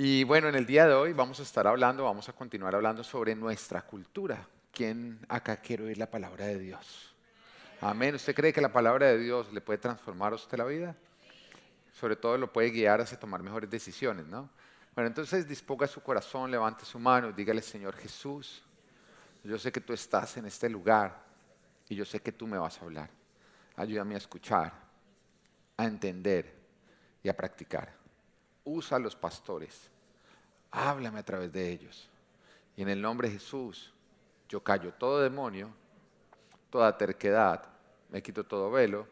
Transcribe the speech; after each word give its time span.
Y 0.00 0.22
bueno, 0.22 0.48
en 0.48 0.54
el 0.54 0.64
día 0.64 0.86
de 0.86 0.94
hoy 0.94 1.12
vamos 1.12 1.40
a 1.40 1.42
estar 1.42 1.66
hablando, 1.66 2.04
vamos 2.04 2.28
a 2.28 2.32
continuar 2.32 2.72
hablando 2.72 3.02
sobre 3.02 3.34
nuestra 3.34 3.82
cultura. 3.82 4.46
¿Quién 4.70 5.18
acá 5.28 5.56
quiere 5.56 5.86
oír 5.86 5.98
la 5.98 6.08
palabra 6.08 6.46
de 6.46 6.56
Dios? 6.56 7.16
Amén. 7.80 8.14
¿Usted 8.14 8.32
cree 8.32 8.52
que 8.52 8.60
la 8.60 8.72
palabra 8.72 9.08
de 9.08 9.18
Dios 9.18 9.52
le 9.52 9.60
puede 9.60 9.80
transformar 9.80 10.34
a 10.34 10.36
usted 10.36 10.56
la 10.56 10.66
vida? 10.66 10.94
Sobre 11.92 12.14
todo 12.14 12.38
lo 12.38 12.52
puede 12.52 12.70
guiar 12.70 13.00
hacia 13.00 13.18
tomar 13.18 13.42
mejores 13.42 13.68
decisiones, 13.68 14.24
¿no? 14.28 14.48
Bueno, 14.94 15.08
entonces 15.08 15.48
disponga 15.48 15.88
su 15.88 16.00
corazón, 16.00 16.48
levante 16.48 16.84
su 16.84 17.00
mano, 17.00 17.32
dígale, 17.32 17.60
Señor 17.60 17.96
Jesús, 17.96 18.62
yo 19.42 19.58
sé 19.58 19.72
que 19.72 19.80
tú 19.80 19.92
estás 19.92 20.36
en 20.36 20.46
este 20.46 20.68
lugar 20.70 21.24
y 21.88 21.96
yo 21.96 22.04
sé 22.04 22.20
que 22.20 22.30
tú 22.30 22.46
me 22.46 22.56
vas 22.56 22.80
a 22.80 22.84
hablar. 22.84 23.10
Ayúdame 23.74 24.14
a 24.14 24.18
escuchar, 24.18 24.72
a 25.76 25.84
entender 25.84 26.54
y 27.20 27.28
a 27.28 27.36
practicar. 27.36 27.97
Usa 28.70 28.98
a 28.98 29.00
los 29.00 29.16
pastores, 29.16 29.90
háblame 30.70 31.20
a 31.20 31.24
través 31.24 31.50
de 31.50 31.70
ellos. 31.70 32.08
Y 32.76 32.82
en 32.82 32.90
el 32.90 33.00
nombre 33.00 33.28
de 33.28 33.34
Jesús, 33.34 33.94
yo 34.46 34.62
callo 34.62 34.92
todo 34.92 35.22
demonio, 35.22 35.70
toda 36.68 36.96
terquedad, 36.96 37.64
me 38.10 38.22
quito 38.22 38.44
todo 38.44 38.70
velo 38.70 39.08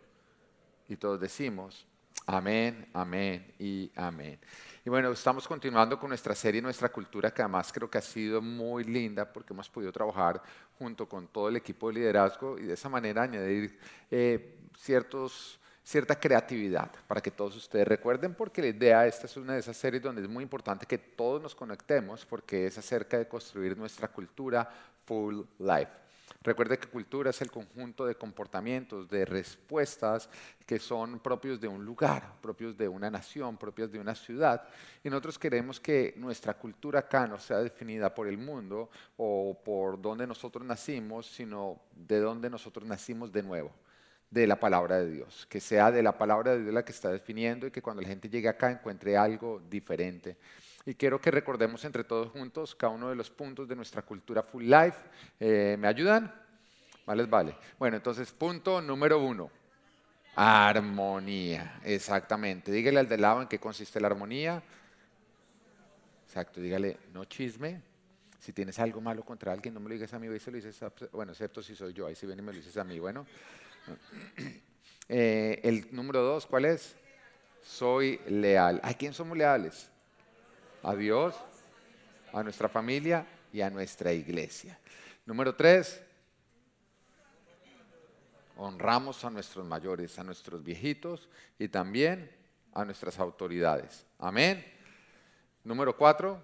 y 0.89 0.97
todos 0.97 1.19
decimos, 1.19 1.87
amén, 2.27 2.87
amén 2.93 3.55
y 3.59 3.91
amén. 3.97 4.39
Y 4.85 4.91
bueno, 4.91 5.11
estamos 5.11 5.49
continuando 5.49 5.99
con 5.99 6.11
nuestra 6.11 6.35
serie, 6.35 6.61
nuestra 6.61 6.91
cultura, 6.91 7.33
que 7.33 7.41
además 7.41 7.73
creo 7.73 7.91
que 7.91 7.97
ha 7.97 8.03
sido 8.03 8.43
muy 8.43 8.85
linda 8.85 9.33
porque 9.33 9.55
hemos 9.55 9.71
podido 9.71 9.91
trabajar 9.91 10.43
junto 10.79 11.09
con 11.09 11.29
todo 11.29 11.49
el 11.49 11.57
equipo 11.57 11.89
de 11.89 11.95
liderazgo 11.95 12.59
y 12.59 12.65
de 12.65 12.75
esa 12.75 12.91
manera 12.91 13.23
añadir 13.23 13.79
eh, 14.11 14.59
ciertos, 14.77 15.59
cierta 15.87 16.19
creatividad 16.19 16.91
para 17.07 17.21
que 17.21 17.31
todos 17.31 17.55
ustedes 17.55 17.87
recuerden, 17.87 18.35
porque 18.35 18.61
la 18.61 18.67
idea, 18.67 19.07
esta 19.07 19.27
es 19.27 19.37
una 19.37 19.53
de 19.53 19.61
esas 19.61 19.77
series 19.77 20.03
donde 20.03 20.21
es 20.21 20.29
muy 20.29 20.43
importante 20.43 20.85
que 20.85 20.99
todos 20.99 21.41
nos 21.41 21.55
conectemos 21.55 22.27
porque 22.27 22.67
es 22.67 22.77
acerca 22.77 23.17
de 23.17 23.29
construir 23.29 23.79
nuestra 23.79 24.09
cultura 24.09 24.69
full 25.05 25.43
life. 25.61 25.93
Recuerde 26.43 26.77
que 26.77 26.89
cultura 26.89 27.31
es 27.31 27.41
el 27.41 27.53
conjunto 27.53 28.05
de 28.05 28.17
comportamientos, 28.17 29.09
de 29.09 29.25
respuestas 29.25 30.29
que 30.67 30.81
son 30.81 31.21
propios 31.21 31.61
de 31.61 31.69
un 31.69 31.85
lugar, 31.85 32.35
propios 32.43 32.77
de 32.77 32.89
una 32.89 33.09
nación, 33.09 33.57
propios 33.57 33.93
de 33.93 34.01
una 34.01 34.17
ciudad. 34.17 34.67
Y 35.05 35.09
nosotros 35.09 35.39
queremos 35.39 35.79
que 35.79 36.15
nuestra 36.17 36.55
cultura 36.55 36.99
acá 36.99 37.29
no 37.29 37.39
sea 37.39 37.59
definida 37.59 38.13
por 38.13 38.27
el 38.27 38.39
mundo 38.39 38.91
o 39.17 39.57
por 39.65 40.03
dónde 40.03 40.27
nosotros 40.27 40.67
nacimos, 40.67 41.27
sino 41.27 41.79
de 41.95 42.19
dónde 42.19 42.51
nosotros 42.51 42.85
nacimos 42.85 43.31
de 43.31 43.45
nuevo 43.45 43.86
de 44.31 44.47
la 44.47 44.59
palabra 44.59 44.99
de 44.99 45.11
Dios, 45.11 45.47
que 45.49 45.61
sea 45.61 45.91
de 45.91 46.03
la 46.03 46.17
palabra 46.19 46.53
de 46.53 46.63
Dios 46.63 46.75
la 46.75 46.85
que 46.85 46.93
está 46.93 47.11
definiendo 47.11 47.67
y 47.67 47.71
que 47.71 47.83
cuando 47.83 48.03
la 48.03 48.09
gente 48.09 48.29
llegue 48.29 48.49
acá 48.49 48.71
encuentre 48.71 49.17
algo 49.17 49.63
diferente. 49.71 50.37
Y 50.85 50.95
quiero 50.95 51.21
que 51.21 51.31
recordemos 51.31 51.85
entre 51.85 52.05
todos 52.05 52.31
juntos 52.31 52.75
cada 52.75 52.93
uno 52.93 53.09
de 53.09 53.17
los 53.17 53.31
puntos 53.31 53.67
de 53.67 53.75
nuestra 53.75 54.03
cultura 54.03 54.43
full 54.43 54.65
life. 54.65 54.99
Eh, 55.41 55.77
¿Me 55.79 55.89
ayudan? 55.89 56.33
Vale, 57.05 57.25
vale. 57.25 57.57
Bueno, 57.79 57.97
entonces 57.97 58.31
punto 58.33 58.81
número 58.81 59.19
uno. 59.19 59.51
Armonía, 60.37 61.81
exactamente. 61.83 62.71
Dígale 62.71 63.01
al 63.01 63.09
de 63.09 63.19
lado 63.19 63.43
en 63.43 63.49
qué 63.49 63.59
consiste 63.59 64.01
la 64.01 64.09
armonía. 64.09 64.63
Exacto, 66.27 66.61
dígale, 66.61 66.99
no 67.15 67.25
chisme. 67.25 67.81
Si 68.39 68.53
tienes 68.53 68.79
algo 68.79 69.01
malo 69.01 69.25
contra 69.25 69.53
alguien, 69.53 69.75
no 69.75 69.81
me 69.81 69.89
lo 69.89 69.95
digas 69.95 70.13
a 70.13 70.19
mí, 70.19 70.29
y 70.29 70.39
se 70.39 70.51
lo 70.51 70.57
dices 70.57 70.81
a, 70.83 70.93
bueno, 71.11 71.33
excepto 71.33 71.63
si 71.63 71.75
soy 71.75 71.93
yo, 71.93 72.07
ahí 72.07 72.15
si 72.15 72.27
viene 72.27 72.43
y 72.43 72.45
me 72.45 72.53
lo 72.53 72.59
dices 72.59 72.77
a 72.77 72.85
mí, 72.85 72.99
bueno. 72.99 73.27
Eh, 75.09 75.61
el 75.63 75.87
número 75.95 76.21
dos, 76.21 76.47
¿cuál 76.47 76.65
es? 76.65 76.97
Soy 77.63 78.21
leal. 78.27 78.81
¿A 78.83 78.93
quién 78.93 79.15
somos 79.15 79.39
leales? 79.39 79.89
A 80.83 80.97
Dios, 80.97 81.37
a 82.33 82.43
nuestra 82.43 82.69
familia 82.69 83.25
y 83.53 83.61
a 83.61 83.71
nuestra 83.71 84.13
iglesia. 84.13 84.77
Número 85.25 85.55
tres, 85.55 86.03
honramos 88.57 89.25
a 89.25 89.31
nuestros 89.31 89.65
mayores, 89.65 90.19
a 90.19 90.25
nuestros 90.25 90.61
viejitos 90.65 91.29
y 91.57 91.69
también 91.69 92.29
a 92.73 92.85
nuestras 92.85 93.21
autoridades. 93.21 94.05
Amén. 94.19 94.65
Número 95.63 95.97
cuatro, 95.97 96.43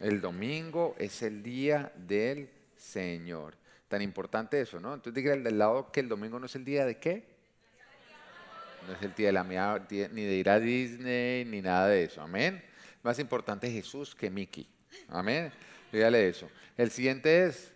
el 0.00 0.20
domingo 0.20 0.96
es 0.98 1.22
el 1.22 1.44
día 1.44 1.92
del 1.94 2.50
Señor 2.76 3.54
tan 3.94 4.02
importante 4.02 4.60
eso, 4.60 4.80
¿no? 4.80 4.92
Entonces 4.92 5.14
diga 5.14 5.36
del 5.36 5.56
lado 5.56 5.92
que 5.92 6.00
el 6.00 6.08
domingo 6.08 6.40
no 6.40 6.46
es 6.46 6.56
el 6.56 6.64
día 6.64 6.84
de 6.84 6.98
qué. 6.98 7.24
No 8.88 8.94
es 8.94 9.02
el 9.02 9.14
día 9.14 9.28
de 9.28 9.32
la 9.32 9.44
mía, 9.44 9.86
ni 9.88 10.24
de 10.24 10.34
ir 10.34 10.50
a 10.50 10.58
Disney, 10.58 11.44
ni 11.44 11.62
nada 11.62 11.86
de 11.86 12.02
eso. 12.02 12.20
Amén. 12.20 12.60
Más 13.04 13.20
importante 13.20 13.70
Jesús 13.70 14.12
que 14.12 14.30
Mickey. 14.30 14.68
Amén. 15.10 15.52
Dígale 15.92 16.28
eso. 16.28 16.50
El 16.76 16.90
siguiente 16.90 17.46
es, 17.46 17.72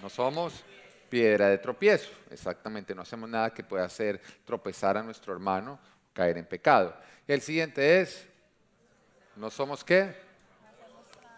no 0.00 0.08
somos 0.08 0.62
piedra 1.08 1.48
de 1.48 1.58
tropiezo. 1.58 2.12
Exactamente, 2.30 2.94
no 2.94 3.02
hacemos 3.02 3.28
nada 3.28 3.52
que 3.52 3.64
pueda 3.64 3.86
hacer 3.86 4.20
tropezar 4.44 4.96
a 4.96 5.02
nuestro 5.02 5.32
hermano, 5.32 5.80
caer 6.12 6.38
en 6.38 6.46
pecado. 6.46 6.96
El 7.26 7.40
siguiente 7.40 8.00
es, 8.00 8.28
no 9.34 9.50
somos 9.50 9.82
qué 9.82 10.14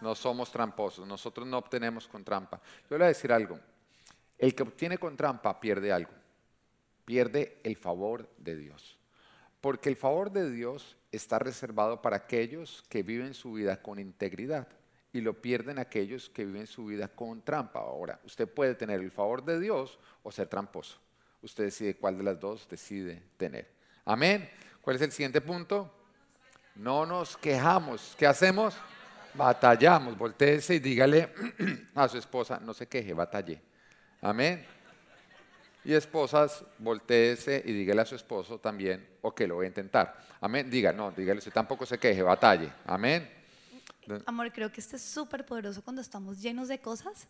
no 0.03 0.13
somos 0.13 0.51
tramposos, 0.51 1.07
nosotros 1.07 1.47
no 1.47 1.57
obtenemos 1.57 2.07
con 2.07 2.23
trampa. 2.23 2.61
Yo 2.89 2.91
le 2.91 2.97
voy 2.97 3.05
a 3.05 3.07
decir 3.07 3.31
algo, 3.31 3.59
el 4.37 4.53
que 4.53 4.63
obtiene 4.63 4.97
con 4.97 5.15
trampa 5.15 5.59
pierde 5.59 5.91
algo, 5.91 6.11
pierde 7.05 7.59
el 7.63 7.77
favor 7.77 8.29
de 8.37 8.57
Dios. 8.57 8.97
Porque 9.61 9.87
el 9.87 9.95
favor 9.95 10.29
de 10.29 10.51
Dios 10.51 10.97
está 11.11 11.39
reservado 11.39 12.01
para 12.01 12.17
aquellos 12.17 12.83
que 12.89 13.01
viven 13.01 13.33
su 13.33 13.53
vida 13.53 13.81
con 13.81 13.97
integridad 13.97 14.67
y 15.13 15.21
lo 15.21 15.41
pierden 15.41 15.79
aquellos 15.79 16.29
que 16.29 16.43
viven 16.43 16.67
su 16.67 16.87
vida 16.87 17.07
con 17.07 17.41
trampa. 17.41 17.79
Ahora, 17.79 18.19
usted 18.25 18.47
puede 18.47 18.75
tener 18.75 18.99
el 18.99 19.11
favor 19.11 19.45
de 19.45 19.59
Dios 19.59 19.99
o 20.21 20.31
ser 20.31 20.47
tramposo. 20.47 20.99
Usted 21.41 21.65
decide 21.65 21.95
cuál 21.95 22.17
de 22.17 22.23
las 22.23 22.39
dos 22.39 22.67
decide 22.67 23.23
tener. 23.37 23.71
Amén. 24.05 24.49
¿Cuál 24.81 24.97
es 24.97 25.01
el 25.01 25.11
siguiente 25.11 25.39
punto? 25.39 25.89
No 26.75 27.05
nos 27.05 27.37
quejamos. 27.37 28.15
¿Qué 28.17 28.27
hacemos? 28.27 28.75
Batallamos, 29.33 30.17
volteese 30.17 30.75
y 30.75 30.79
dígale 30.79 31.29
a 31.95 32.07
su 32.07 32.17
esposa, 32.17 32.59
no 32.59 32.73
se 32.73 32.87
queje, 32.87 33.13
batallé. 33.13 33.61
Amén. 34.21 34.65
Y 35.85 35.93
esposas, 35.93 36.63
volteese 36.77 37.61
y 37.65 37.73
dígale 37.73 38.01
a 38.01 38.05
su 38.05 38.15
esposo 38.15 38.59
también, 38.59 39.05
o 39.21 39.33
que 39.33 39.47
lo 39.47 39.55
voy 39.55 39.65
a 39.65 39.67
intentar. 39.67 40.15
Amén. 40.39 40.69
Diga, 40.69 40.93
no, 40.93 41.11
dígale, 41.11 41.39
usted 41.39 41.51
tampoco 41.51 41.85
se 41.85 41.97
queje, 41.97 42.21
batalle. 42.21 42.71
Amén. 42.85 43.29
Amor, 44.25 44.51
creo 44.51 44.71
que 44.71 44.81
este 44.81 44.97
es 44.97 45.01
súper 45.01 45.45
poderoso 45.45 45.81
cuando 45.81 46.01
estamos 46.01 46.41
llenos 46.41 46.67
de 46.67 46.79
cosas 46.79 47.27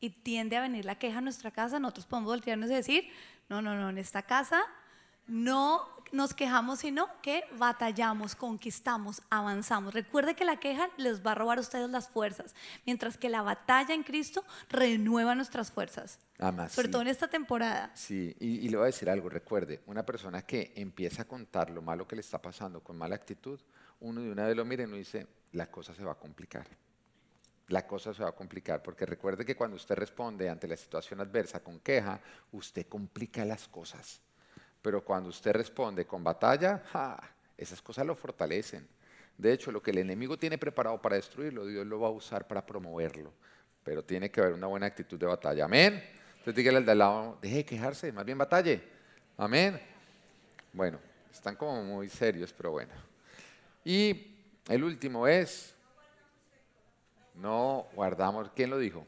y 0.00 0.10
tiende 0.10 0.56
a 0.56 0.60
venir 0.60 0.84
la 0.84 0.98
queja 0.98 1.18
a 1.18 1.20
nuestra 1.20 1.50
casa. 1.50 1.78
Nosotros 1.78 2.06
podemos 2.06 2.30
voltearnos 2.30 2.70
y 2.70 2.74
decir, 2.74 3.08
no, 3.48 3.62
no, 3.62 3.74
no, 3.74 3.90
en 3.90 3.98
esta 3.98 4.22
casa 4.22 4.62
no 5.26 5.96
nos 6.12 6.34
quejamos, 6.34 6.80
sino 6.80 7.08
que 7.20 7.44
batallamos, 7.58 8.34
conquistamos, 8.34 9.22
avanzamos. 9.30 9.94
Recuerde 9.94 10.34
que 10.34 10.44
la 10.44 10.58
queja 10.58 10.88
les 10.96 11.24
va 11.24 11.32
a 11.32 11.34
robar 11.34 11.58
a 11.58 11.60
ustedes 11.60 11.90
las 11.90 12.08
fuerzas, 12.08 12.54
mientras 12.84 13.16
que 13.18 13.28
la 13.28 13.42
batalla 13.42 13.94
en 13.94 14.02
Cristo 14.02 14.44
renueva 14.68 15.34
nuestras 15.34 15.70
fuerzas. 15.70 16.18
Además, 16.38 16.72
Sobre 16.72 16.88
todo 16.88 17.02
en 17.02 17.08
esta 17.08 17.28
temporada. 17.28 17.90
Sí, 17.94 18.36
y, 18.40 18.68
le 18.68 18.76
voy 18.76 18.84
a 18.84 18.86
decir 18.86 19.10
algo, 19.10 19.28
recuerde, 19.28 19.82
una 19.86 20.04
persona 20.04 20.42
que 20.42 20.72
empieza 20.76 21.22
a 21.22 21.24
contar 21.26 21.70
lo 21.70 21.82
malo 21.82 22.06
que 22.06 22.16
le 22.16 22.20
está 22.20 22.40
pasando 22.40 22.82
con 22.82 22.96
mala 22.96 23.16
actitud, 23.16 23.60
uno 24.00 24.20
de 24.20 24.30
una 24.30 24.46
vez 24.46 24.56
lo 24.56 24.64
mira 24.64 24.82
y 24.82 24.86
uno 24.86 24.96
dice, 24.96 25.26
la 25.52 25.70
cosa 25.70 25.94
se 25.94 26.04
va 26.04 26.12
a 26.12 26.18
complicar. 26.18 26.66
La 27.68 27.84
cosa 27.84 28.14
se 28.14 28.22
va 28.22 28.28
a 28.28 28.34
complicar, 28.34 28.80
porque 28.80 29.06
recuerde 29.06 29.44
que 29.44 29.56
cuando 29.56 29.76
usted 29.76 29.96
responde 29.96 30.48
ante 30.48 30.68
la 30.68 30.76
situación 30.76 31.20
adversa 31.20 31.64
con 31.64 31.80
queja, 31.80 32.20
usted 32.52 32.86
complica 32.86 33.44
las 33.44 33.66
cosas. 33.66 34.20
Pero 34.86 35.02
cuando 35.02 35.30
usted 35.30 35.50
responde 35.50 36.06
con 36.06 36.22
batalla, 36.22 36.80
esas 37.58 37.82
cosas 37.82 38.06
lo 38.06 38.14
fortalecen. 38.14 38.86
De 39.36 39.52
hecho, 39.52 39.72
lo 39.72 39.82
que 39.82 39.90
el 39.90 39.98
enemigo 39.98 40.38
tiene 40.38 40.58
preparado 40.58 41.02
para 41.02 41.16
destruirlo, 41.16 41.66
Dios 41.66 41.84
lo 41.84 41.98
va 41.98 42.06
a 42.06 42.12
usar 42.12 42.46
para 42.46 42.64
promoverlo. 42.64 43.32
Pero 43.82 44.04
tiene 44.04 44.30
que 44.30 44.40
haber 44.40 44.52
una 44.52 44.68
buena 44.68 44.86
actitud 44.86 45.18
de 45.18 45.26
batalla. 45.26 45.64
Amén. 45.64 46.00
Entonces 46.34 46.54
dígale 46.54 46.78
al 46.78 46.84
de 46.84 46.92
al 46.92 46.98
lado, 46.98 47.36
deje 47.42 47.56
de 47.56 47.64
quejarse, 47.64 48.12
más 48.12 48.24
bien 48.24 48.38
batalle. 48.38 48.80
Amén. 49.36 49.80
Bueno, 50.72 51.00
están 51.32 51.56
como 51.56 51.82
muy 51.82 52.08
serios, 52.08 52.52
pero 52.52 52.70
bueno. 52.70 52.92
Y 53.84 54.36
el 54.68 54.84
último 54.84 55.26
es, 55.26 55.74
no 57.34 57.88
guardamos, 57.92 58.52
¿quién 58.54 58.70
lo 58.70 58.78
dijo? 58.78 59.04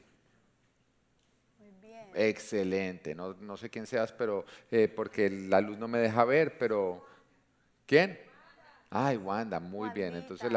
Excelente, 2.21 3.15
no, 3.15 3.57
sé 3.57 3.71
quién 3.71 3.87
seas, 3.87 4.11
pero 4.11 4.45
eh, 4.73 4.89
porque 4.89 5.31
la 5.31 5.61
luz 5.61 5.79
no 5.79 5.87
me 5.87 6.01
deja 6.01 6.25
ver, 6.25 6.59
pero 6.59 7.07
¿quién? 7.87 8.19
Ay, 8.91 9.17
Wanda, 9.19 9.61
muy 9.61 9.91
bien. 9.91 10.17
Entonces, 10.17 10.51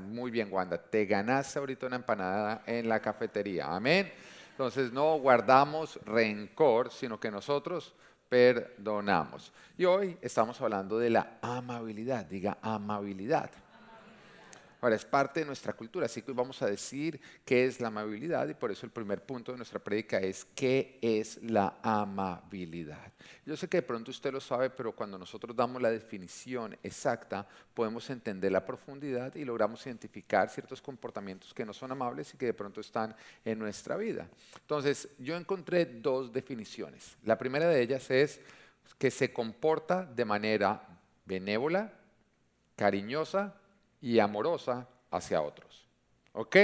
muy 0.00 0.30
bien, 0.30 0.48
Wanda. 0.50 0.78
Te 0.78 1.04
ganaste 1.04 1.58
ahorita 1.58 1.88
una 1.88 1.96
empanada 1.96 2.62
en 2.66 2.88
la 2.88 3.00
cafetería. 3.00 3.66
Amén. 3.66 4.10
Entonces, 4.52 4.92
no 4.92 5.18
guardamos 5.18 6.00
rencor, 6.06 6.90
sino 6.90 7.20
que 7.20 7.30
nosotros 7.30 7.94
perdonamos. 8.30 9.52
Y 9.76 9.84
hoy 9.84 10.16
estamos 10.22 10.58
hablando 10.62 10.98
de 10.98 11.10
la 11.10 11.38
amabilidad. 11.42 12.24
Diga 12.24 12.56
amabilidad. 12.62 13.50
Ahora, 14.84 14.96
es 14.96 15.06
parte 15.06 15.40
de 15.40 15.46
nuestra 15.46 15.72
cultura, 15.72 16.04
así 16.04 16.20
que 16.20 16.30
vamos 16.32 16.60
a 16.60 16.66
decir 16.66 17.18
qué 17.42 17.64
es 17.64 17.80
la 17.80 17.88
amabilidad 17.88 18.46
y 18.48 18.52
por 18.52 18.70
eso 18.70 18.84
el 18.84 18.92
primer 18.92 19.24
punto 19.24 19.50
de 19.50 19.56
nuestra 19.56 19.78
prédica 19.78 20.18
es 20.18 20.46
qué 20.54 20.98
es 21.00 21.42
la 21.42 21.78
amabilidad. 21.82 23.10
Yo 23.46 23.56
sé 23.56 23.66
que 23.66 23.78
de 23.78 23.82
pronto 23.82 24.10
usted 24.10 24.30
lo 24.30 24.42
sabe, 24.42 24.68
pero 24.68 24.94
cuando 24.94 25.16
nosotros 25.16 25.56
damos 25.56 25.80
la 25.80 25.90
definición 25.90 26.76
exacta, 26.82 27.48
podemos 27.72 28.10
entender 28.10 28.52
la 28.52 28.66
profundidad 28.66 29.34
y 29.36 29.46
logramos 29.46 29.86
identificar 29.86 30.50
ciertos 30.50 30.82
comportamientos 30.82 31.54
que 31.54 31.64
no 31.64 31.72
son 31.72 31.90
amables 31.90 32.34
y 32.34 32.36
que 32.36 32.44
de 32.44 32.52
pronto 32.52 32.82
están 32.82 33.16
en 33.42 33.58
nuestra 33.58 33.96
vida. 33.96 34.28
Entonces, 34.60 35.08
yo 35.18 35.34
encontré 35.34 35.86
dos 35.86 36.30
definiciones. 36.30 37.16
La 37.24 37.38
primera 37.38 37.66
de 37.68 37.80
ellas 37.80 38.10
es 38.10 38.38
que 38.98 39.10
se 39.10 39.32
comporta 39.32 40.04
de 40.04 40.26
manera 40.26 40.86
benévola, 41.24 41.90
cariñosa 42.76 43.62
y 44.04 44.18
amorosa 44.18 44.86
hacia 45.10 45.40
otros. 45.40 45.86
¿Ok? 46.34 46.56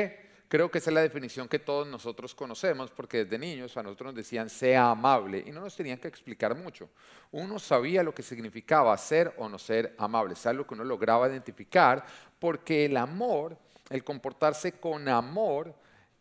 Creo 0.46 0.70
que 0.70 0.76
esa 0.76 0.90
es 0.90 0.94
la 0.94 1.00
definición 1.00 1.48
que 1.48 1.58
todos 1.58 1.86
nosotros 1.86 2.34
conocemos, 2.34 2.90
porque 2.90 3.24
desde 3.24 3.38
niños 3.38 3.78
a 3.78 3.82
nosotros 3.82 4.08
nos 4.08 4.16
decían 4.16 4.50
sea 4.50 4.90
amable 4.90 5.42
y 5.46 5.50
no 5.50 5.62
nos 5.62 5.74
tenían 5.74 5.98
que 5.98 6.08
explicar 6.08 6.54
mucho. 6.54 6.90
Uno 7.30 7.58
sabía 7.58 8.02
lo 8.02 8.14
que 8.14 8.22
significaba 8.22 8.94
ser 8.98 9.32
o 9.38 9.48
no 9.48 9.58
ser 9.58 9.94
amable, 9.96 10.34
es 10.34 10.44
algo 10.44 10.66
que 10.66 10.74
uno 10.74 10.84
lograba 10.84 11.30
identificar, 11.30 12.04
porque 12.38 12.84
el 12.84 12.98
amor, 12.98 13.56
el 13.88 14.04
comportarse 14.04 14.72
con 14.72 15.08
amor, 15.08 15.74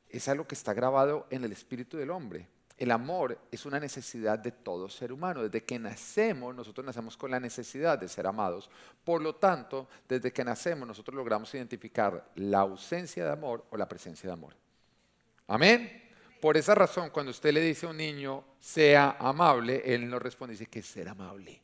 es 0.07 0.29
algo 0.29 0.47
que 0.47 0.55
está 0.55 0.73
grabado 0.73 1.27
en 1.31 1.43
el 1.43 1.51
espíritu 1.51 1.97
del 1.97 2.11
hombre. 2.11 2.47
El 2.79 2.91
amor 2.91 3.37
es 3.51 3.65
una 3.65 3.77
necesidad 3.77 4.39
de 4.39 4.53
todo 4.53 4.87
ser 4.87 5.11
humano. 5.11 5.43
Desde 5.43 5.65
que 5.65 5.77
nacemos, 5.77 6.55
nosotros 6.55 6.85
nacemos 6.85 7.17
con 7.17 7.29
la 7.29 7.37
necesidad 7.37 7.99
de 7.99 8.07
ser 8.07 8.25
amados. 8.25 8.69
Por 9.03 9.21
lo 9.21 9.35
tanto, 9.35 9.89
desde 10.07 10.31
que 10.31 10.45
nacemos, 10.45 10.87
nosotros 10.87 11.13
logramos 11.13 11.53
identificar 11.53 12.31
la 12.35 12.59
ausencia 12.59 13.25
de 13.25 13.31
amor 13.33 13.65
o 13.69 13.75
la 13.75 13.85
presencia 13.85 14.27
de 14.29 14.33
amor. 14.33 14.55
Amén. 15.47 16.09
Por 16.39 16.55
esa 16.55 16.73
razón, 16.73 17.09
cuando 17.09 17.31
usted 17.31 17.51
le 17.51 17.59
dice 17.59 17.85
a 17.85 17.89
un 17.89 17.97
niño, 17.97 18.45
sea 18.61 19.17
amable, 19.19 19.81
él 19.83 20.09
no 20.09 20.17
responde, 20.17 20.53
dice 20.53 20.67
que 20.67 20.79
es 20.79 20.85
ser 20.85 21.09
amable. 21.09 21.61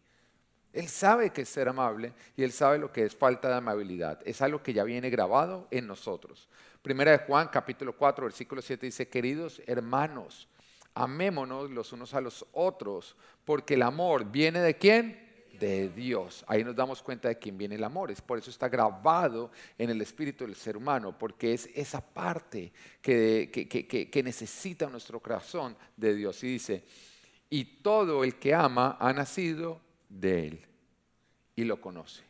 Él 0.73 0.89
sabe 0.89 1.29
que 1.29 1.43
es 1.43 1.49
ser 1.49 1.69
amable 1.69 2.11
y 2.35 2.43
él 2.43 2.51
sabe 2.51 2.77
lo 2.77 2.91
que 2.91 3.05
es 3.05 3.15
falta 3.15 3.47
de 3.47 3.55
amabilidad. 3.55 4.19
Es 4.25 4.41
algo 4.41 4.61
que 4.61 4.73
ya 4.73 4.83
viene 4.83 5.09
grabado 5.09 5.69
en 5.71 5.87
nosotros. 5.87 6.49
Primera 6.81 7.11
de 7.11 7.19
Juan, 7.19 7.47
capítulo 7.47 7.95
4, 7.95 8.25
versículo 8.25 8.61
7 8.61 8.85
dice, 8.85 9.07
queridos 9.07 9.61
hermanos, 9.65 10.49
amémonos 10.95 11.69
los 11.69 11.93
unos 11.93 12.13
a 12.13 12.21
los 12.21 12.45
otros, 12.53 13.15
porque 13.43 13.75
el 13.75 13.83
amor 13.83 14.31
viene 14.31 14.61
de 14.61 14.77
quién? 14.77 15.23
De 15.59 15.89
Dios. 15.89 16.43
Ahí 16.47 16.63
nos 16.63 16.75
damos 16.75 17.03
cuenta 17.03 17.27
de 17.27 17.37
quién 17.37 17.57
viene 17.57 17.75
el 17.75 17.83
amor. 17.83 18.09
Es 18.11 18.21
por 18.21 18.37
eso 18.37 18.49
está 18.49 18.67
grabado 18.67 19.51
en 19.77 19.89
el 19.89 20.01
espíritu 20.01 20.45
del 20.45 20.55
ser 20.55 20.75
humano, 20.75 21.17
porque 21.17 21.53
es 21.53 21.69
esa 21.75 22.01
parte 22.01 22.73
que, 23.01 23.49
que 24.11 24.23
necesita 24.23 24.89
nuestro 24.89 25.19
corazón 25.19 25.77
de 25.95 26.15
Dios. 26.15 26.43
Y 26.43 26.47
dice, 26.47 26.83
y 27.49 27.63
todo 27.81 28.23
el 28.23 28.39
que 28.39 28.53
ama 28.53 28.97
ha 28.99 29.13
nacido 29.13 29.79
de 30.09 30.47
Él 30.47 30.65
y 31.55 31.63
lo 31.63 31.79
conoce. 31.79 32.23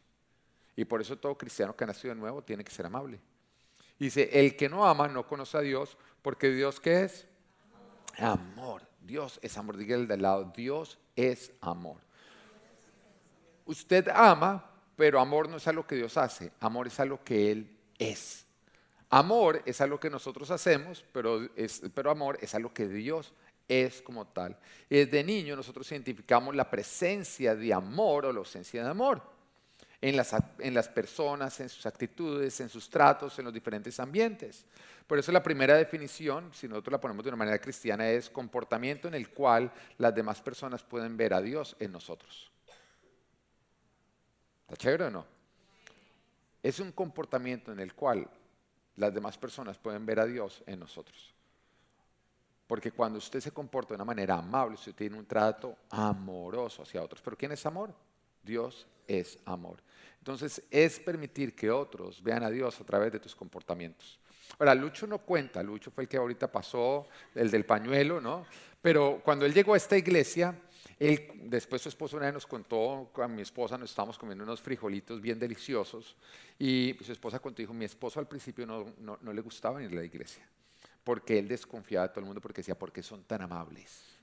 Y 0.76 0.86
por 0.86 1.02
eso 1.02 1.18
todo 1.18 1.38
cristiano 1.38 1.76
que 1.76 1.84
ha 1.84 1.88
nacido 1.88 2.14
de 2.14 2.20
nuevo 2.20 2.44
tiene 2.44 2.64
que 2.64 2.72
ser 2.72 2.86
amable. 2.86 3.20
Dice, 3.98 4.30
el 4.34 4.58
que 4.58 4.68
no 4.68 4.86
ama 4.86 5.08
no 5.08 5.26
conoce 5.26 5.58
a 5.58 5.62
Dios, 5.62 5.98
porque 6.22 6.50
Dios 6.50 6.80
qué 6.80 7.04
es? 7.04 7.28
Amor. 8.18 8.82
Dios 9.02 9.40
es 9.42 9.58
amor. 9.58 9.78
Diga 9.78 9.96
el 9.96 10.08
del 10.08 10.22
lado, 10.22 10.52
Dios 10.56 10.98
es 11.16 11.52
amor. 11.62 11.98
Usted 13.66 14.08
ama, 14.10 14.64
pero 14.96 15.20
amor 15.20 15.50
no 15.50 15.58
es 15.58 15.68
algo 15.68 15.86
que 15.86 15.96
Dios 15.96 16.18
hace, 16.18 16.52
amor 16.60 16.88
es 16.88 17.00
algo 17.00 17.24
que 17.24 17.52
Él 17.52 17.78
es. 17.98 18.46
Amor 19.10 19.62
es 19.66 19.82
algo 19.82 20.00
que 20.00 20.10
nosotros 20.10 20.52
hacemos, 20.52 21.06
pero, 21.12 21.48
es, 21.56 21.82
pero 21.94 22.12
amor 22.12 22.38
es 22.42 22.54
algo 22.56 22.74
que 22.74 22.88
Dios 22.88 23.34
es 23.68 24.02
como 24.02 24.26
tal. 24.28 24.58
Desde 24.90 25.24
niño 25.24 25.56
nosotros 25.56 25.92
identificamos 25.92 26.56
la 26.56 26.70
presencia 26.70 27.56
de 27.56 27.74
amor 27.74 28.26
o 28.26 28.34
la 28.34 28.40
ausencia 28.40 28.84
de 28.84 28.90
amor 28.90 29.35
en 30.10 30.74
las, 30.74 30.90
personas, 30.90 31.60
en 31.60 31.68
sus 31.68 31.84
actitudes, 31.88 32.60
en 32.60 32.70
sus 32.70 32.88
tratos, 32.90 33.40
en 33.40 33.46
los 33.46 33.54
diferentes 33.54 34.00
ambientes. 34.00 34.64
Por 35.08 35.18
eso 35.18 35.32
la 35.32 35.42
primera 35.42 35.76
definición, 35.76 36.52
si 36.54 36.68
nosotros 36.68 36.92
la 36.92 37.02
ponemos 37.02 37.24
de 37.24 37.30
una 37.30 37.38
manera 37.38 37.60
cristiana, 37.60 38.08
es 38.10 38.30
comportamiento 38.30 39.08
en 39.08 39.16
el 39.16 39.30
cual 39.30 39.72
las 39.98 40.14
demás 40.14 40.42
personas 40.42 40.84
pueden 40.84 41.18
ver 41.18 41.34
a 41.34 41.42
Dios 41.42 41.76
en 41.80 41.92
nosotros. 41.92 42.52
¿Está 44.62 44.76
chévere 44.76 45.06
o 45.06 45.10
no? 45.12 45.26
Es 46.62 46.80
un 46.80 46.92
comportamiento 46.92 47.72
en 47.72 47.80
el 47.80 47.96
cual 47.96 48.30
las 48.98 49.12
demás 49.12 49.40
personas 49.40 49.80
pueden 49.80 50.06
ver 50.06 50.20
a 50.20 50.26
Dios 50.26 50.62
en 50.68 50.80
nosotros. 50.80 51.34
Porque 52.68 52.92
cuando 52.92 53.18
usted 53.18 53.40
se 53.40 53.52
comporta 53.52 53.90
de 53.90 53.96
una 53.96 54.06
manera 54.06 54.38
amable, 54.38 54.76
usted 54.76 54.94
tiene 54.94 55.18
un 55.18 55.26
trato 55.26 55.76
amoroso 55.90 56.84
hacia 56.84 57.02
otros. 57.02 57.22
¿Pero 57.24 57.38
quién 57.38 57.52
es 57.52 57.66
amor? 57.66 57.94
Dios 58.44 58.88
es 59.08 59.38
amor. 59.46 59.78
Entonces 60.26 60.64
es 60.72 61.00
permitir 61.00 61.54
que 61.56 61.70
otros 61.70 62.24
vean 62.24 62.42
a 62.42 62.50
Dios 62.50 62.82
a 62.82 62.84
través 62.84 63.12
de 63.12 63.20
tus 63.20 63.36
comportamientos. 63.36 64.20
Ahora, 64.58 64.74
Lucho 64.74 65.06
no 65.06 65.20
cuenta, 65.20 65.62
Lucho 65.62 65.92
fue 65.92 66.06
el 66.06 66.08
que 66.08 66.18
ahorita 66.18 66.52
pasó, 66.52 67.06
el 67.36 67.52
del 67.52 67.64
pañuelo, 67.64 68.20
¿no? 68.20 68.44
Pero 68.82 69.22
cuando 69.24 69.46
él 69.46 69.54
llegó 69.54 69.76
a 69.76 69.78
esta 69.78 69.96
iglesia, 69.96 70.60
él, 70.98 71.30
después 71.44 71.84
su 71.84 71.90
esposo 71.90 72.18
una 72.18 72.26
vez 72.26 72.34
nos 72.34 72.48
contó, 72.48 73.12
a 73.18 73.28
mi 73.28 73.44
esposa 73.44 73.78
nos 73.78 73.92
estábamos 73.92 74.18
comiendo 74.18 74.44
unos 74.44 74.60
frijolitos 74.62 75.22
bien 75.22 75.38
deliciosos, 75.38 76.16
y 76.58 76.98
su 77.04 77.12
esposa 77.12 77.38
contó, 77.38 77.62
dijo, 77.62 77.76
mi 77.76 77.86
esposo 77.86 78.20
al 78.20 78.28
principio 78.28 78.66
no, 78.66 78.84
no, 78.98 79.20
no 79.22 79.32
le 79.32 79.42
gustaba 79.42 79.84
ir 79.84 79.92
a 79.92 79.96
la 79.96 80.04
iglesia, 80.04 80.44
porque 81.04 81.38
él 81.38 81.48
desconfiaba 81.48 82.08
de 82.08 82.14
todo 82.16 82.22
el 82.22 82.26
mundo, 82.26 82.42
porque 82.42 82.62
decía, 82.62 82.74
¿por 82.74 82.92
qué 82.92 83.04
son 83.04 83.26
tan 83.26 83.44
amables? 83.44 84.15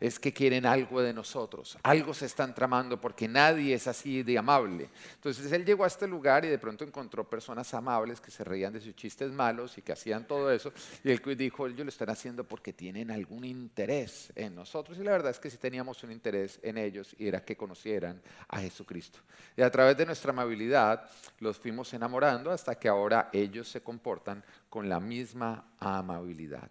Es 0.00 0.18
que 0.18 0.32
quieren 0.32 0.64
algo 0.64 1.02
de 1.02 1.12
nosotros, 1.12 1.76
algo 1.82 2.14
se 2.14 2.24
están 2.24 2.54
tramando 2.54 2.98
porque 2.98 3.28
nadie 3.28 3.74
es 3.74 3.86
así 3.86 4.22
de 4.22 4.38
amable. 4.38 4.88
Entonces 5.14 5.52
él 5.52 5.64
llegó 5.64 5.84
a 5.84 5.88
este 5.88 6.08
lugar 6.08 6.44
y 6.46 6.48
de 6.48 6.58
pronto 6.58 6.84
encontró 6.84 7.28
personas 7.28 7.72
amables 7.74 8.18
que 8.20 8.30
se 8.30 8.42
reían 8.42 8.72
de 8.72 8.80
sus 8.80 8.96
chistes 8.96 9.30
malos 9.30 9.76
y 9.76 9.82
que 9.82 9.92
hacían 9.92 10.26
todo 10.26 10.50
eso. 10.50 10.72
Y 11.04 11.10
él 11.10 11.20
dijo, 11.36 11.66
ellos 11.66 11.84
lo 11.84 11.90
están 11.90 12.08
haciendo 12.08 12.44
porque 12.44 12.72
tienen 12.72 13.10
algún 13.10 13.44
interés 13.44 14.32
en 14.34 14.54
nosotros. 14.54 14.98
Y 14.98 15.02
la 15.02 15.12
verdad 15.12 15.30
es 15.32 15.38
que 15.38 15.50
sí 15.50 15.58
teníamos 15.58 16.02
un 16.02 16.12
interés 16.12 16.58
en 16.62 16.78
ellos 16.78 17.14
y 17.18 17.28
era 17.28 17.44
que 17.44 17.56
conocieran 17.56 18.22
a 18.48 18.58
Jesucristo. 18.58 19.20
Y 19.54 19.60
a 19.60 19.70
través 19.70 19.98
de 19.98 20.06
nuestra 20.06 20.30
amabilidad 20.30 21.10
los 21.40 21.58
fuimos 21.58 21.92
enamorando 21.92 22.50
hasta 22.50 22.74
que 22.74 22.88
ahora 22.88 23.28
ellos 23.32 23.68
se 23.68 23.82
comportan 23.82 24.42
con 24.70 24.88
la 24.88 24.98
misma 24.98 25.74
amabilidad. 25.78 26.70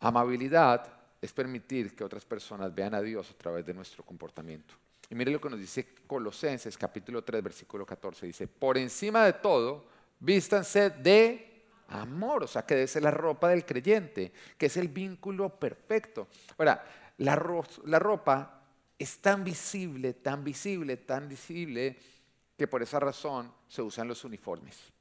Amabilidad 0.00 1.03
es 1.24 1.32
permitir 1.32 1.96
que 1.96 2.04
otras 2.04 2.24
personas 2.24 2.74
vean 2.74 2.94
a 2.94 3.00
Dios 3.00 3.30
a 3.30 3.38
través 3.38 3.64
de 3.64 3.72
nuestro 3.72 4.04
comportamiento. 4.04 4.74
Y 5.08 5.14
mire 5.14 5.32
lo 5.32 5.40
que 5.40 5.48
nos 5.48 5.58
dice 5.58 5.86
Colosenses 6.06 6.76
capítulo 6.76 7.24
3 7.24 7.42
versículo 7.42 7.86
14. 7.86 8.26
Dice, 8.26 8.46
por 8.46 8.76
encima 8.76 9.24
de 9.24 9.34
todo, 9.34 9.86
vístanse 10.20 10.90
de 10.90 11.66
amor, 11.88 12.44
o 12.44 12.46
sea, 12.46 12.66
que 12.66 12.86
ser 12.86 13.02
la 13.02 13.10
ropa 13.10 13.48
del 13.48 13.64
creyente, 13.64 14.32
que 14.58 14.66
es 14.66 14.76
el 14.76 14.88
vínculo 14.88 15.58
perfecto. 15.58 16.28
Ahora, 16.58 16.84
la 17.18 17.36
ropa 17.36 18.62
es 18.98 19.18
tan 19.18 19.44
visible, 19.44 20.14
tan 20.14 20.44
visible, 20.44 20.98
tan 20.98 21.28
visible, 21.28 21.98
que 22.56 22.68
por 22.68 22.82
esa 22.82 23.00
razón 23.00 23.52
se 23.66 23.82
usan 23.82 24.08
los 24.08 24.24
uniformes. 24.24 24.93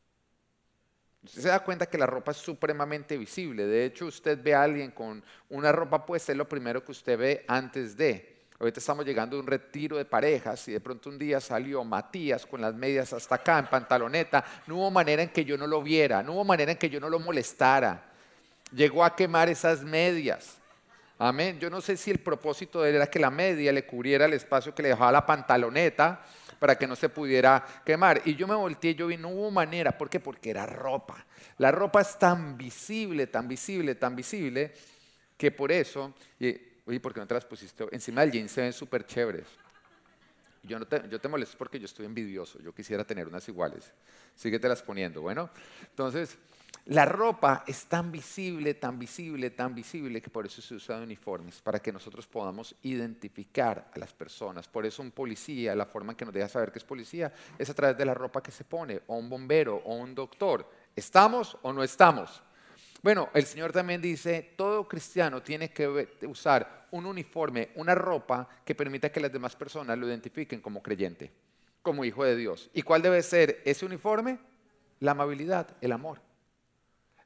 Usted 1.24 1.42
se 1.42 1.48
da 1.48 1.62
cuenta 1.62 1.86
que 1.86 1.98
la 1.98 2.06
ropa 2.06 2.32
es 2.32 2.38
supremamente 2.38 3.18
visible. 3.18 3.66
De 3.66 3.86
hecho, 3.86 4.06
usted 4.06 4.38
ve 4.42 4.54
a 4.54 4.64
alguien 4.64 4.92
con 4.92 5.24
una 5.50 5.72
ropa 5.72 6.06
puesta, 6.06 6.32
es 6.34 6.38
lo 6.38 6.48
primero 6.48 6.84
que 6.84 6.92
usted 6.92 7.18
ve 7.18 7.46
antes 7.48 7.96
de. 7.96 8.34
Ahorita 8.60 8.80
estamos 8.80 9.06
llegando 9.06 9.38
a 9.38 9.40
un 9.40 9.48
retiro 9.48 9.98
de 9.98 10.06
parejas 10.06 10.68
y 10.68 10.74
de 10.74 10.80
pronto 10.80 11.10
un 11.10 11.18
día 11.18 11.40
salió 11.40 11.84
Matías 11.84 12.46
con 12.46 12.62
las 12.62 12.74
medias 12.74 13.12
hasta 13.14 13.36
acá 13.36 13.60
en 13.60 13.68
pantaloneta. 13.68 14.44
No 14.68 14.76
hubo 14.76 14.92
manera 14.92 15.24
en 15.24 15.30
que 15.30 15.44
yo 15.44 15.58
no 15.58 15.66
lo 15.66 15.82
viera, 15.82 16.22
no 16.22 16.34
hubo 16.34 16.44
manera 16.44 16.72
en 16.72 16.78
que 16.78 16.90
yo 16.90 17.00
no 17.00 17.10
lo 17.10 17.20
molestara. 17.20 18.04
Llegó 18.72 19.04
a 19.04 19.16
quemar 19.16 19.50
esas 19.50 19.84
medias. 19.84 20.58
Amén. 21.18 21.60
Yo 21.60 21.70
no 21.70 21.80
sé 21.82 21.96
si 21.96 22.12
el 22.12 22.20
propósito 22.20 22.82
de 22.82 22.90
él 22.90 22.96
era 22.98 23.08
que 23.08 23.20
la 23.20 23.30
media 23.30 23.72
le 23.72 23.86
cubriera 23.86 24.26
el 24.26 24.34
espacio 24.34 24.76
que 24.76 24.84
le 24.84 24.90
dejaba 24.90 25.12
la 25.12 25.26
pantaloneta 25.26 26.22
para 26.64 26.78
que 26.78 26.88
no 26.88 26.96
se 26.96 27.10
pudiera 27.10 27.84
quemar. 27.84 28.22
Y 28.24 28.38
yo 28.38 28.48
me 28.48 28.56
volteé, 28.56 28.96
yo 28.96 29.08
vi, 29.08 29.18
no 29.18 29.28
hubo 29.28 29.52
manera. 29.52 29.98
¿Por 29.98 30.10
qué? 30.10 30.22
Porque 30.22 30.50
era 30.50 30.66
ropa. 30.66 31.26
La 31.58 31.72
ropa 31.72 32.00
es 32.00 32.18
tan 32.18 32.58
visible, 32.58 33.28
tan 33.28 33.50
visible, 33.50 33.96
tan 33.96 34.16
visible, 34.16 34.74
que 35.36 35.52
por 35.52 35.74
eso, 35.74 36.14
y, 36.40 36.56
oye, 36.86 37.02
¿por 37.02 37.14
qué 37.14 37.20
no 37.20 37.28
te 37.28 37.34
las 37.34 37.44
pusiste? 37.44 37.86
Encima 37.92 38.22
del 38.22 38.32
jean 38.32 38.48
se 38.48 38.62
ven 38.62 38.72
súper 38.72 39.06
chéveres. 39.06 39.46
Yo, 40.64 40.80
no 40.80 40.88
te, 40.88 41.04
yo 41.10 41.20
te 41.20 41.28
molesto 41.28 41.58
porque 41.58 41.78
yo 41.78 41.84
estoy 41.84 42.06
envidioso, 42.06 42.58
yo 42.62 42.74
quisiera 42.74 43.04
tener 43.04 43.28
unas 43.28 43.46
iguales. 43.50 43.92
Síguete 44.34 44.70
las 44.70 44.82
poniendo, 44.82 45.22
bueno. 45.22 45.50
Entonces, 45.90 46.38
La 46.86 47.06
ropa 47.06 47.64
es 47.66 47.86
tan 47.86 48.12
visible, 48.12 48.74
tan 48.74 49.00
visible, 49.00 49.52
tan 49.52 49.74
visible 49.74 50.22
que 50.22 50.30
por 50.30 50.46
eso 50.46 50.62
se 50.62 50.76
usa 50.76 50.98
de 50.98 51.04
uniformes, 51.04 51.62
para 51.62 51.80
que 51.80 51.94
nosotros 51.94 52.28
podamos 52.28 52.76
identificar 52.82 53.90
a 53.94 54.00
las 54.00 54.12
personas. 54.12 54.68
Por 54.68 54.86
eso 54.86 55.02
un 55.02 55.12
policía, 55.12 55.76
la 55.76 55.86
forma 55.86 56.12
en 56.12 56.18
que 56.18 56.26
nos 56.26 56.34
deja 56.34 56.50
saber 56.50 56.74
que 56.74 56.80
es 56.80 56.86
policía, 56.86 57.32
es 57.58 57.70
a 57.70 57.74
través 57.74 57.98
de 57.98 58.04
la 58.04 58.14
ropa 58.14 58.44
que 58.44 58.52
se 58.52 58.66
pone, 58.66 59.02
o 59.08 59.16
un 59.16 59.30
bombero, 59.30 59.78
o 59.78 59.96
un 59.96 60.14
doctor. 60.14 60.70
¿Estamos 60.94 61.58
o 61.62 61.72
no 61.72 61.84
estamos? 61.84 62.44
Bueno, 63.02 63.30
el 63.34 63.46
Señor 63.46 63.72
también 63.72 64.02
dice, 64.02 64.54
todo 64.58 64.86
cristiano 64.86 65.42
tiene 65.42 65.72
que 65.72 66.10
usar 66.28 66.88
un 66.92 67.06
uniforme, 67.06 67.72
una 67.76 67.96
ropa 67.96 68.48
que 68.66 68.76
permita 68.76 69.10
que 69.10 69.22
las 69.22 69.32
demás 69.32 69.56
personas 69.56 69.98
lo 69.98 70.08
identifiquen 70.08 70.60
como 70.60 70.84
creyente, 70.84 71.32
como 71.82 72.04
hijo 72.04 72.26
de 72.26 72.36
Dios. 72.36 72.70
¿Y 72.74 72.82
cuál 72.82 73.02
debe 73.02 73.24
ser 73.24 73.62
ese 73.64 73.86
uniforme? 73.86 74.38
La 75.00 75.12
amabilidad, 75.12 75.78
el 75.80 75.94
amor. 75.94 76.33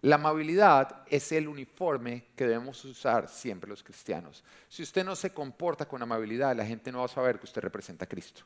La 0.02 0.16
amabilidad 0.16 1.04
es 1.08 1.32
el 1.32 1.48
uniforme 1.48 2.26
que 2.36 2.46
debemos 2.46 2.84
usar 2.86 3.28
siempre 3.28 3.70
los 3.70 3.84
cristianos. 3.84 4.44
Si 4.70 4.84
usted 4.84 5.04
no 5.04 5.16
se 5.16 5.32
comporta 5.32 5.88
con 5.88 6.02
amabilidad, 6.02 6.56
la 6.56 6.66
gente 6.66 6.92
no 6.92 7.00
va 7.00 7.06
a 7.06 7.10
saber 7.10 7.40
que 7.40 7.46
usted 7.46 7.62
representa 7.62 8.06
a 8.06 8.10
Cristo. 8.10 8.44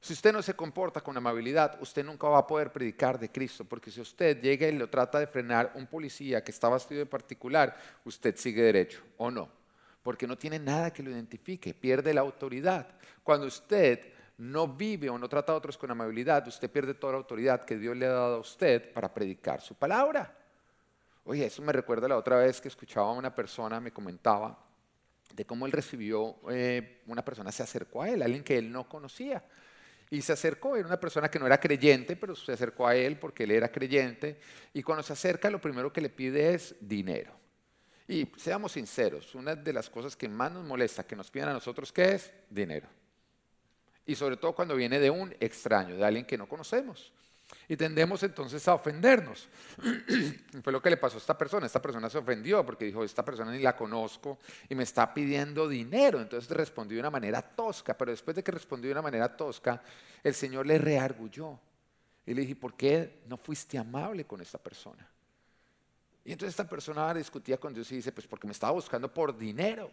Si 0.00 0.12
usted 0.12 0.32
no 0.32 0.42
se 0.42 0.54
comporta 0.54 1.00
con 1.00 1.16
amabilidad, 1.16 1.76
usted 1.80 2.04
nunca 2.04 2.28
va 2.28 2.38
a 2.38 2.46
poder 2.46 2.72
predicar 2.72 3.18
de 3.18 3.30
Cristo, 3.30 3.64
porque 3.64 3.90
si 3.90 4.00
usted 4.00 4.40
llega 4.40 4.68
y 4.68 4.72
lo 4.72 4.88
trata 4.88 5.18
de 5.18 5.26
frenar 5.26 5.72
un 5.74 5.86
policía 5.86 6.42
que 6.42 6.52
está 6.52 6.68
vestido 6.68 7.00
de 7.00 7.06
particular, 7.06 7.76
usted 8.04 8.36
sigue 8.36 8.62
derecho, 8.62 9.02
¿o 9.16 9.30
no? 9.30 9.48
Porque 10.02 10.26
no 10.26 10.38
tiene 10.38 10.58
nada 10.58 10.92
que 10.92 11.02
lo 11.02 11.10
identifique, 11.10 11.74
pierde 11.74 12.14
la 12.14 12.20
autoridad. 12.20 12.86
Cuando 13.24 13.46
usted 13.46 14.12
no 14.38 14.68
vive 14.68 15.10
o 15.10 15.18
no 15.18 15.28
trata 15.28 15.52
a 15.52 15.56
otros 15.56 15.76
con 15.76 15.90
amabilidad, 15.90 16.46
usted 16.46 16.70
pierde 16.70 16.94
toda 16.94 17.14
la 17.14 17.18
autoridad 17.18 17.64
que 17.64 17.76
Dios 17.76 17.96
le 17.96 18.06
ha 18.06 18.12
dado 18.12 18.36
a 18.36 18.40
usted 18.40 18.92
para 18.92 19.12
predicar 19.12 19.60
su 19.60 19.74
palabra. 19.74 20.34
Oye, 21.24 21.46
eso 21.46 21.60
me 21.60 21.72
recuerda 21.72 22.08
la 22.08 22.16
otra 22.16 22.36
vez 22.36 22.60
que 22.60 22.68
escuchaba 22.68 23.08
a 23.08 23.12
una 23.12 23.34
persona, 23.34 23.80
me 23.80 23.92
comentaba 23.92 24.58
de 25.34 25.44
cómo 25.44 25.66
él 25.66 25.72
recibió, 25.72 26.36
eh, 26.50 27.02
una 27.06 27.24
persona 27.24 27.52
se 27.52 27.62
acercó 27.62 28.02
a 28.02 28.08
él, 28.08 28.22
alguien 28.22 28.42
que 28.42 28.56
él 28.56 28.70
no 28.72 28.88
conocía. 28.88 29.44
Y 30.10 30.22
se 30.22 30.32
acercó, 30.32 30.74
era 30.76 30.86
una 30.86 30.98
persona 30.98 31.30
que 31.30 31.38
no 31.38 31.44
era 31.44 31.60
creyente, 31.60 32.16
pero 32.16 32.34
se 32.34 32.52
acercó 32.52 32.86
a 32.86 32.94
él 32.94 33.18
porque 33.18 33.44
él 33.44 33.50
era 33.50 33.70
creyente. 33.70 34.40
Y 34.72 34.82
cuando 34.82 35.02
se 35.02 35.12
acerca, 35.12 35.50
lo 35.50 35.60
primero 35.60 35.92
que 35.92 36.00
le 36.00 36.08
pide 36.08 36.54
es 36.54 36.74
dinero. 36.80 37.32
Y 38.06 38.26
seamos 38.36 38.72
sinceros, 38.72 39.34
una 39.34 39.54
de 39.54 39.72
las 39.72 39.90
cosas 39.90 40.16
que 40.16 40.28
más 40.28 40.50
nos 40.50 40.64
molesta 40.64 41.06
que 41.06 41.14
nos 41.14 41.30
piden 41.30 41.50
a 41.50 41.52
nosotros, 41.52 41.92
¿qué 41.92 42.12
es? 42.12 42.32
Dinero. 42.48 42.88
Y 44.08 44.16
sobre 44.16 44.38
todo 44.38 44.54
cuando 44.54 44.74
viene 44.74 44.98
de 44.98 45.10
un 45.10 45.36
extraño, 45.38 45.94
de 45.94 46.02
alguien 46.02 46.24
que 46.24 46.38
no 46.38 46.48
conocemos. 46.48 47.12
Y 47.68 47.76
tendemos 47.76 48.22
entonces 48.22 48.66
a 48.66 48.72
ofendernos. 48.72 49.46
Fue 50.64 50.72
lo 50.72 50.80
que 50.80 50.88
le 50.88 50.96
pasó 50.96 51.16
a 51.16 51.20
esta 51.20 51.36
persona. 51.36 51.66
Esta 51.66 51.82
persona 51.82 52.08
se 52.08 52.16
ofendió 52.16 52.64
porque 52.64 52.86
dijo, 52.86 53.04
esta 53.04 53.22
persona 53.22 53.52
ni 53.52 53.60
la 53.60 53.76
conozco 53.76 54.38
y 54.66 54.74
me 54.74 54.84
está 54.84 55.12
pidiendo 55.12 55.68
dinero. 55.68 56.22
Entonces 56.22 56.50
respondió 56.50 56.96
de 56.96 57.00
una 57.00 57.10
manera 57.10 57.42
tosca, 57.42 57.96
pero 57.98 58.10
después 58.10 58.34
de 58.34 58.42
que 58.42 58.50
respondió 58.50 58.88
de 58.88 58.92
una 58.92 59.02
manera 59.02 59.36
tosca, 59.36 59.82
el 60.24 60.32
Señor 60.32 60.66
le 60.66 60.78
reargulló. 60.78 61.60
Y 62.24 62.32
le 62.32 62.40
dije, 62.40 62.56
¿por 62.56 62.74
qué 62.74 63.20
no 63.26 63.36
fuiste 63.36 63.76
amable 63.76 64.24
con 64.24 64.40
esta 64.40 64.56
persona? 64.56 65.06
Y 66.24 66.32
entonces 66.32 66.54
esta 66.54 66.66
persona 66.66 67.12
discutía 67.12 67.58
con 67.58 67.74
Dios 67.74 67.92
y 67.92 67.96
dice, 67.96 68.12
pues 68.12 68.26
porque 68.26 68.46
me 68.46 68.54
estaba 68.54 68.72
buscando 68.72 69.12
por 69.12 69.36
dinero. 69.36 69.90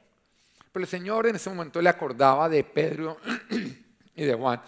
Pero 0.72 0.84
el 0.84 0.90
Señor 0.90 1.28
en 1.28 1.36
ese 1.36 1.50
momento 1.50 1.82
le 1.82 1.90
acordaba 1.90 2.48
de 2.48 2.64
Pedro 2.64 3.18
y 4.16 4.24
de 4.24 4.34
Juan. 4.34 4.62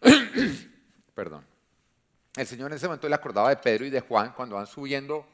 Perdón. 1.14 1.44
El 2.36 2.46
Señor 2.46 2.70
en 2.70 2.76
ese 2.76 2.86
momento 2.86 3.08
le 3.08 3.14
acordaba 3.14 3.50
de 3.50 3.56
Pedro 3.56 3.84
y 3.84 3.90
de 3.90 4.00
Juan 4.00 4.32
cuando 4.34 4.56
van 4.56 4.66
subiendo 4.66 5.26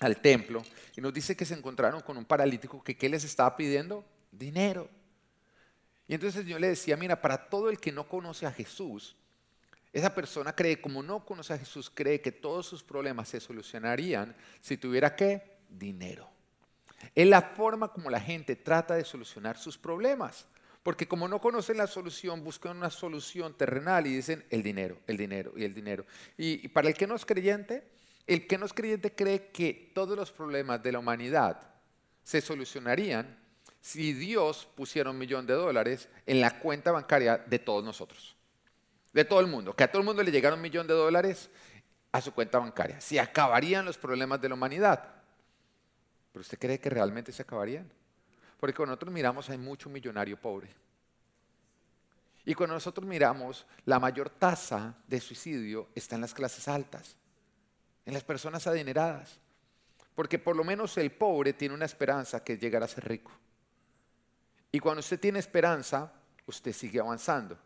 al 0.00 0.16
templo 0.20 0.62
y 0.96 1.00
nos 1.00 1.12
dice 1.12 1.36
que 1.36 1.44
se 1.44 1.54
encontraron 1.54 2.00
con 2.00 2.16
un 2.16 2.24
paralítico 2.24 2.82
que 2.82 2.96
¿qué 2.96 3.08
les 3.08 3.24
estaba 3.24 3.54
pidiendo? 3.56 4.04
Dinero. 4.32 4.88
Y 6.08 6.14
entonces 6.14 6.40
el 6.40 6.44
Señor 6.44 6.60
le 6.60 6.68
decía, 6.68 6.96
mira, 6.96 7.20
para 7.20 7.48
todo 7.48 7.70
el 7.70 7.78
que 7.78 7.92
no 7.92 8.08
conoce 8.08 8.46
a 8.46 8.52
Jesús, 8.52 9.16
esa 9.92 10.14
persona 10.14 10.54
cree, 10.54 10.80
como 10.80 11.02
no 11.02 11.24
conoce 11.24 11.52
a 11.52 11.58
Jesús, 11.58 11.90
cree 11.92 12.20
que 12.20 12.32
todos 12.32 12.66
sus 12.66 12.82
problemas 12.82 13.28
se 13.28 13.40
solucionarían 13.40 14.34
si 14.60 14.76
tuviera 14.76 15.14
qué? 15.14 15.58
Dinero. 15.68 16.28
Es 17.14 17.26
la 17.26 17.42
forma 17.42 17.92
como 17.92 18.10
la 18.10 18.20
gente 18.20 18.56
trata 18.56 18.94
de 18.94 19.04
solucionar 19.04 19.56
sus 19.56 19.78
problemas. 19.78 20.46
Porque 20.84 21.08
como 21.08 21.28
no 21.28 21.40
conocen 21.40 21.78
la 21.78 21.86
solución, 21.86 22.44
buscan 22.44 22.76
una 22.76 22.90
solución 22.90 23.54
terrenal 23.54 24.06
y 24.06 24.16
dicen 24.16 24.44
el 24.50 24.62
dinero, 24.62 24.98
el 25.06 25.16
dinero 25.16 25.54
y 25.56 25.64
el 25.64 25.72
dinero. 25.72 26.04
Y, 26.36 26.68
para 26.68 26.88
el 26.88 26.94
que 26.94 27.06
no 27.06 27.16
es 27.16 27.24
creyente, 27.24 27.88
el 28.26 28.46
que 28.46 28.58
no 28.58 28.66
es 28.66 28.74
creyente 28.74 29.14
cree 29.14 29.50
que 29.50 29.92
todos 29.94 30.14
los 30.14 30.30
problemas 30.30 30.82
de 30.82 30.92
la 30.92 30.98
humanidad 30.98 31.58
se 32.22 32.42
solucionarían 32.42 33.34
si 33.80 34.12
Dios 34.12 34.68
pusiera 34.74 35.08
un 35.08 35.16
millón 35.16 35.46
de 35.46 35.54
dólares 35.54 36.10
en 36.26 36.42
la 36.42 36.58
cuenta 36.58 36.92
bancaria 36.92 37.38
de 37.38 37.58
todos 37.58 37.82
nosotros, 37.82 38.36
de 39.14 39.24
todo 39.24 39.40
el 39.40 39.46
mundo, 39.46 39.74
que 39.74 39.84
a 39.84 39.90
todo 39.90 40.00
el 40.00 40.06
mundo 40.06 40.22
le 40.22 40.30
llegara 40.30 40.54
un 40.54 40.60
millón 40.60 40.86
de 40.86 40.92
dólares 40.92 41.48
a 42.12 42.20
su 42.20 42.34
cuenta 42.34 42.58
bancaria. 42.58 43.00
Si 43.00 43.16
acabarían 43.16 43.86
los 43.86 43.96
problemas 43.96 44.38
de 44.38 44.50
la 44.50 44.54
humanidad. 44.54 45.14
¿Pero 46.30 46.42
usted 46.42 46.58
cree 46.58 46.78
que 46.78 46.90
realmente 46.90 47.32
se 47.32 47.40
acabarían? 47.40 47.90
Porque 48.58 48.76
cuando 48.76 48.92
nosotros 48.92 49.12
miramos 49.12 49.50
hay 49.50 49.58
mucho 49.58 49.88
millonario 49.88 50.40
pobre. 50.40 50.68
Y 52.44 52.54
cuando 52.54 52.74
nosotros 52.74 53.06
miramos, 53.06 53.66
la 53.86 53.98
mayor 53.98 54.28
tasa 54.28 54.94
de 55.06 55.20
suicidio 55.20 55.88
está 55.94 56.14
en 56.14 56.20
las 56.20 56.34
clases 56.34 56.68
altas, 56.68 57.16
en 58.04 58.12
las 58.12 58.22
personas 58.22 58.66
adineradas. 58.66 59.38
Porque 60.14 60.38
por 60.38 60.54
lo 60.54 60.62
menos 60.62 60.96
el 60.98 61.10
pobre 61.10 61.54
tiene 61.54 61.74
una 61.74 61.86
esperanza 61.86 62.44
que 62.44 62.54
es 62.54 62.60
llegar 62.60 62.82
a 62.82 62.88
ser 62.88 63.08
rico. 63.08 63.32
Y 64.70 64.78
cuando 64.78 65.00
usted 65.00 65.18
tiene 65.18 65.38
esperanza, 65.38 66.12
usted 66.46 66.72
sigue 66.72 67.00
avanzando. 67.00 67.58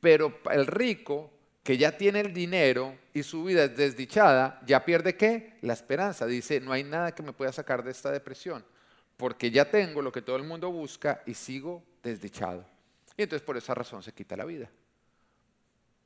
Pero 0.00 0.40
el 0.50 0.66
rico, 0.66 1.30
que 1.62 1.76
ya 1.76 1.96
tiene 1.96 2.20
el 2.20 2.32
dinero 2.32 2.96
y 3.12 3.22
su 3.22 3.44
vida 3.44 3.64
es 3.64 3.76
desdichada, 3.76 4.60
ya 4.64 4.84
pierde 4.84 5.16
qué? 5.16 5.58
La 5.60 5.74
esperanza. 5.74 6.24
Dice, 6.24 6.60
no 6.60 6.72
hay 6.72 6.82
nada 6.82 7.14
que 7.14 7.22
me 7.22 7.32
pueda 7.32 7.52
sacar 7.52 7.84
de 7.84 7.90
esta 7.90 8.10
depresión 8.10 8.64
porque 9.18 9.50
ya 9.50 9.68
tengo 9.68 10.00
lo 10.00 10.12
que 10.12 10.22
todo 10.22 10.36
el 10.36 10.44
mundo 10.44 10.70
busca 10.70 11.22
y 11.26 11.34
sigo 11.34 11.84
desdichado. 12.02 12.64
Y 13.16 13.24
entonces 13.24 13.44
por 13.44 13.56
esa 13.56 13.74
razón 13.74 14.02
se 14.02 14.12
quita 14.12 14.36
la 14.36 14.44
vida. 14.44 14.70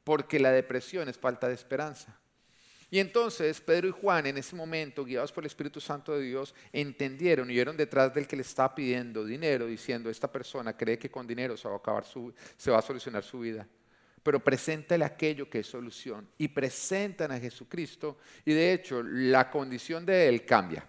Porque 0.03 0.41
la 0.41 0.51
depresión 0.51 1.09
es 1.09 1.19
falta 1.19 1.47
de 1.47 1.55
esperanza. 1.55 2.19
Y 2.91 2.99
entonces 2.99 3.61
Pedro 3.61 3.89
y 3.89 3.91
Juan 3.91 4.27
en 4.27 4.39
ese 4.39 4.57
momento, 4.57 5.05
guiados 5.05 5.31
por 5.31 5.45
el 5.45 5.47
Espíritu 5.47 5.79
Santo 5.79 6.15
de 6.15 6.23
Dios, 6.23 6.55
entendieron 6.73 7.51
y 7.51 7.55
vieron 7.55 7.77
detrás 7.77 8.15
del 8.15 8.27
que 8.27 8.37
le 8.37 8.43
está 8.43 8.75
pidiendo 8.75 9.27
dinero, 9.27 9.67
diciendo, 9.67 10.09
esta 10.09 10.33
persona 10.33 10.75
cree 10.75 10.99
que 10.99 11.11
con 11.11 11.27
dinero 11.27 11.55
se 11.57 11.69
va 11.69 11.75
a, 11.75 11.79
acabar 11.79 12.05
su, 12.05 12.35
se 12.57 12.71
va 12.71 12.79
a 12.79 12.83
solucionar 12.83 13.23
su 13.23 13.41
vida. 13.41 13.69
Pero 14.23 14.43
preséntale 14.43 15.05
aquello 15.05 15.51
que 15.51 15.59
es 15.59 15.67
solución. 15.67 16.29
Y 16.39 16.49
presentan 16.49 17.31
a 17.31 17.39
Jesucristo 17.39 18.17
y 18.47 18.55
de 18.55 18.73
hecho 18.73 19.03
la 19.03 19.51
condición 19.51 20.07
de 20.07 20.29
él 20.29 20.47
cambia. 20.47 20.87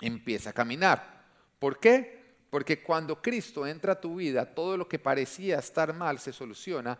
Empieza 0.00 0.50
a 0.50 0.52
caminar. 0.52 1.17
¿Por 1.58 1.78
qué? 1.78 2.18
Porque 2.50 2.82
cuando 2.82 3.20
Cristo 3.20 3.66
entra 3.66 3.94
a 3.94 4.00
tu 4.00 4.16
vida, 4.16 4.46
todo 4.46 4.76
lo 4.76 4.88
que 4.88 4.98
parecía 4.98 5.58
estar 5.58 5.92
mal 5.92 6.18
se 6.18 6.32
soluciona 6.32 6.98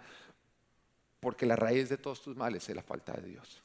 porque 1.21 1.47
la 1.47 1.57
raíz 1.57 1.89
de 1.89 1.97
todos 1.97 2.23
tus 2.23 2.37
males 2.37 2.69
es 2.69 2.77
la 2.77 2.83
falta 2.83 3.13
de 3.13 3.29
Dios. 3.29 3.63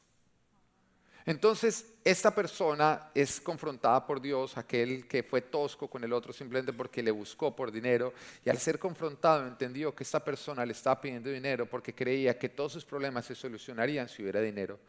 Entonces, 1.26 1.94
esta 2.04 2.36
persona 2.36 3.10
es 3.14 3.40
confrontada 3.40 4.06
por 4.06 4.20
Dios, 4.20 4.58
aquel 4.58 5.08
que 5.08 5.24
fue 5.24 5.42
tosco 5.42 5.90
con 5.90 6.04
el 6.04 6.12
otro 6.12 6.34
simplemente 6.34 6.74
porque 6.74 7.02
le 7.02 7.12
buscó 7.12 7.56
por 7.56 7.72
dinero, 7.72 8.14
y 8.44 8.50
al 8.50 8.58
ser 8.58 8.78
confrontado 8.78 9.48
entendió 9.48 9.96
que 9.96 10.04
esta 10.04 10.24
persona 10.24 10.66
le 10.66 10.74
estaba 10.74 11.00
pidiendo 11.00 11.30
dinero 11.30 11.66
porque 11.66 11.96
creía 11.96 12.38
que 12.38 12.50
todos 12.50 12.74
sus 12.74 12.84
problemas 12.84 13.26
se 13.26 13.36
solucionarían 13.36 14.10
si 14.10 14.22
hubiera 14.22 14.42
dinero. 14.42 14.80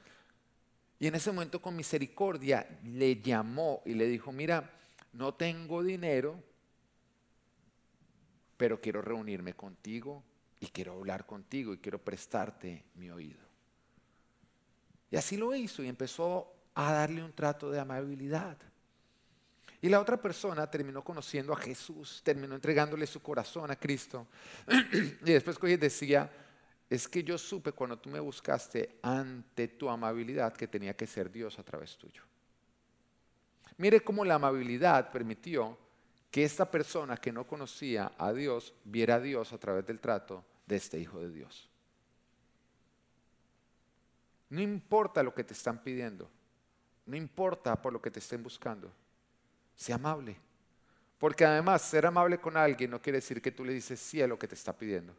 Y 0.98 1.06
en 1.06 1.14
ese 1.14 1.30
momento 1.30 1.62
con 1.62 1.76
misericordia 1.76 2.66
le 2.82 3.20
llamó 3.20 3.82
y 3.84 3.94
le 3.94 4.06
dijo, 4.06 4.32
mira, 4.32 4.72
no 5.14 5.34
tengo 5.34 5.82
dinero, 5.82 6.42
pero 8.56 8.80
quiero 8.80 9.02
reunirme 9.02 9.54
contigo 9.54 10.22
y 10.60 10.66
quiero 10.66 10.92
hablar 10.92 11.26
contigo 11.26 11.72
y 11.72 11.78
quiero 11.78 11.98
prestarte 11.98 12.84
mi 12.94 13.10
oído. 13.10 13.40
Y 15.10 15.16
así 15.16 15.36
lo 15.36 15.54
hizo 15.54 15.82
y 15.82 15.88
empezó 15.88 16.52
a 16.74 16.92
darle 16.92 17.22
un 17.22 17.32
trato 17.32 17.70
de 17.70 17.78
amabilidad. 17.78 18.58
Y 19.80 19.88
la 19.88 20.00
otra 20.00 20.20
persona 20.20 20.68
terminó 20.68 21.04
conociendo 21.04 21.52
a 21.52 21.56
Jesús, 21.56 22.22
terminó 22.24 22.54
entregándole 22.54 23.06
su 23.06 23.20
corazón 23.20 23.70
a 23.70 23.76
Cristo. 23.76 24.26
y 25.24 25.32
después 25.32 25.58
decía, 25.78 26.30
es 26.88 27.06
que 27.06 27.22
yo 27.22 27.38
supe 27.38 27.72
cuando 27.72 27.98
tú 27.98 28.08
me 28.08 28.18
buscaste 28.18 28.98
ante 29.02 29.68
tu 29.68 29.88
amabilidad 29.88 30.54
que 30.54 30.66
tenía 30.66 30.96
que 30.96 31.06
ser 31.06 31.30
Dios 31.30 31.58
a 31.58 31.62
través 31.62 31.96
tuyo. 31.98 32.22
Mire 33.76 34.00
cómo 34.00 34.24
la 34.24 34.36
amabilidad 34.36 35.10
permitió 35.10 35.76
que 36.30 36.44
esta 36.44 36.70
persona 36.70 37.16
que 37.16 37.32
no 37.32 37.46
conocía 37.46 38.12
a 38.18 38.32
Dios 38.32 38.74
viera 38.84 39.16
a 39.16 39.20
Dios 39.20 39.52
a 39.52 39.58
través 39.58 39.86
del 39.86 40.00
trato 40.00 40.44
de 40.66 40.76
este 40.76 40.98
Hijo 40.98 41.20
de 41.20 41.30
Dios. 41.30 41.68
No 44.50 44.60
importa 44.60 45.22
lo 45.22 45.34
que 45.34 45.44
te 45.44 45.52
están 45.52 45.82
pidiendo. 45.82 46.30
No 47.06 47.16
importa 47.16 47.80
por 47.80 47.92
lo 47.92 48.00
que 48.00 48.10
te 48.10 48.20
estén 48.20 48.42
buscando. 48.42 48.90
Sea 49.76 49.96
amable. 49.96 50.36
Porque 51.18 51.44
además 51.44 51.82
ser 51.82 52.06
amable 52.06 52.38
con 52.38 52.56
alguien 52.56 52.90
no 52.90 53.00
quiere 53.00 53.18
decir 53.18 53.40
que 53.40 53.50
tú 53.50 53.64
le 53.64 53.72
dices 53.72 53.98
sí 53.98 54.22
a 54.22 54.26
lo 54.26 54.38
que 54.38 54.48
te 54.48 54.54
está 54.54 54.76
pidiendo. 54.76 55.14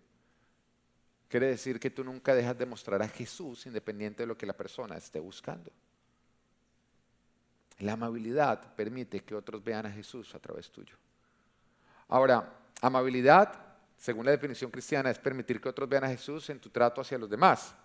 Quiere 1.27 1.47
decir 1.47 1.79
que 1.79 1.89
tú 1.89 2.03
nunca 2.03 2.35
dejas 2.35 2.57
de 2.57 2.65
mostrar 2.65 3.01
a 3.01 3.07
Jesús 3.07 3.65
independiente 3.65 4.23
de 4.23 4.27
lo 4.27 4.37
que 4.37 4.45
la 4.45 4.53
persona 4.53 4.95
esté 4.95 5.19
buscando. 5.19 5.71
La 7.79 7.93
amabilidad 7.93 8.73
permite 8.75 9.21
que 9.21 9.35
otros 9.35 9.63
vean 9.63 9.85
a 9.85 9.91
Jesús 9.91 10.33
a 10.33 10.39
través 10.39 10.69
tuyo. 10.71 10.95
Ahora, 12.07 12.53
amabilidad, 12.81 13.53
según 13.97 14.25
la 14.25 14.31
definición 14.31 14.71
cristiana, 14.71 15.09
es 15.09 15.19
permitir 15.19 15.59
que 15.59 15.69
otros 15.69 15.89
vean 15.89 16.05
a 16.05 16.09
Jesús 16.09 16.49
en 16.49 16.59
tu 16.59 16.69
trato 16.69 17.01
hacia 17.01 17.17
los 17.17 17.29
demás. 17.29 17.75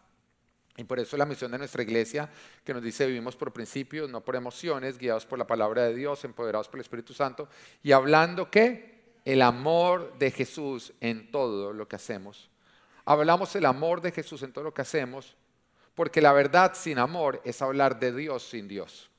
Y 0.77 0.85
por 0.85 0.99
eso 0.99 1.17
la 1.17 1.27
misión 1.27 1.51
de 1.51 1.59
nuestra 1.59 1.83
iglesia, 1.83 2.31
que 2.65 2.73
nos 2.73 2.83
dice 2.83 3.07
vivimos 3.07 3.37
por 3.37 3.53
principios, 3.53 4.09
no 4.09 4.23
por 4.23 4.37
emociones, 4.37 4.97
guiados 4.97 5.27
por 5.27 5.39
la 5.39 5.47
palabra 5.47 5.83
de 5.85 5.95
Dios, 5.95 6.25
empoderados 6.25 6.69
por 6.69 6.79
el 6.79 6.83
Espíritu 6.83 7.13
Santo, 7.13 7.49
y 7.83 7.93
hablando 7.93 8.51
que 8.51 9.01
el 9.25 9.43
amor 9.43 10.17
de 10.19 10.31
Jesús 10.31 10.93
en 11.01 11.31
todo 11.31 11.73
lo 11.73 11.89
que 11.89 11.97
hacemos. 11.97 12.49
Hablamos 13.05 13.55
el 13.57 13.67
amor 13.67 14.01
de 14.01 14.13
Jesús 14.13 14.43
en 14.43 14.53
todo 14.53 14.65
lo 14.65 14.73
que 14.73 14.83
hacemos, 14.83 15.37
porque 15.95 16.21
la 16.21 16.33
verdad 16.33 16.73
sin 16.75 16.99
amor 16.99 17.43
es 17.45 17.61
hablar 17.61 17.99
de 17.99 18.15
Dios 18.15 18.49
sin 18.49 18.69
Dios. 18.69 19.10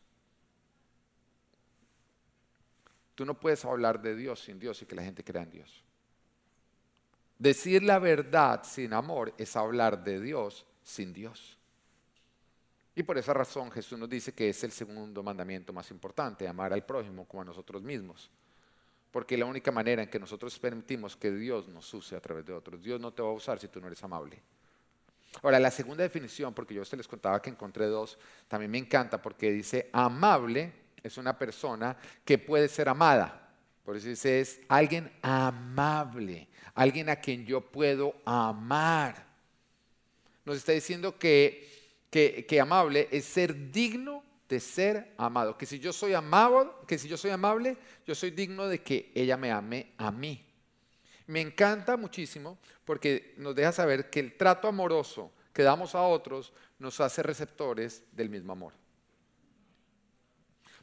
Tú 3.16 3.26
no 3.26 3.40
puedes 3.40 3.64
hablar 3.66 4.02
de 4.02 4.16
Dios 4.16 4.40
sin 4.40 4.60
Dios 4.60 4.82
y 4.82 4.86
que 4.86 4.96
la 4.96 5.04
gente 5.04 5.24
crea 5.24 5.44
en 5.44 5.52
Dios. 5.52 5.84
Decir 7.38 7.84
la 7.84 8.00
verdad 8.00 8.64
sin 8.64 8.94
amor 8.94 9.34
es 9.38 9.56
hablar 9.56 10.04
de 10.04 10.20
Dios 10.20 10.66
sin 10.84 11.12
Dios. 11.12 11.58
Y 12.94 13.04
por 13.04 13.18
esa 13.18 13.34
razón 13.34 13.72
Jesús 13.72 13.98
nos 13.98 14.10
dice 14.10 14.34
que 14.34 14.50
es 14.50 14.64
el 14.64 14.72
segundo 14.72 15.24
mandamiento 15.24 15.74
más 15.74 15.90
importante, 15.92 16.48
amar 16.48 16.74
al 16.74 16.86
prójimo 16.86 17.26
como 17.26 17.42
a 17.42 17.46
nosotros 17.46 17.82
mismos. 17.82 18.30
Porque 19.12 19.38
la 19.38 19.46
única 19.46 19.72
manera 19.72 20.04
en 20.04 20.10
que 20.10 20.20
nosotros 20.20 20.58
permitimos 20.60 21.16
que 21.18 21.32
Dios 21.32 21.68
nos 21.68 21.94
use 21.94 22.16
a 22.16 22.22
través 22.22 22.46
de 22.46 22.54
otros. 22.54 22.82
Dios 22.82 23.00
no 23.00 23.12
te 23.12 23.22
va 23.22 23.30
a 23.30 23.34
usar 23.34 23.60
si 23.60 23.68
tú 23.68 23.82
no 23.82 23.88
eres 23.88 24.04
amable. 24.04 24.42
Ahora, 25.42 25.60
la 25.60 25.72
segunda 25.72 26.04
definición, 26.04 26.54
porque 26.54 26.74
yo 26.74 26.84
a 26.84 26.96
les 26.96 27.08
contaba 27.08 27.42
que 27.42 27.50
encontré 27.50 27.88
dos, 27.88 28.18
también 28.48 28.70
me 28.70 28.78
encanta 28.78 29.22
porque 29.22 29.52
dice 29.52 29.90
amable 29.94 30.81
es 31.04 31.18
una 31.18 31.38
persona 31.38 31.98
que 32.26 32.38
puede 32.38 32.68
ser 32.68 32.90
amada. 32.90 33.50
Por 33.84 33.96
eso 33.98 34.08
dice 34.08 34.40
es 34.40 34.60
alguien 34.68 35.12
amable, 35.22 36.48
alguien 36.76 37.10
a 37.10 37.16
quien 37.16 37.46
yo 37.46 37.62
puedo 37.62 38.16
amar 38.26 39.32
nos 40.46 40.58
está 40.58 40.72
diciendo 40.72 41.18
que, 41.18 41.70
que, 42.10 42.60
amable 42.60 43.08
es 43.12 43.26
ser 43.26 43.72
digno 43.72 44.24
de 44.50 44.60
ser 44.60 45.14
amado. 45.18 45.58
Que 45.58 45.66
si 45.66 45.80
yo 45.80 45.94
soy 45.94 46.14
amable, 46.14 46.72
que 46.88 46.98
si 46.98 47.08
yo 47.08 47.18
soy 47.18 47.32
amable, 47.32 47.78
yo 48.06 48.16
soy 48.16 48.32
digno 48.32 48.68
de 48.68 48.82
que 48.82 49.12
ella 49.14 49.38
me 49.38 49.52
ame 49.52 49.94
a 49.98 50.12
mí. 50.12 50.46
Me 51.28 51.42
encanta 51.42 51.96
muchísimo 51.96 52.58
porque 52.84 53.36
nos 53.38 53.56
deja 53.56 53.72
saber 53.72 54.10
que 54.10 54.20
el 54.20 54.36
trato 54.36 54.68
amoroso 54.68 55.32
que 55.54 55.64
damos 55.64 55.96
a 55.96 56.02
otros 56.02 56.52
nos 56.80 57.00
hace 57.00 57.22
receptores 57.24 58.04
del 58.12 58.30
mismo 58.30 58.54
amor. 58.54 58.74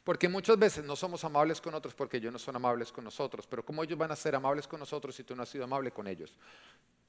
Porque 0.09 0.27
muchas 0.27 0.57
veces 0.57 0.83
no 0.83 0.95
somos 0.95 1.23
amables 1.23 1.61
con 1.61 1.75
otros 1.75 1.93
porque 1.93 2.17
ellos 2.17 2.33
no 2.33 2.39
son 2.39 2.55
amables 2.55 2.91
con 2.91 3.03
nosotros. 3.03 3.45
Pero 3.45 3.63
¿cómo 3.63 3.83
ellos 3.83 3.95
van 3.95 4.11
a 4.11 4.15
ser 4.15 4.33
amables 4.33 4.67
con 4.67 4.79
nosotros 4.79 5.13
si 5.13 5.23
tú 5.23 5.35
no 5.35 5.43
has 5.43 5.49
sido 5.49 5.65
amable 5.65 5.91
con 5.91 6.07
ellos? 6.07 6.33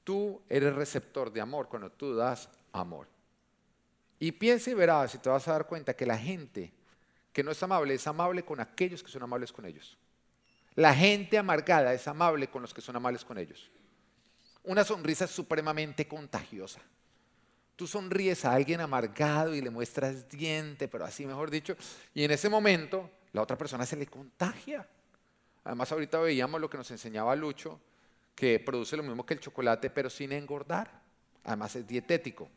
Tú 0.03 0.39
eres 0.47 0.75
receptor 0.75 1.33
de 1.33 1.41
amor 1.41 1.67
cuando 1.67 1.91
tú 1.91 2.13
das 2.13 2.47
amor. 2.71 3.07
Y 4.19 4.31
piensa 4.31 4.69
y 4.69 4.75
verás 4.75 5.15
y 5.15 5.17
te 5.17 5.29
vas 5.29 5.47
a 5.47 5.53
dar 5.53 5.65
cuenta 5.65 5.95
que 5.95 6.05
la 6.05 6.15
gente 6.15 6.71
que 7.33 7.41
no 7.41 7.49
es 7.49 7.63
amable 7.63 7.95
es 7.95 8.05
amable 8.05 8.45
con 8.45 8.59
aquellos 8.59 9.01
que 9.01 9.09
son 9.09 9.23
amables 9.23 9.51
con 9.51 9.65
ellos. 9.65 9.97
La 10.75 10.93
gente 10.93 11.39
amargada 11.39 11.95
es 11.95 12.07
amable 12.07 12.51
con 12.51 12.61
los 12.61 12.71
que 12.71 12.81
son 12.81 12.95
amables 12.95 13.25
con 13.25 13.39
ellos. 13.39 13.71
Una 14.61 14.83
sonrisa 14.83 15.25
supremamente 15.25 16.07
contagiosa. 16.07 16.81
Tú 17.81 17.87
sonríes 17.87 18.45
a 18.45 18.53
alguien 18.53 18.79
amargado 18.79 19.55
y 19.55 19.59
le 19.59 19.71
muestras 19.71 20.29
diente, 20.29 20.87
pero 20.87 21.03
así 21.03 21.25
mejor 21.25 21.49
dicho, 21.49 21.75
y 22.13 22.23
en 22.23 22.29
ese 22.29 22.47
momento 22.47 23.09
la 23.33 23.41
otra 23.41 23.57
persona 23.57 23.87
se 23.87 23.95
le 23.95 24.05
contagia. 24.05 24.87
Además 25.63 25.91
ahorita 25.91 26.19
veíamos 26.19 26.61
lo 26.61 26.69
que 26.69 26.77
nos 26.77 26.91
enseñaba 26.91 27.35
Lucho, 27.35 27.81
que 28.35 28.59
produce 28.59 28.95
lo 28.95 29.01
mismo 29.01 29.25
que 29.25 29.33
el 29.33 29.39
chocolate, 29.39 29.89
pero 29.89 30.11
sin 30.11 30.31
engordar. 30.31 30.91
Además 31.43 31.75
es 31.75 31.87
dietético. 31.87 32.47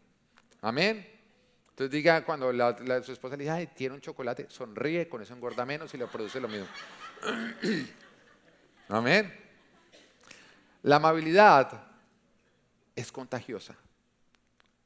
Amén. 0.60 1.08
Entonces 1.70 1.90
diga, 1.90 2.22
cuando 2.22 2.52
su 3.02 3.12
esposa 3.12 3.34
le 3.38 3.44
dice, 3.44 3.50
ay, 3.50 3.68
tiene 3.68 3.94
un 3.94 4.02
chocolate, 4.02 4.48
sonríe, 4.50 5.08
con 5.08 5.22
eso 5.22 5.32
engorda 5.32 5.64
menos 5.64 5.94
y 5.94 5.96
le 5.96 6.06
produce 6.06 6.38
lo 6.38 6.48
mismo. 6.48 6.66
Amén. 8.90 9.34
La 10.82 10.96
amabilidad 10.96 11.82
es 12.94 13.10
contagiosa. 13.10 13.74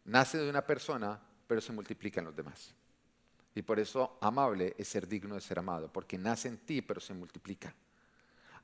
Nace 0.09 0.39
de 0.39 0.49
una 0.49 0.65
persona, 0.65 1.21
pero 1.47 1.61
se 1.61 1.71
multiplica 1.71 2.21
en 2.21 2.27
los 2.27 2.35
demás. 2.35 2.75
Y 3.55 3.61
por 3.61 3.79
eso 3.79 4.17
amable 4.23 4.75
es 4.79 4.89
ser 4.89 5.07
digno 5.07 5.35
de 5.35 5.43
ser 5.43 5.59
amado, 5.59 5.93
porque 5.93 6.17
nace 6.17 6.49
en 6.49 6.57
ti, 6.57 6.81
pero 6.81 6.99
se 6.99 7.13
multiplica. 7.13 7.75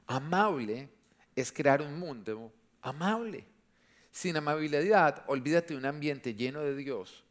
Amable 0.07 0.89
es 1.37 1.53
crear 1.53 1.83
un 1.83 1.99
mundo 1.99 2.51
amable. 2.81 3.47
Sin 4.11 4.39
amabilidad, 4.39 5.23
olvídate 5.27 5.75
de 5.75 5.79
un 5.81 5.85
ambiente 5.85 6.35
lleno 6.35 6.61
de 6.61 6.75
Dios 6.75 7.23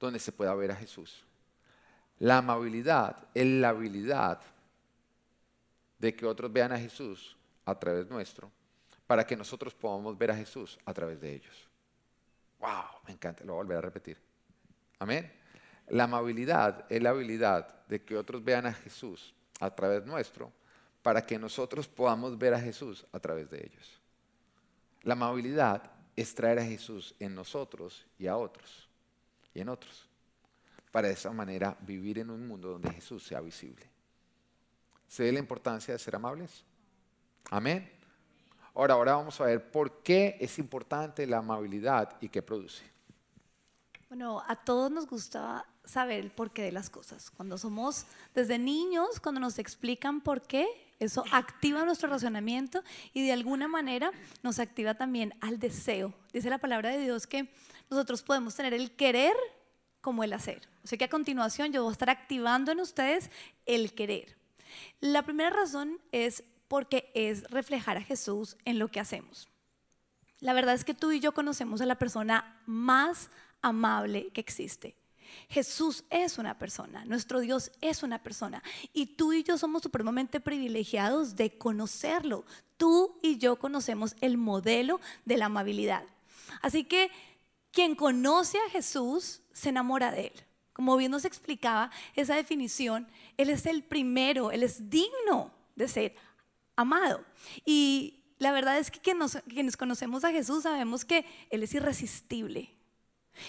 donde 0.00 0.18
se 0.18 0.32
pueda 0.32 0.52
ver 0.56 0.72
a 0.72 0.76
Jesús. 0.76 1.24
La 2.18 2.38
amabilidad 2.38 3.28
es 3.34 3.46
la 3.46 3.68
habilidad 3.68 4.40
de 6.00 6.12
que 6.12 6.26
otros 6.26 6.52
vean 6.52 6.72
a 6.72 6.78
Jesús 6.78 7.36
a 7.64 7.78
través 7.78 8.08
nuestro, 8.08 8.50
para 9.06 9.24
que 9.24 9.36
nosotros 9.36 9.74
podamos 9.74 10.18
ver 10.18 10.32
a 10.32 10.36
Jesús 10.36 10.76
a 10.84 10.92
través 10.92 11.20
de 11.20 11.34
ellos. 11.36 11.67
¡Wow! 12.58 13.00
Me 13.06 13.12
encanta, 13.12 13.44
lo 13.44 13.54
voy 13.54 13.60
a 13.60 13.64
volver 13.64 13.78
a 13.78 13.80
repetir. 13.80 14.18
Amén. 14.98 15.32
La 15.88 16.04
amabilidad 16.04 16.84
es 16.88 17.02
la 17.02 17.10
habilidad 17.10 17.86
de 17.86 18.02
que 18.02 18.16
otros 18.16 18.44
vean 18.44 18.66
a 18.66 18.72
Jesús 18.72 19.34
a 19.60 19.74
través 19.74 20.04
nuestro, 20.04 20.52
para 21.02 21.24
que 21.24 21.38
nosotros 21.38 21.88
podamos 21.88 22.36
ver 22.36 22.54
a 22.54 22.60
Jesús 22.60 23.06
a 23.12 23.18
través 23.18 23.48
de 23.50 23.58
ellos. 23.58 24.00
La 25.02 25.14
amabilidad 25.14 25.90
es 26.16 26.34
traer 26.34 26.58
a 26.58 26.64
Jesús 26.64 27.14
en 27.18 27.34
nosotros 27.34 28.06
y 28.18 28.26
a 28.26 28.36
otros 28.36 28.88
y 29.54 29.60
en 29.60 29.68
otros, 29.68 30.06
para 30.90 31.08
de 31.08 31.14
esa 31.14 31.30
manera 31.30 31.76
vivir 31.80 32.18
en 32.18 32.30
un 32.30 32.46
mundo 32.46 32.68
donde 32.68 32.92
Jesús 32.92 33.24
sea 33.24 33.40
visible. 33.40 33.86
¿Se 35.06 35.22
ve 35.22 35.32
la 35.32 35.38
importancia 35.38 35.94
de 35.94 35.98
ser 35.98 36.16
amables? 36.16 36.64
Amén. 37.50 37.97
Ahora, 38.78 38.94
ahora 38.94 39.16
vamos 39.16 39.40
a 39.40 39.44
ver 39.46 39.72
por 39.72 40.04
qué 40.04 40.36
es 40.38 40.56
importante 40.60 41.26
la 41.26 41.38
amabilidad 41.38 42.16
y 42.20 42.28
qué 42.28 42.42
produce. 42.42 42.84
Bueno, 44.08 44.40
a 44.46 44.54
todos 44.54 44.88
nos 44.88 45.08
gusta 45.08 45.66
saber 45.84 46.20
el 46.20 46.30
porqué 46.30 46.62
de 46.62 46.70
las 46.70 46.88
cosas. 46.88 47.32
Cuando 47.32 47.58
somos 47.58 48.06
desde 48.36 48.56
niños, 48.56 49.18
cuando 49.18 49.40
nos 49.40 49.58
explican 49.58 50.20
por 50.20 50.42
qué, 50.42 50.68
eso 51.00 51.24
activa 51.32 51.84
nuestro 51.84 52.08
razonamiento 52.08 52.84
y 53.12 53.26
de 53.26 53.32
alguna 53.32 53.66
manera 53.66 54.12
nos 54.44 54.60
activa 54.60 54.94
también 54.94 55.34
al 55.40 55.58
deseo. 55.58 56.14
Dice 56.32 56.48
la 56.48 56.58
palabra 56.58 56.90
de 56.90 57.00
Dios 57.00 57.26
que 57.26 57.52
nosotros 57.90 58.22
podemos 58.22 58.54
tener 58.54 58.74
el 58.74 58.92
querer 58.92 59.34
como 60.00 60.22
el 60.22 60.32
hacer. 60.32 60.68
O 60.84 60.86
sea 60.86 60.96
que 60.96 61.04
a 61.06 61.10
continuación 61.10 61.72
yo 61.72 61.82
voy 61.82 61.90
a 61.90 61.92
estar 61.94 62.10
activando 62.10 62.70
en 62.70 62.78
ustedes 62.78 63.28
el 63.66 63.92
querer. 63.92 64.36
La 65.00 65.24
primera 65.24 65.50
razón 65.50 65.98
es 66.12 66.44
porque 66.68 67.10
es 67.14 67.44
reflejar 67.50 67.96
a 67.96 68.02
Jesús 68.02 68.56
en 68.64 68.78
lo 68.78 68.88
que 68.88 69.00
hacemos. 69.00 69.48
La 70.40 70.52
verdad 70.52 70.74
es 70.74 70.84
que 70.84 70.94
tú 70.94 71.10
y 71.10 71.20
yo 71.20 71.32
conocemos 71.32 71.80
a 71.80 71.86
la 71.86 71.98
persona 71.98 72.62
más 72.66 73.30
amable 73.60 74.28
que 74.28 74.40
existe. 74.40 74.94
Jesús 75.48 76.04
es 76.10 76.38
una 76.38 76.58
persona, 76.58 77.04
nuestro 77.04 77.40
Dios 77.40 77.70
es 77.80 78.02
una 78.02 78.22
persona 78.22 78.62
y 78.94 79.06
tú 79.06 79.32
y 79.32 79.42
yo 79.42 79.58
somos 79.58 79.82
supremamente 79.82 80.40
privilegiados 80.40 81.36
de 81.36 81.58
conocerlo. 81.58 82.44
Tú 82.76 83.18
y 83.22 83.38
yo 83.38 83.56
conocemos 83.56 84.14
el 84.20 84.38
modelo 84.38 85.00
de 85.24 85.36
la 85.36 85.46
amabilidad. 85.46 86.04
Así 86.62 86.84
que 86.84 87.10
quien 87.72 87.94
conoce 87.94 88.58
a 88.58 88.70
Jesús 88.70 89.42
se 89.52 89.68
enamora 89.68 90.10
de 90.10 90.28
él. 90.28 90.32
Como 90.72 90.96
bien 90.96 91.10
nos 91.10 91.24
explicaba 91.24 91.90
esa 92.14 92.36
definición, 92.36 93.08
Él 93.36 93.50
es 93.50 93.66
el 93.66 93.82
primero, 93.82 94.52
Él 94.52 94.62
es 94.62 94.88
digno 94.88 95.50
de 95.74 95.88
ser 95.88 96.14
amado. 96.78 97.24
Y 97.64 98.22
la 98.38 98.52
verdad 98.52 98.78
es 98.78 98.90
que 98.90 99.00
quienes 99.00 99.76
conocemos 99.76 100.24
a 100.24 100.30
Jesús 100.30 100.62
sabemos 100.62 101.04
que 101.04 101.26
Él 101.50 101.64
es 101.64 101.74
irresistible. 101.74 102.72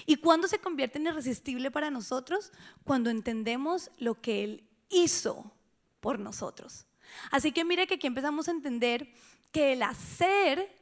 ¿Y 0.05 0.17
cuándo 0.17 0.47
se 0.47 0.59
convierte 0.59 0.97
en 0.97 1.07
irresistible 1.07 1.69
para 1.69 1.91
nosotros? 1.91 2.51
Cuando 2.83 3.11
entendemos 3.11 3.91
lo 3.97 4.19
que 4.19 4.43
Él 4.43 4.63
hizo 4.89 5.51
por 5.99 6.19
nosotros. 6.19 6.85
Así 7.31 7.51
que 7.51 7.63
mire 7.63 7.85
que 7.85 7.95
aquí 7.95 8.07
empezamos 8.07 8.47
a 8.47 8.51
entender 8.51 9.13
que 9.51 9.73
el 9.73 9.83
hacer 9.83 10.75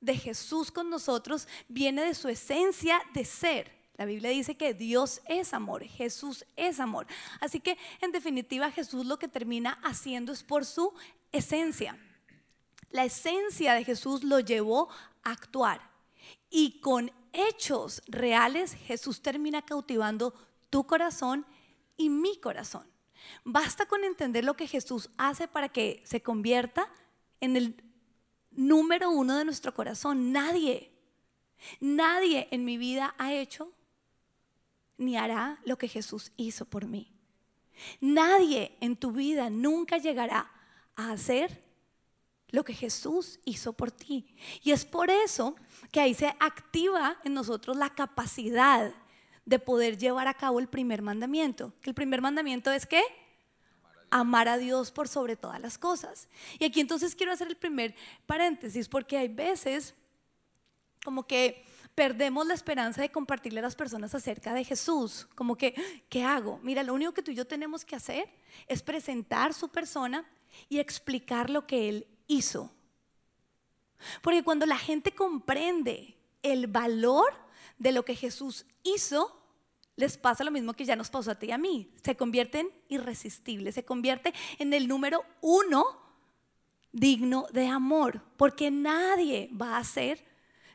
de 0.00 0.16
Jesús 0.16 0.70
con 0.70 0.90
nosotros 0.90 1.48
viene 1.68 2.04
de 2.04 2.14
su 2.14 2.28
esencia 2.28 3.00
de 3.14 3.24
ser. 3.24 3.76
La 3.96 4.04
Biblia 4.04 4.30
dice 4.30 4.56
que 4.56 4.74
Dios 4.74 5.22
es 5.26 5.54
amor, 5.54 5.82
Jesús 5.82 6.44
es 6.56 6.80
amor. 6.80 7.06
Así 7.40 7.60
que 7.60 7.78
en 8.02 8.12
definitiva 8.12 8.70
Jesús 8.70 9.06
lo 9.06 9.18
que 9.18 9.28
termina 9.28 9.78
haciendo 9.82 10.32
es 10.32 10.42
por 10.42 10.66
su 10.66 10.92
esencia. 11.36 11.98
La 12.90 13.04
esencia 13.04 13.74
de 13.74 13.84
Jesús 13.84 14.22
lo 14.24 14.40
llevó 14.40 14.88
a 15.22 15.32
actuar. 15.32 15.80
Y 16.50 16.80
con 16.80 17.10
hechos 17.32 18.02
reales 18.06 18.74
Jesús 18.74 19.22
termina 19.22 19.62
cautivando 19.62 20.34
tu 20.70 20.86
corazón 20.86 21.46
y 21.96 22.08
mi 22.08 22.38
corazón. 22.40 22.86
Basta 23.44 23.86
con 23.86 24.04
entender 24.04 24.44
lo 24.44 24.54
que 24.54 24.66
Jesús 24.68 25.10
hace 25.18 25.48
para 25.48 25.68
que 25.68 26.02
se 26.04 26.22
convierta 26.22 26.88
en 27.40 27.56
el 27.56 27.82
número 28.50 29.10
uno 29.10 29.36
de 29.36 29.44
nuestro 29.44 29.74
corazón. 29.74 30.32
Nadie, 30.32 30.90
nadie 31.80 32.48
en 32.50 32.64
mi 32.64 32.78
vida 32.78 33.14
ha 33.18 33.32
hecho 33.32 33.72
ni 34.98 35.16
hará 35.16 35.60
lo 35.64 35.76
que 35.76 35.88
Jesús 35.88 36.32
hizo 36.36 36.64
por 36.64 36.86
mí. 36.86 37.12
Nadie 38.00 38.76
en 38.80 38.96
tu 38.96 39.12
vida 39.12 39.50
nunca 39.50 39.98
llegará 39.98 40.50
a 40.96 41.12
hacer 41.12 41.62
lo 42.50 42.64
que 42.64 42.74
Jesús 42.74 43.38
hizo 43.44 43.72
por 43.72 43.90
ti. 43.90 44.34
Y 44.62 44.72
es 44.72 44.84
por 44.84 45.10
eso 45.10 45.56
que 45.90 46.00
ahí 46.00 46.14
se 46.14 46.34
activa 46.40 47.18
en 47.24 47.34
nosotros 47.34 47.76
la 47.76 47.90
capacidad 47.90 48.92
de 49.44 49.58
poder 49.58 49.96
llevar 49.96 50.26
a 50.26 50.34
cabo 50.34 50.58
el 50.58 50.68
primer 50.68 51.02
mandamiento. 51.02 51.72
Que 51.80 51.90
el 51.90 51.94
primer 51.94 52.20
mandamiento 52.20 52.72
es 52.72 52.86
que 52.86 53.02
amar 54.10 54.48
a 54.48 54.58
Dios 54.58 54.90
por 54.90 55.08
sobre 55.08 55.36
todas 55.36 55.60
las 55.60 55.78
cosas. 55.78 56.28
Y 56.58 56.64
aquí 56.64 56.80
entonces 56.80 57.14
quiero 57.14 57.32
hacer 57.32 57.48
el 57.48 57.56
primer 57.56 57.94
paréntesis 58.26 58.88
porque 58.88 59.16
hay 59.16 59.28
veces 59.28 59.94
como 61.04 61.26
que 61.26 61.64
perdemos 61.94 62.46
la 62.46 62.54
esperanza 62.54 63.00
de 63.00 63.10
compartirle 63.10 63.60
a 63.60 63.62
las 63.62 63.74
personas 63.74 64.14
acerca 64.14 64.52
de 64.52 64.64
Jesús. 64.64 65.26
Como 65.34 65.56
que, 65.56 65.74
¿qué 66.08 66.22
hago? 66.22 66.60
Mira, 66.62 66.82
lo 66.82 66.94
único 66.94 67.12
que 67.12 67.22
tú 67.22 67.30
y 67.30 67.34
yo 67.34 67.46
tenemos 67.46 67.84
que 67.84 67.96
hacer 67.96 68.28
es 68.68 68.82
presentar 68.82 69.54
su 69.54 69.68
persona 69.68 70.24
y 70.68 70.78
explicar 70.78 71.50
lo 71.50 71.66
que 71.66 71.88
Él 71.88 72.06
hizo. 72.26 72.72
Porque 74.22 74.42
cuando 74.42 74.66
la 74.66 74.78
gente 74.78 75.12
comprende 75.12 76.16
el 76.42 76.66
valor 76.66 77.32
de 77.78 77.92
lo 77.92 78.04
que 78.04 78.14
Jesús 78.14 78.66
hizo, 78.82 79.42
les 79.96 80.18
pasa 80.18 80.44
lo 80.44 80.50
mismo 80.50 80.74
que 80.74 80.84
ya 80.84 80.96
nos 80.96 81.10
pasó 81.10 81.30
a 81.30 81.34
ti 81.34 81.46
y 81.46 81.52
a 81.52 81.58
mí. 81.58 81.90
Se 82.04 82.16
convierten 82.16 82.68
irresistibles, 82.88 83.74
se 83.74 83.84
convierte 83.84 84.32
en 84.58 84.72
el 84.74 84.86
número 84.86 85.24
uno 85.40 85.84
digno 86.92 87.46
de 87.52 87.66
amor, 87.66 88.22
porque 88.36 88.70
nadie 88.70 89.50
va 89.52 89.76
a 89.76 89.80
hacer 89.80 90.24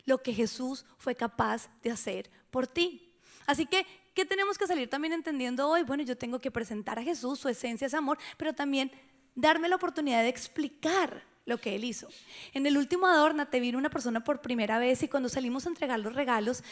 lo 0.06 0.22
que 0.22 0.34
Jesús 0.34 0.86
fue 0.98 1.15
capaz 1.15 1.70
de 1.82 1.91
hacer 1.91 2.30
por 2.50 2.67
ti. 2.67 3.13
Así 3.46 3.65
que, 3.65 3.86
¿qué 4.13 4.26
tenemos 4.26 4.58
que 4.58 4.67
salir 4.67 4.89
también 4.89 5.13
entendiendo 5.13 5.67
hoy? 5.67 5.84
Bueno, 5.84 6.04
yo 6.04 6.17
tengo 6.17 6.39
que 6.39 6.52
presentar 6.52 7.00
a 7.00 7.04
Jesús, 7.04 7.39
su 7.39 7.50
esencia 7.50 7.88
es 7.88 7.94
amor, 7.94 8.17
pero 8.38 8.54
también 8.54 8.91
darme 9.36 9.70
la 9.70 9.76
oportunidad 9.76 10.22
de 10.22 10.30
explicar 10.30 11.24
lo 11.46 11.60
que 11.60 11.76
Él 11.76 11.84
hizo. 11.84 12.08
En 12.54 12.65
el 12.65 12.78
último 12.78 13.08
Adorna 13.08 13.50
te 13.50 13.60
vino 13.60 13.78
una 13.78 13.89
persona 13.89 14.24
por 14.24 14.41
primera 14.41 14.80
vez 14.80 15.04
y 15.04 15.08
cuando 15.08 15.30
salimos 15.30 15.65
a 15.65 15.70
entregar 15.70 16.00
los 16.00 16.15
regalos, 16.15 16.63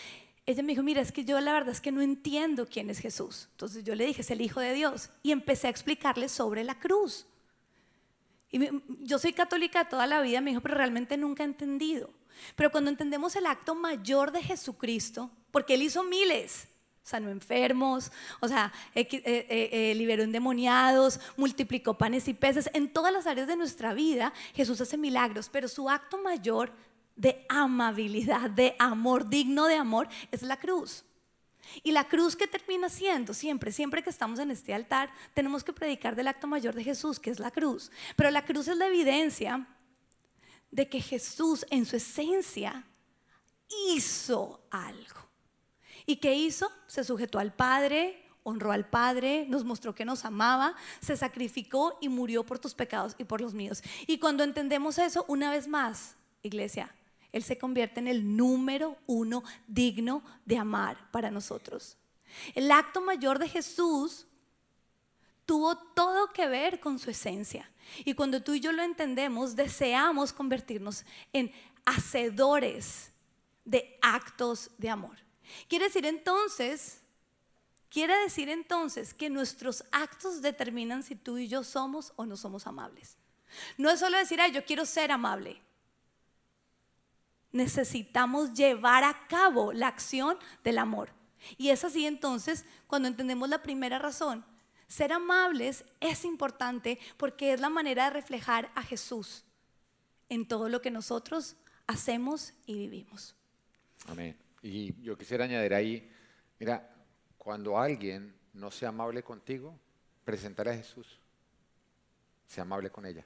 ella 0.45 0.63
me 0.63 0.72
dijo, 0.72 0.84
mira, 0.84 1.02
es 1.02 1.12
que 1.12 1.26
yo 1.26 1.39
la 1.39 1.54
verdad 1.54 1.69
es 1.69 1.82
que 1.82 1.91
no 1.91 2.02
entiendo 2.02 2.67
quién 2.67 2.89
es 2.89 3.00
Jesús. 3.00 3.50
Entonces 3.52 3.84
yo 3.84 3.93
le 3.95 4.06
dije, 4.06 4.22
es 4.22 4.32
el 4.32 4.41
Hijo 4.41 4.60
de 4.60 4.74
Dios. 4.74 5.10
Y 5.22 5.32
empecé 5.32 5.67
a 5.67 5.69
explicarle 5.69 6.30
sobre 6.30 6.63
la 6.63 6.80
cruz. 6.80 7.28
Y 8.52 8.67
yo 9.02 9.19
soy 9.19 9.34
católica 9.34 9.89
toda 9.89 10.08
la 10.08 10.22
vida, 10.22 10.41
me 10.41 10.52
dijo, 10.52 10.62
pero 10.62 10.76
realmente 10.76 11.17
nunca 11.17 11.43
he 11.43 11.45
entendido. 11.45 12.10
Pero 12.56 12.72
cuando 12.72 12.89
entendemos 12.89 13.36
el 13.36 13.45
acto 13.45 13.76
mayor 13.76 14.32
de 14.32 14.41
Jesucristo, 14.41 15.30
porque 15.52 15.76
Él 15.76 15.84
hizo 15.84 16.04
miles, 16.04 16.68
sanó 17.10 17.30
enfermos, 17.30 18.12
o 18.39 18.48
sea, 18.48 18.72
eh, 18.93 19.08
eh, 19.12 19.69
eh, 19.72 19.95
liberó 19.95 20.22
endemoniados, 20.22 21.19
multiplicó 21.38 21.98
panes 21.98 22.28
y 22.28 22.36
peces. 22.36 22.69
En 22.74 22.93
todas 22.93 23.12
las 23.12 23.26
áreas 23.26 23.48
de 23.48 23.56
nuestra 23.56 23.93
vida 23.93 24.32
Jesús 24.54 24.80
hace 24.80 24.95
milagros, 24.95 25.50
pero 25.50 25.67
su 25.67 25.89
acto 25.89 26.22
mayor 26.22 26.72
de 27.15 27.45
amabilidad, 27.50 28.52
de 28.52 28.76
amor, 28.78 29.28
digno 29.28 29.65
de 29.65 29.76
amor, 29.76 30.08
es 30.32 30.43
la 30.43 30.58
cruz. 30.58 31.04
Y 31.84 31.91
la 31.91 32.08
cruz 32.08 32.36
que 32.36 32.48
termina 32.48 32.89
siendo, 32.89 33.34
siempre, 33.34 33.72
siempre 33.72 34.04
que 34.04 34.10
estamos 34.10 34.39
en 34.39 34.52
este 34.52 34.74
altar, 34.74 35.12
tenemos 35.34 35.63
que 35.63 35.74
predicar 35.74 36.15
del 36.15 36.28
acto 36.28 36.48
mayor 36.48 36.76
de 36.76 36.84
Jesús, 36.84 37.19
que 37.19 37.32
es 37.32 37.39
la 37.39 37.52
cruz. 37.52 37.91
Pero 38.15 38.30
la 38.30 38.45
cruz 38.45 38.67
es 38.67 38.78
la 38.78 38.88
evidencia 38.88 39.67
de 40.72 40.88
que 40.88 41.02
Jesús 41.02 41.65
en 41.72 41.86
su 41.86 41.95
esencia 41.95 42.86
hizo 43.89 44.62
algo. 44.69 45.29
¿Y 46.10 46.15
qué 46.15 46.34
hizo? 46.34 46.72
Se 46.88 47.04
sujetó 47.04 47.38
al 47.38 47.54
Padre, 47.54 48.26
honró 48.41 48.72
al 48.72 48.89
Padre, 48.89 49.45
nos 49.48 49.63
mostró 49.63 49.93
que 49.93 50.06
nos 50.06 50.26
amaba, 50.26 50.74
se 51.02 51.15
sacrificó 51.15 52.00
y 52.02 52.10
murió 52.10 52.43
por 52.43 52.58
tus 52.58 52.74
pecados 52.74 53.13
y 53.19 53.26
por 53.26 53.41
los 53.41 53.54
míos. 53.54 53.84
Y 54.08 54.17
cuando 54.17 54.43
entendemos 54.43 54.98
eso, 54.98 55.24
una 55.28 55.52
vez 55.52 55.67
más, 55.67 56.15
iglesia, 56.41 56.91
Él 57.32 57.43
se 57.43 57.60
convierte 57.60 58.00
en 58.00 58.08
el 58.08 58.36
número 58.36 58.98
uno 59.06 59.43
digno 59.67 60.24
de 60.45 60.58
amar 60.58 60.98
para 61.12 61.30
nosotros. 61.30 61.95
El 62.56 62.72
acto 62.72 63.02
mayor 63.02 63.38
de 63.38 63.48
Jesús 63.48 64.26
tuvo 65.45 65.78
todo 65.78 66.34
que 66.34 66.48
ver 66.48 66.80
con 66.80 66.98
su 66.98 67.12
esencia. 67.12 67.69
Y 68.04 68.15
cuando 68.15 68.41
tú 68.41 68.56
y 68.56 68.62
yo 68.62 68.72
lo 68.72 68.82
entendemos, 68.82 69.56
deseamos 69.56 70.34
convertirnos 70.34 71.06
en 71.34 71.52
hacedores 71.86 73.12
de 73.63 73.95
actos 74.02 74.72
de 74.80 74.89
amor. 74.89 75.29
Quiere 75.67 75.85
decir 75.85 76.05
entonces, 76.05 77.01
quiere 77.89 78.17
decir 78.19 78.49
entonces 78.49 79.13
que 79.13 79.29
nuestros 79.29 79.83
actos 79.91 80.41
determinan 80.41 81.03
si 81.03 81.15
tú 81.15 81.38
y 81.38 81.47
yo 81.47 81.63
somos 81.63 82.13
o 82.15 82.25
no 82.25 82.38
somos 82.38 82.67
amables. 82.67 83.17
No 83.77 83.89
es 83.89 83.99
solo 83.99 84.17
decir, 84.17 84.39
ay, 84.41 84.51
yo 84.51 84.63
quiero 84.63 84.85
ser 84.85 85.12
amable. 85.12 85.62
Necesitamos 87.51 88.53
llevar 88.53 89.03
a 89.03 89.27
cabo 89.27 89.73
la 89.73 89.88
acción 89.88 90.38
del 90.63 90.77
amor. 90.77 91.12
Y 91.57 91.69
es 91.69 91.83
así 91.83 92.05
entonces 92.05 92.65
cuando 92.88 93.07
entendemos 93.07 93.49
la 93.49 93.63
primera 93.63 93.97
razón. 93.97 94.45
Ser 94.88 95.13
amables 95.13 95.85
es 95.99 96.25
importante 96.25 96.99
porque 97.17 97.53
es 97.53 97.59
la 97.59 97.69
manera 97.69 98.05
de 98.05 98.09
reflejar 98.12 98.71
a 98.75 98.83
Jesús 98.83 99.43
en 100.29 100.47
todo 100.47 100.69
lo 100.69 100.81
que 100.81 100.91
nosotros 100.91 101.55
hacemos 101.88 102.53
y 102.65 102.75
vivimos. 102.75 103.35
Amén. 104.07 104.38
Y 104.62 105.02
yo 105.02 105.17
quisiera 105.17 105.45
añadir 105.45 105.74
ahí, 105.74 106.12
mira, 106.60 106.89
cuando 107.38 107.78
alguien 107.78 108.36
no 108.54 108.72
sea 108.72 108.89
amable 108.89 109.24
contigo, 109.24 109.78
presentar 110.26 110.67
a 110.67 110.76
Jesús. 110.76 111.19
Sea 112.48 112.63
amable 112.63 112.89
con 112.89 113.06
ella. 113.06 113.26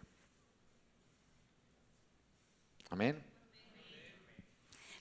Amén. 2.90 3.24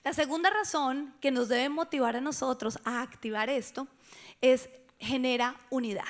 La 0.03 0.13
segunda 0.13 0.49
razón 0.49 1.13
que 1.21 1.31
nos 1.31 1.47
debe 1.47 1.69
motivar 1.69 2.15
a 2.15 2.21
nosotros 2.21 2.77
a 2.83 3.01
activar 3.01 3.49
esto 3.49 3.87
es 4.41 4.69
genera 4.99 5.55
unidad. 5.69 6.03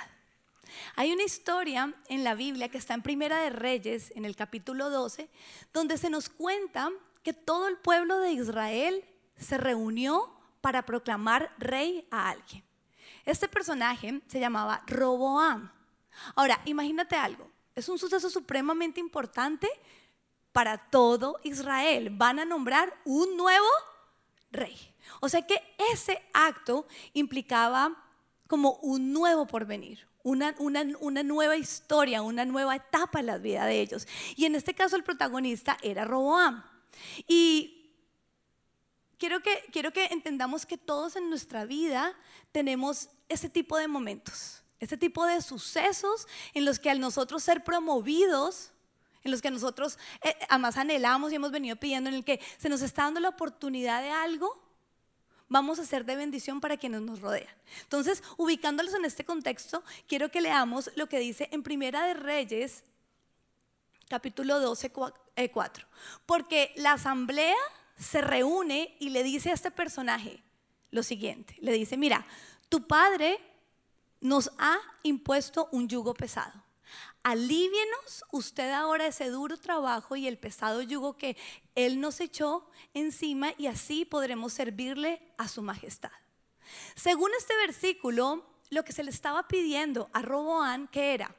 Hay 0.96 1.12
una 1.12 1.24
historia 1.24 1.94
en 2.08 2.24
la 2.24 2.34
Biblia 2.34 2.70
que 2.70 2.78
está 2.78 2.94
en 2.94 3.04
Primera 3.04 3.42
de 3.42 3.50
Reyes, 3.50 4.12
en 4.16 4.26
el 4.26 4.36
capítulo 4.36 4.90
12, 4.90 5.30
donde 5.74 5.98
se 5.98 6.10
nos 6.10 6.30
cuenta 6.30 6.90
que 7.22 7.34
todo 7.34 7.68
el 7.68 7.78
pueblo 7.78 8.20
de 8.20 8.32
Israel 8.32 9.06
se 9.38 9.58
reunió 9.58 10.32
para 10.62 10.84
proclamar 10.84 11.54
rey 11.58 12.08
a 12.12 12.30
alguien. 12.30 12.64
Este 13.26 13.48
personaje 13.48 14.22
se 14.28 14.40
llamaba 14.40 14.84
Roboam. 14.88 15.72
Ahora, 16.36 16.62
imagínate 16.66 17.16
algo, 17.16 17.50
es 17.76 17.90
un 17.90 17.98
suceso 17.98 18.30
supremamente 18.30 19.00
importante 19.00 19.68
para 20.52 20.78
todo 20.78 21.40
Israel. 21.44 22.10
Van 22.12 22.40
a 22.40 22.46
nombrar 22.46 22.94
un 23.06 23.36
nuevo 23.36 23.68
rey. 24.52 24.78
O 25.20 25.30
sea 25.30 25.42
que 25.46 25.62
ese 25.92 26.22
acto 26.34 26.88
implicaba 27.14 27.98
como 28.48 28.74
un 28.82 29.12
nuevo 29.12 29.48
porvenir, 29.48 30.08
una, 30.22 30.54
una, 30.60 30.86
una, 31.00 31.24
nueva 31.24 31.58
historia, 31.58 32.22
una 32.22 32.46
nueva 32.46 32.76
etapa 32.76 33.20
en 33.20 33.26
la 33.26 33.38
vida 33.38 33.66
de 33.66 33.82
ellos. 33.82 34.08
Y 34.36 34.46
en 34.46 34.56
este 34.56 34.74
caso 34.74 34.96
el 34.96 35.04
protagonista 35.04 35.78
era 35.82 36.06
Roboam. 36.06 36.64
Y 37.28 37.83
quiero 39.24 39.42
que, 39.42 39.64
quiero 39.72 39.94
que 39.94 40.08
entendamos 40.08 40.66
que 40.66 40.78
todos 40.78 41.16
en 41.16 41.30
nuestra 41.30 41.64
vida 41.64 42.14
tenemos 42.52 43.08
ese 43.30 43.48
tipo 43.48 43.78
de 43.78 43.88
momentos, 43.88 44.64
ese 44.82 44.98
tipo 44.98 45.26
de 45.26 45.42
sucesos 45.42 46.28
en 46.54 46.66
los 46.66 46.78
que 46.78 46.90
al 46.90 47.00
nosotros 47.00 47.42
ser 47.42 47.64
promovidos, 47.64 48.72
en 49.24 49.32
los 49.32 49.42
que 49.42 49.50
nosotros 49.50 49.98
eh, 50.24 50.36
además 50.50 50.76
anhelamos 50.76 51.32
y 51.32 51.36
hemos 51.36 51.52
venido 51.52 51.78
pidiendo, 51.78 52.10
en 52.10 52.18
el 52.18 52.26
que 52.26 52.42
se 52.58 52.68
nos 52.68 52.82
está 52.82 53.04
dando 53.04 53.22
la 53.22 53.30
oportunidad 53.30 54.02
de 54.02 54.10
algo, 54.10 54.62
vamos 55.48 55.80
a 55.80 55.86
ser 55.86 56.04
de 56.04 56.18
bendición 56.18 56.60
para 56.60 56.76
quienes 56.76 57.00
nos 57.00 57.22
rodean. 57.22 57.56
Entonces, 57.84 58.22
ubicándolos 58.36 58.94
en 58.94 59.06
este 59.06 59.24
contexto, 59.24 59.86
quiero 60.06 60.32
que 60.32 60.42
leamos 60.42 60.92
lo 60.98 61.08
que 61.08 61.20
dice 61.20 61.48
en 61.54 61.64
Primera 61.64 62.06
de 62.06 62.14
Reyes, 62.14 62.84
capítulo 64.10 64.60
12, 64.60 64.90
4. 64.90 65.24
Eh, 65.38 65.50
Porque 66.26 66.74
la 66.76 66.92
asamblea 66.92 67.56
se 67.98 68.22
reúne 68.22 68.96
y 69.00 69.10
le 69.10 69.24
dice 69.24 69.52
a 69.52 69.54
este 69.54 69.72
personaje, 69.72 70.44
lo 70.92 71.04
siguiente. 71.04 71.56
Le 71.60 71.72
dice, 71.74 71.98
mira, 71.98 72.26
tu 72.70 72.88
padre 72.88 73.40
nos 74.22 74.52
ha 74.58 74.78
impuesto 75.04 75.70
un 75.72 75.88
yugo 75.88 76.14
pesado. 76.14 76.64
Alívienos 77.24 78.26
usted 78.32 78.72
ahora 78.72 79.08
ese 79.08 79.30
duro 79.30 79.58
trabajo 79.58 80.16
y 80.16 80.28
el 80.28 80.38
pesado 80.38 80.82
yugo 80.82 81.18
que 81.18 81.38
Él 81.74 82.02
nos 82.02 82.20
echó 82.20 82.70
encima 82.94 83.54
y 83.58 83.68
así 83.68 84.06
podremos 84.06 84.54
servirle 84.54 85.22
a 85.38 85.48
su 85.48 85.62
majestad. 85.62 86.12
Según 86.96 87.32
este 87.38 87.56
versículo, 87.58 88.46
lo 88.70 88.84
que 88.84 88.92
se 88.92 89.04
le 89.04 89.12
estaba 89.12 89.48
pidiendo 89.48 90.10
a 90.14 90.22
Roboán, 90.22 90.88
¿qué 90.88 91.14
era? 91.14 91.34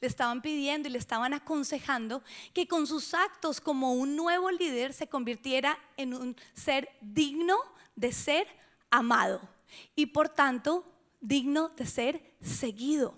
Le 0.00 0.06
estaban 0.08 0.42
pidiendo 0.42 0.88
y 0.88 0.92
le 0.92 0.98
estaban 0.98 1.34
aconsejando 1.34 2.22
que 2.52 2.68
con 2.68 2.86
sus 2.86 3.14
actos 3.14 3.60
como 3.60 3.94
un 3.94 4.16
nuevo 4.16 4.50
líder 4.50 4.92
se 4.92 5.08
convirtiera 5.08 5.78
en 5.96 6.14
un 6.14 6.36
ser 6.54 6.88
digno 7.00 7.56
de 7.96 8.12
ser 8.12 8.46
amado 8.90 9.40
y 9.96 10.06
por 10.06 10.28
tanto 10.28 10.84
digno 11.20 11.70
de 11.70 11.86
ser 11.86 12.36
seguido. 12.40 13.14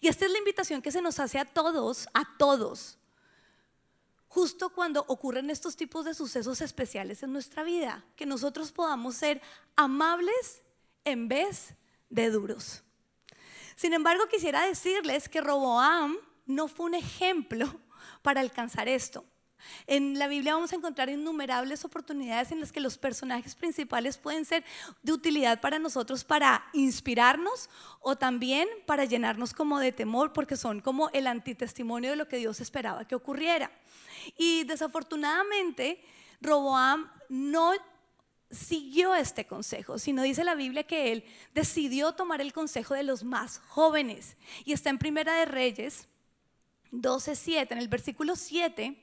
Y 0.00 0.08
esta 0.08 0.24
es 0.24 0.30
la 0.30 0.38
invitación 0.38 0.82
que 0.82 0.92
se 0.92 1.02
nos 1.02 1.18
hace 1.18 1.38
a 1.38 1.44
todos, 1.44 2.08
a 2.14 2.36
todos, 2.36 2.98
justo 4.28 4.70
cuando 4.70 5.04
ocurren 5.08 5.50
estos 5.50 5.76
tipos 5.76 6.04
de 6.04 6.14
sucesos 6.14 6.60
especiales 6.62 7.22
en 7.22 7.32
nuestra 7.32 7.62
vida, 7.62 8.04
que 8.16 8.24
nosotros 8.24 8.72
podamos 8.72 9.16
ser 9.16 9.42
amables 9.76 10.62
en 11.04 11.28
vez 11.28 11.74
de 12.08 12.30
duros. 12.30 12.82
Sin 13.76 13.92
embargo, 13.92 14.26
quisiera 14.30 14.66
decirles 14.66 15.28
que 15.28 15.40
Roboam 15.40 16.16
no 16.46 16.68
fue 16.68 16.86
un 16.86 16.94
ejemplo 16.94 17.66
para 18.22 18.40
alcanzar 18.40 18.88
esto. 18.88 19.24
En 19.86 20.18
la 20.18 20.26
Biblia 20.26 20.54
vamos 20.54 20.72
a 20.72 20.76
encontrar 20.76 21.08
innumerables 21.08 21.84
oportunidades 21.84 22.50
en 22.52 22.60
las 22.60 22.72
que 22.72 22.80
los 22.80 22.98
personajes 22.98 23.54
principales 23.54 24.18
pueden 24.18 24.44
ser 24.44 24.64
de 25.02 25.12
utilidad 25.12 25.60
para 25.60 25.78
nosotros 25.78 26.24
para 26.24 26.64
inspirarnos 26.72 27.70
o 28.00 28.16
también 28.16 28.68
para 28.86 29.04
llenarnos 29.04 29.52
como 29.52 29.78
de 29.78 29.92
temor 29.92 30.32
porque 30.32 30.56
son 30.56 30.80
como 30.80 31.10
el 31.10 31.26
antitestimonio 31.26 32.10
de 32.10 32.16
lo 32.16 32.28
que 32.28 32.38
Dios 32.38 32.60
esperaba 32.60 33.06
que 33.06 33.14
ocurriera. 33.14 33.70
Y 34.36 34.64
desafortunadamente 34.64 36.02
Roboam 36.40 37.10
no 37.28 37.72
siguió 38.52 39.14
este 39.14 39.46
consejo, 39.46 39.98
sino 39.98 40.22
dice 40.22 40.44
la 40.44 40.54
Biblia 40.54 40.84
que 40.84 41.10
él 41.10 41.24
decidió 41.54 42.12
tomar 42.12 42.40
el 42.40 42.52
consejo 42.52 42.94
de 42.94 43.02
los 43.02 43.24
más 43.24 43.58
jóvenes. 43.68 44.36
Y 44.64 44.72
está 44.72 44.90
en 44.90 44.98
Primera 44.98 45.34
de 45.34 45.46
Reyes 45.46 46.06
12:7, 46.92 47.72
en 47.72 47.78
el 47.78 47.88
versículo 47.88 48.36
7 48.36 48.96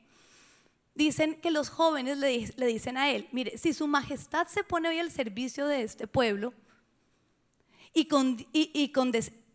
dicen 0.96 1.40
que 1.40 1.50
los 1.50 1.70
jóvenes 1.70 2.18
le, 2.18 2.68
dicen 2.68 2.98
a 2.98 3.10
él, 3.10 3.28
mire, 3.32 3.58
si 3.58 3.74
su 3.74 3.88
majestad 3.88 4.48
se 4.48 4.66
pone 4.66 4.90
hoy 4.90 5.00
al 5.00 5.12
servicio 5.12 5.66
de 5.66 5.84
este 5.84 6.08
pueblo 6.08 6.54
y, 7.94 8.08
y, 8.52 8.92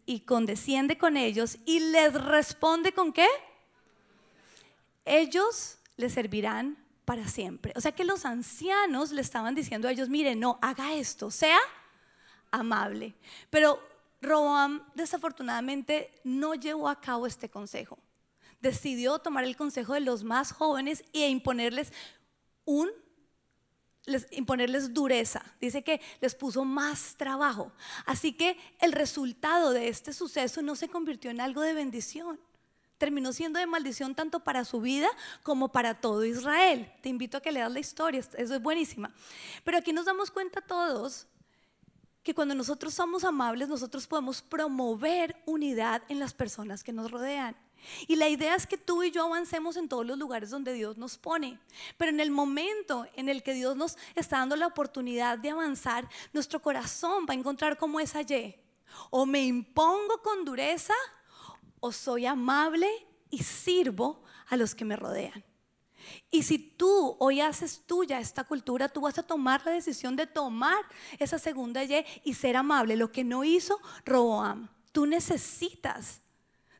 y 0.06 0.20
condesciende 0.20 0.96
con 0.96 1.18
ellos 1.18 1.58
y 1.66 1.80
les 1.80 2.14
responde 2.14 2.92
con 2.92 3.12
qué, 3.12 3.28
ellos 5.04 5.76
le 5.96 6.08
servirán 6.08 6.83
para 7.04 7.28
siempre. 7.28 7.72
O 7.76 7.80
sea 7.80 7.92
que 7.92 8.04
los 8.04 8.24
ancianos 8.24 9.12
le 9.12 9.20
estaban 9.20 9.54
diciendo 9.54 9.88
a 9.88 9.92
ellos, 9.92 10.08
mire, 10.08 10.34
no, 10.34 10.58
haga 10.62 10.94
esto, 10.94 11.30
sea 11.30 11.58
amable. 12.50 13.14
Pero 13.50 13.80
Roboam 14.20 14.82
desafortunadamente 14.94 16.12
no 16.24 16.54
llevó 16.54 16.88
a 16.88 17.00
cabo 17.00 17.26
este 17.26 17.48
consejo. 17.48 17.98
Decidió 18.60 19.18
tomar 19.18 19.44
el 19.44 19.56
consejo 19.56 19.92
de 19.92 20.00
los 20.00 20.24
más 20.24 20.52
jóvenes 20.52 21.04
e 21.12 21.28
imponerles 21.28 21.92
un 22.64 22.90
imponerles 24.32 24.92
dureza. 24.92 25.42
Dice 25.60 25.82
que 25.82 25.98
les 26.20 26.34
puso 26.34 26.64
más 26.64 27.16
trabajo. 27.16 27.72
Así 28.04 28.34
que 28.34 28.58
el 28.80 28.92
resultado 28.92 29.72
de 29.72 29.88
este 29.88 30.12
suceso 30.12 30.60
no 30.60 30.76
se 30.76 30.88
convirtió 30.88 31.30
en 31.30 31.40
algo 31.40 31.62
de 31.62 31.72
bendición 31.72 32.38
terminó 32.98 33.32
siendo 33.32 33.58
de 33.58 33.66
maldición 33.66 34.14
tanto 34.14 34.40
para 34.40 34.64
su 34.64 34.80
vida 34.80 35.08
como 35.42 35.70
para 35.70 36.00
todo 36.00 36.24
Israel. 36.24 36.92
Te 37.02 37.08
invito 37.08 37.38
a 37.38 37.40
que 37.40 37.52
leas 37.52 37.70
la 37.70 37.80
historia, 37.80 38.20
eso 38.20 38.54
es 38.54 38.62
buenísima. 38.62 39.12
Pero 39.64 39.78
aquí 39.78 39.92
nos 39.92 40.06
damos 40.06 40.30
cuenta 40.30 40.60
todos 40.60 41.26
que 42.22 42.34
cuando 42.34 42.54
nosotros 42.54 42.94
somos 42.94 43.22
amables, 43.22 43.68
nosotros 43.68 44.06
podemos 44.06 44.40
promover 44.40 45.36
unidad 45.44 46.02
en 46.08 46.18
las 46.18 46.32
personas 46.32 46.82
que 46.82 46.92
nos 46.92 47.10
rodean. 47.10 47.54
Y 48.06 48.16
la 48.16 48.30
idea 48.30 48.54
es 48.54 48.66
que 48.66 48.78
tú 48.78 49.02
y 49.02 49.10
yo 49.10 49.26
avancemos 49.26 49.76
en 49.76 49.88
todos 49.88 50.06
los 50.06 50.18
lugares 50.18 50.48
donde 50.48 50.72
Dios 50.72 50.96
nos 50.96 51.18
pone. 51.18 51.58
Pero 51.98 52.10
en 52.10 52.20
el 52.20 52.30
momento 52.30 53.06
en 53.14 53.28
el 53.28 53.42
que 53.42 53.52
Dios 53.52 53.76
nos 53.76 53.98
está 54.14 54.38
dando 54.38 54.56
la 54.56 54.66
oportunidad 54.66 55.38
de 55.38 55.50
avanzar, 55.50 56.08
nuestro 56.32 56.62
corazón 56.62 57.26
va 57.28 57.34
a 57.34 57.36
encontrar 57.36 57.76
como 57.76 58.00
esa 58.00 58.22
Y. 58.22 58.56
O 59.10 59.26
me 59.26 59.44
impongo 59.44 60.22
con 60.22 60.44
dureza 60.44 60.94
o 61.84 61.92
soy 61.92 62.24
amable 62.24 62.88
y 63.28 63.42
sirvo 63.42 64.22
a 64.48 64.56
los 64.56 64.74
que 64.74 64.86
me 64.86 64.96
rodean. 64.96 65.44
Y 66.30 66.44
si 66.44 66.58
tú 66.58 67.14
hoy 67.20 67.42
haces 67.42 67.82
tuya 67.84 68.20
esta 68.20 68.44
cultura, 68.44 68.88
tú 68.88 69.02
vas 69.02 69.18
a 69.18 69.22
tomar 69.22 69.60
la 69.66 69.72
decisión 69.72 70.16
de 70.16 70.26
tomar 70.26 70.78
esa 71.18 71.38
segunda 71.38 71.84
Y 71.84 72.02
y 72.24 72.32
ser 72.32 72.56
amable, 72.56 72.96
lo 72.96 73.12
que 73.12 73.22
no 73.22 73.44
hizo 73.44 73.78
Roboam. 74.06 74.70
Tú 74.92 75.04
necesitas 75.04 76.22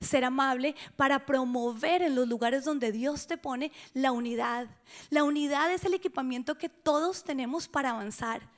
ser 0.01 0.25
amable 0.25 0.75
para 0.97 1.27
promover 1.27 2.01
en 2.01 2.15
los 2.15 2.27
lugares 2.27 2.65
donde 2.65 2.91
Dios 2.91 3.27
te 3.27 3.37
pone 3.37 3.73
la 3.93 4.11
unidad. 4.11 4.69
La 5.11 5.23
unidad 5.23 5.71
es 5.71 5.85
el 5.85 5.93
equipamiento 5.93 6.57
que 6.57 6.71
todos 6.71 7.25
tenemos 7.25 7.69
para 7.69 7.91
avanzar. 7.91 8.54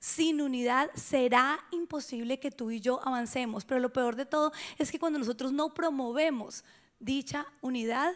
Sin 0.00 0.40
unidad 0.40 0.90
será 0.94 1.60
imposible 1.70 2.40
que 2.40 2.50
tú 2.50 2.70
y 2.70 2.80
yo 2.80 3.06
avancemos. 3.06 3.66
Pero 3.66 3.80
lo 3.80 3.92
peor 3.92 4.16
de 4.16 4.24
todo 4.24 4.50
es 4.78 4.90
que 4.90 4.98
cuando 4.98 5.18
nosotros 5.18 5.52
no 5.52 5.74
promovemos 5.74 6.64
dicha 6.98 7.46
unidad, 7.60 8.14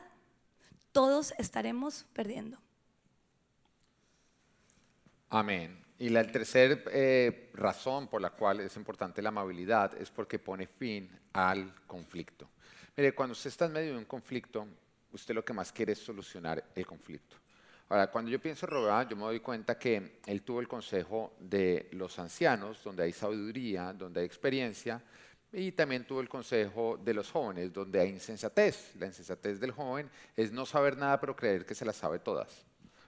todos 0.92 1.34
estaremos 1.38 2.06
perdiendo. 2.14 2.58
Amén. 5.28 5.84
Y 5.98 6.08
la 6.08 6.26
tercera 6.26 6.80
eh, 6.90 7.50
razón 7.54 8.08
por 8.08 8.22
la 8.22 8.30
cual 8.30 8.60
es 8.60 8.76
importante 8.76 9.20
la 9.20 9.28
amabilidad 9.28 9.94
es 10.00 10.10
porque 10.10 10.38
pone 10.38 10.66
fin 10.66 11.10
al 11.34 11.74
conflicto. 11.86 12.48
Mire, 12.96 13.14
cuando 13.14 13.32
usted 13.32 13.50
está 13.50 13.66
en 13.66 13.72
medio 13.72 13.92
de 13.92 13.98
un 13.98 14.04
conflicto, 14.04 14.66
usted 15.12 15.34
lo 15.34 15.44
que 15.44 15.52
más 15.52 15.70
quiere 15.70 15.92
es 15.92 15.98
solucionar 15.98 16.64
el 16.74 16.86
conflicto. 16.86 17.36
Ahora, 17.94 18.10
cuando 18.10 18.28
yo 18.28 18.40
pienso 18.40 18.66
en 18.66 18.72
Roboam, 18.72 19.08
yo 19.08 19.14
me 19.14 19.22
doy 19.22 19.38
cuenta 19.38 19.78
que 19.78 20.18
él 20.26 20.42
tuvo 20.42 20.58
el 20.58 20.66
consejo 20.66 21.34
de 21.38 21.86
los 21.92 22.18
ancianos, 22.18 22.82
donde 22.82 23.04
hay 23.04 23.12
sabiduría, 23.12 23.92
donde 23.92 24.18
hay 24.18 24.26
experiencia, 24.26 25.00
y 25.52 25.70
también 25.70 26.04
tuvo 26.04 26.20
el 26.20 26.28
consejo 26.28 26.98
de 27.00 27.14
los 27.14 27.30
jóvenes, 27.30 27.72
donde 27.72 28.00
hay 28.00 28.08
insensatez. 28.08 28.96
La 28.98 29.06
insensatez 29.06 29.60
del 29.60 29.70
joven 29.70 30.10
es 30.36 30.50
no 30.50 30.66
saber 30.66 30.96
nada, 30.96 31.20
pero 31.20 31.36
creer 31.36 31.64
que 31.64 31.76
se 31.76 31.84
las 31.84 31.94
sabe 31.94 32.18
todas. 32.18 32.64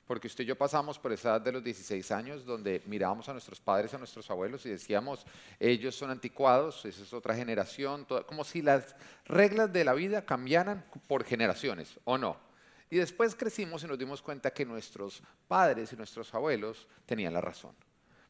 Porque 0.07 0.29
usted 0.29 0.45
y 0.45 0.47
yo 0.47 0.57
pasamos 0.57 1.01
por 1.01 1.13
esa 1.13 1.31
edad 1.31 1.41
de 1.41 1.51
los 1.51 1.65
16 1.65 2.09
años, 2.13 2.45
donde 2.45 2.81
mirábamos 2.87 3.29
a 3.29 3.33
nuestros 3.33 3.61
padres, 3.61 3.93
a 3.93 3.99
nuestros 3.99 4.31
abuelos 4.31 4.65
y 4.67 4.69
decíamos, 4.69 5.27
ellos 5.59 5.97
son 5.97 6.13
anticuados, 6.13 6.85
esa 6.85 7.03
es 7.03 7.13
otra 7.13 7.35
generación, 7.35 8.07
como 8.25 8.45
si 8.45 8.63
las 8.63 8.95
reglas 9.25 9.73
de 9.73 9.85
la 9.85 9.95
vida 9.95 10.25
cambiaran 10.25 10.85
por 11.09 11.25
generaciones, 11.25 11.99
¿o 12.05 12.17
no? 12.17 12.46
Y 12.89 12.97
después 12.99 13.35
crecimos 13.35 13.83
y 13.83 13.87
nos 13.87 13.99
dimos 13.99 14.23
cuenta 14.23 14.53
que 14.53 14.65
nuestros 14.65 15.23
padres 15.49 15.93
y 15.93 15.97
nuestros 15.97 16.33
abuelos 16.35 16.87
tenían 17.05 17.33
la 17.33 17.41
razón. 17.41 17.75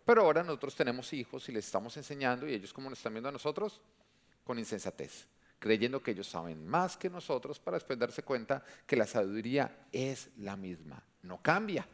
Pero 0.04 0.22
ahora 0.22 0.42
nosotros 0.42 0.74
tenemos 0.74 1.12
hijos 1.12 1.48
y 1.48 1.52
les 1.52 1.66
estamos 1.66 1.96
enseñando 1.96 2.48
y 2.48 2.54
ellos 2.54 2.72
como 2.72 2.88
nos 2.88 2.98
están 2.98 3.12
viendo 3.12 3.28
a 3.28 3.32
nosotros 3.32 3.80
con 4.44 4.58
insensatez, 4.58 5.26
creyendo 5.58 6.02
que 6.02 6.12
ellos 6.12 6.28
saben 6.28 6.66
más 6.66 6.96
que 6.96 7.10
nosotros 7.10 7.58
para 7.58 7.76
después 7.76 7.98
darse 7.98 8.22
cuenta 8.22 8.64
que 8.86 8.96
la 8.96 9.06
sabiduría 9.06 9.86
es 9.92 10.30
la 10.38 10.56
misma, 10.56 11.02
no 11.22 11.42
cambia. 11.42 11.86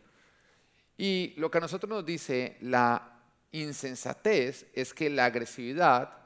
Y 0.96 1.35
lo 1.38 1.51
que 1.51 1.59
a 1.59 1.62
nosotros 1.62 1.88
nos 1.88 2.05
dice 2.05 2.59
la 2.61 3.18
insensatez 3.51 4.66
es 4.75 4.92
que 4.94 5.11
la 5.11 5.25
agresividad 5.25 6.18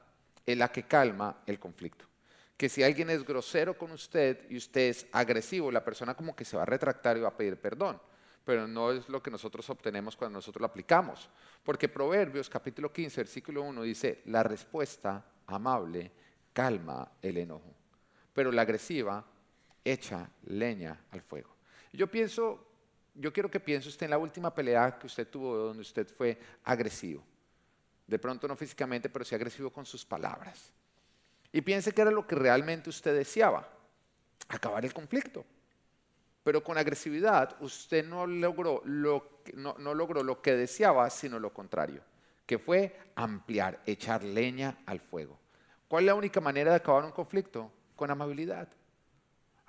es 0.45 0.59
la 0.59 0.71
que 0.71 0.83
calma 0.83 1.43
el 1.47 1.59
conflicto 1.59 2.07
que 2.57 2.69
si 2.69 2.83
alguien 2.83 3.11
es 3.11 3.25
grosero 3.25 3.77
con 3.77 3.93
usted 3.93 4.51
y 4.51 4.57
usted 4.57 4.89
es 4.89 5.07
agresivo, 5.13 5.71
la 5.71 5.85
persona 5.85 6.15
como 6.15 6.35
que 6.35 6.45
se 6.45 6.57
va 6.57 6.63
a 6.63 6.67
retractar 6.67 7.17
y 7.17 7.21
va 7.21 7.29
a 7.29 7.37
pedir 7.37 7.57
perdón. 7.59 8.01
Pero 8.45 8.67
no 8.67 8.93
es 8.93 9.09
lo 9.09 9.23
que 9.23 9.31
nosotros 9.31 9.69
obtenemos 9.71 10.17
cuando 10.17 10.39
nosotros 10.39 10.61
lo 10.61 10.67
aplicamos. 10.67 11.29
Porque 11.65 11.89
Proverbios 11.89 12.49
capítulo 12.49 12.93
15, 12.93 13.21
versículo 13.21 13.63
1 13.63 13.83
dice, 13.83 14.23
la 14.27 14.43
respuesta 14.43 15.25
amable 15.47 16.13
calma 16.53 17.13
el 17.21 17.37
enojo, 17.39 17.75
pero 18.33 18.51
la 18.51 18.63
agresiva 18.63 19.25
echa 19.85 20.31
leña 20.47 21.05
al 21.11 21.21
fuego. 21.21 21.57
Yo 21.93 22.11
pienso, 22.11 22.67
yo 23.15 23.33
quiero 23.33 23.51
que 23.51 23.61
piense 23.61 23.89
usted 23.89 24.05
en 24.05 24.11
la 24.11 24.19
última 24.19 24.55
pelea 24.55 24.99
que 24.99 25.07
usted 25.07 25.29
tuvo 25.29 25.57
donde 25.57 25.83
usted 25.83 26.09
fue 26.09 26.39
agresivo. 26.65 27.23
De 28.07 28.19
pronto 28.19 28.47
no 28.47 28.57
físicamente, 28.57 29.09
pero 29.09 29.25
sí 29.25 29.35
agresivo 29.35 29.71
con 29.71 29.85
sus 29.85 30.05
palabras. 30.05 30.73
Y 31.57 31.63
piense 31.63 31.93
que 31.93 32.03
era 32.03 32.11
lo 32.11 32.27
que 32.27 32.35
realmente 32.35 32.91
usted 32.91 33.17
deseaba, 33.17 33.67
acabar 34.47 34.85
el 34.85 34.93
conflicto. 34.93 35.43
Pero 36.45 36.63
con 36.63 36.77
agresividad 36.77 37.57
usted 37.61 38.05
no 38.05 38.27
logró 38.27 38.83
lo 38.85 40.43
que, 40.43 40.55
deseaba, 40.55 41.09
sino 41.09 41.39
lo 41.39 41.55
contrario. 41.55 42.03
que 42.45 42.59
fue 42.59 43.01
ampliar, 43.15 43.81
echar 43.87 44.23
leña 44.23 44.83
al 44.85 45.01
fuego. 45.01 45.39
¿Cuál 45.89 46.05
es 46.05 46.09
la 46.09 46.15
única 46.15 46.43
manera 46.43 46.73
de 46.73 46.77
acabar 46.77 47.07
un 47.07 47.13
conflicto? 47.13 47.73
Con 47.97 48.11
amabilidad. 48.11 48.69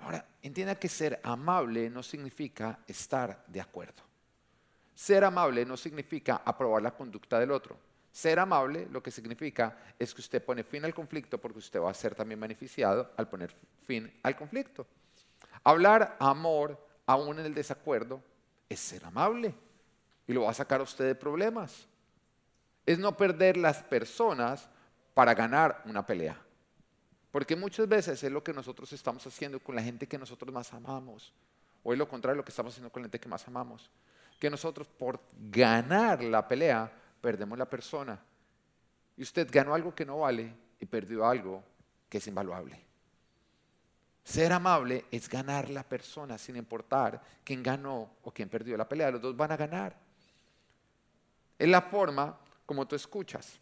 Ahora, 0.00 0.26
entienda 0.42 0.78
que 0.78 0.90
ser 0.90 1.18
amable 1.22 1.88
no 1.88 2.02
significa 2.02 2.80
estar 2.86 3.46
de 3.46 3.62
acuerdo. 3.62 4.02
Ser 4.94 5.24
amable 5.24 5.64
no 5.64 5.78
significa 5.78 6.42
aprobar 6.44 6.82
la 6.82 6.90
conducta 6.90 7.40
del 7.40 7.50
otro. 7.50 7.87
Ser 8.18 8.40
amable 8.40 8.88
lo 8.90 9.00
que 9.00 9.12
significa 9.12 9.76
es 9.96 10.12
que 10.12 10.20
usted 10.20 10.44
pone 10.44 10.64
fin 10.64 10.84
al 10.84 10.92
conflicto 10.92 11.38
porque 11.38 11.60
usted 11.60 11.80
va 11.80 11.92
a 11.92 11.94
ser 11.94 12.16
también 12.16 12.40
beneficiado 12.40 13.12
al 13.16 13.28
poner 13.28 13.54
fin 13.84 14.12
al 14.24 14.34
conflicto. 14.34 14.88
Hablar 15.62 16.16
amor 16.18 16.84
aún 17.06 17.38
en 17.38 17.46
el 17.46 17.54
desacuerdo 17.54 18.20
es 18.68 18.80
ser 18.80 19.04
amable 19.04 19.54
y 20.26 20.32
lo 20.32 20.42
va 20.42 20.50
a 20.50 20.54
sacar 20.54 20.80
a 20.80 20.82
usted 20.82 21.06
de 21.06 21.14
problemas. 21.14 21.86
Es 22.84 22.98
no 22.98 23.16
perder 23.16 23.56
las 23.56 23.84
personas 23.84 24.68
para 25.14 25.32
ganar 25.32 25.80
una 25.84 26.04
pelea. 26.04 26.36
Porque 27.30 27.54
muchas 27.54 27.86
veces 27.86 28.20
es 28.20 28.32
lo 28.32 28.42
que 28.42 28.52
nosotros 28.52 28.92
estamos 28.92 29.24
haciendo 29.28 29.60
con 29.60 29.76
la 29.76 29.82
gente 29.84 30.08
que 30.08 30.18
nosotros 30.18 30.52
más 30.52 30.74
amamos. 30.74 31.32
O 31.84 31.92
es 31.92 31.98
lo 32.00 32.08
contrario 32.08 32.38
lo 32.38 32.44
que 32.44 32.50
estamos 32.50 32.72
haciendo 32.72 32.90
con 32.90 33.00
la 33.00 33.04
gente 33.04 33.20
que 33.20 33.28
más 33.28 33.46
amamos. 33.46 33.88
Que 34.40 34.50
nosotros 34.50 34.88
por 34.88 35.20
ganar 35.38 36.20
la 36.24 36.48
pelea 36.48 36.90
perdemos 37.28 37.58
la 37.58 37.68
persona. 37.68 38.18
Y 39.14 39.22
usted 39.22 39.46
ganó 39.52 39.74
algo 39.74 39.94
que 39.94 40.06
no 40.06 40.20
vale 40.20 40.50
y 40.80 40.86
perdió 40.86 41.26
algo 41.26 41.62
que 42.08 42.16
es 42.16 42.26
invaluable. 42.26 42.80
Ser 44.24 44.50
amable 44.50 45.04
es 45.10 45.28
ganar 45.28 45.68
la 45.68 45.82
persona 45.82 46.38
sin 46.38 46.56
importar 46.56 47.22
quién 47.44 47.62
ganó 47.62 48.12
o 48.22 48.32
quién 48.32 48.48
perdió 48.48 48.78
la 48.78 48.88
pelea. 48.88 49.10
Los 49.10 49.20
dos 49.20 49.36
van 49.36 49.52
a 49.52 49.58
ganar. 49.58 49.94
Es 51.58 51.68
la 51.68 51.82
forma 51.82 52.38
como 52.64 52.88
tú 52.88 52.96
escuchas 52.96 53.60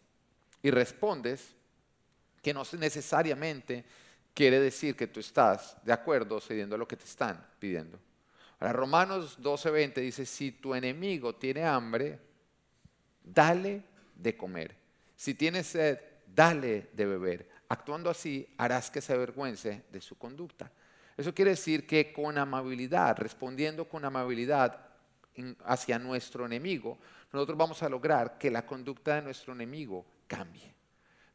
y 0.63 0.71
respondes 0.71 1.53
que 2.41 2.53
no 2.53 2.63
necesariamente 2.79 3.83
quiere 4.33 4.61
decir 4.61 4.95
que 4.95 5.07
tú 5.07 5.19
estás 5.19 5.75
de 5.83 5.91
acuerdo 5.91 6.39
cediendo 6.39 6.75
a 6.75 6.79
lo 6.79 6.87
que 6.87 6.95
te 6.95 7.03
están 7.03 7.45
pidiendo. 7.59 7.99
Ahora, 8.61 8.71
Romanos 8.71 9.37
12:20 9.41 9.95
dice, 9.95 10.25
si 10.25 10.53
tu 10.53 10.73
enemigo 10.73 11.35
tiene 11.35 11.65
hambre, 11.65 12.27
dale 13.33 13.83
de 14.15 14.35
comer. 14.35 14.75
Si 15.15 15.33
tiene 15.33 15.63
sed, 15.63 15.99
dale 16.25 16.89
de 16.93 17.05
beber. 17.05 17.49
Actuando 17.69 18.09
así, 18.09 18.47
harás 18.57 18.89
que 18.89 19.01
se 19.01 19.13
avergüence 19.13 19.83
de 19.91 20.01
su 20.01 20.17
conducta. 20.17 20.71
Eso 21.17 21.33
quiere 21.33 21.51
decir 21.51 21.87
que 21.87 22.13
con 22.13 22.37
amabilidad, 22.37 23.17
respondiendo 23.17 23.89
con 23.89 24.05
amabilidad 24.05 24.87
hacia 25.65 25.99
nuestro 25.99 26.45
enemigo, 26.45 26.97
nosotros 27.33 27.57
vamos 27.57 27.83
a 27.83 27.89
lograr 27.89 28.37
que 28.37 28.51
la 28.51 28.65
conducta 28.65 29.15
de 29.15 29.23
nuestro 29.23 29.53
enemigo 29.53 30.05
cambie. 30.27 30.76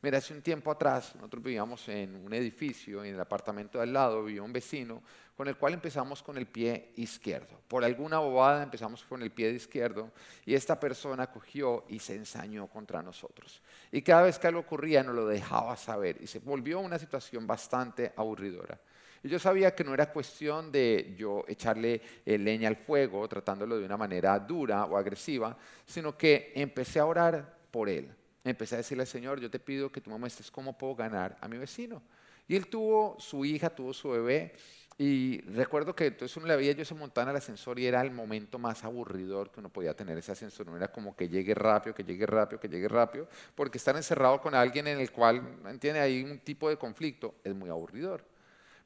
Mira, 0.03 0.19
hace 0.19 0.35
un 0.35 0.43
tiempo 0.43 0.69
atrás 0.69 1.15
nosotros 1.15 1.45
vivíamos 1.45 1.89
en 1.89 2.17
un 2.17 2.35
edificio, 2.35 3.05
en 3.05 3.15
el 3.15 3.21
apartamento 3.21 3.79
de 3.79 3.85
al 3.85 3.93
lado 3.93 4.25
vivía 4.25 4.43
un 4.43 4.53
vecino 4.53 5.01
con 5.37 5.47
el 5.47 5.57
cual 5.57 5.75
empezamos 5.75 6.25
con 6.25 6.37
el 6.37 6.47
pie 6.47 6.91
izquierdo. 6.97 7.61
Por 7.69 7.85
alguna 7.85 8.19
bobada 8.19 8.65
empezamos 8.65 9.05
con 9.05 9.23
el 9.23 9.31
pie 9.31 9.53
izquierdo 9.53 10.11
y 10.45 10.55
esta 10.55 10.81
persona 10.81 11.29
cogió 11.29 11.85
y 11.89 12.01
se 12.01 12.17
ensañó 12.17 12.67
contra 12.67 13.01
nosotros. 13.01 13.63
Y 13.93 14.03
cada 14.03 14.23
vez 14.23 14.41
que 14.41 14.49
algo 14.49 14.59
ocurría 14.59 15.05
nos 15.05 15.15
lo 15.15 15.25
dejaba 15.25 15.77
saber 15.77 16.17
y 16.21 16.27
se 16.27 16.41
volvió 16.41 16.81
una 16.81 16.99
situación 16.99 17.47
bastante 17.47 18.13
aburridora. 18.17 18.81
Y 19.23 19.29
yo 19.29 19.39
sabía 19.39 19.73
que 19.73 19.85
no 19.85 19.95
era 19.95 20.13
cuestión 20.13 20.73
de 20.73 21.15
yo 21.17 21.45
echarle 21.47 22.03
eh, 22.27 22.39
leña 22.39 22.67
al 22.67 22.77
fuego 22.77 23.29
tratándolo 23.29 23.79
de 23.79 23.85
una 23.85 23.97
manera 23.97 24.37
dura 24.41 24.85
o 24.85 24.97
agresiva, 24.97 25.57
sino 25.87 26.19
que 26.19 26.51
empecé 26.57 26.99
a 26.99 27.07
orar 27.07 27.57
por 27.71 27.89
él 27.89 28.13
empecé 28.45 28.75
a 28.75 28.79
decirle 28.79 29.07
Señor, 29.07 29.41
yo 29.41 29.51
te 29.51 29.59
pido 29.59 29.91
que 29.91 30.01
tú 30.01 30.11
me 30.11 30.19
muestres 30.19 30.51
cómo 30.51 30.77
puedo 30.77 30.95
ganar 30.95 31.37
a 31.41 31.49
mi 31.49 31.59
vecino. 31.59 32.03
Y 32.49 32.57
él 32.57 32.67
tuvo 32.67 33.17
su 33.19 33.45
hija, 33.45 33.71
tuvo 33.71 33.93
su 33.93 34.11
bebé, 34.11 34.53
y 34.99 35.41
recuerdo 35.43 35.97
que 35.97 36.07
entonces 36.07 36.37
uno 36.37 36.47
le 36.47 36.57
veía, 36.57 36.73
yo 36.73 36.85
se 36.85 36.95
montaba 36.95 37.25
en 37.25 37.31
el 37.31 37.37
ascensor 37.37 37.79
y 37.79 37.87
era 37.87 38.03
el 38.03 38.11
momento 38.11 38.59
más 38.59 38.85
aburridor 38.85 39.51
que 39.51 39.61
uno 39.61 39.69
podía 39.69 39.95
tener 39.95 40.19
ese 40.19 40.33
ascensor. 40.33 40.67
No 40.67 40.77
era 40.77 40.89
como 40.89 41.17
que 41.17 41.29
llegue 41.29 41.55
rápido, 41.55 41.95
que 41.95 42.05
llegue 42.05 42.27
rápido, 42.27 42.61
que 42.61 42.69
llegue 42.69 42.89
rápido, 42.89 43.27
porque 43.55 43.79
estar 43.79 43.97
encerrado 43.97 44.41
con 44.41 44.55
alguien 44.55 44.87
en 44.87 45.01
el 45.01 45.11
cual, 45.11 45.43
¿entiende? 45.67 46.01
Hay 46.01 46.23
un 46.23 46.39
tipo 46.41 46.69
de 46.69 46.77
conflicto, 46.77 47.35
es 47.43 47.55
muy 47.55 47.71
aburridor. 47.71 48.25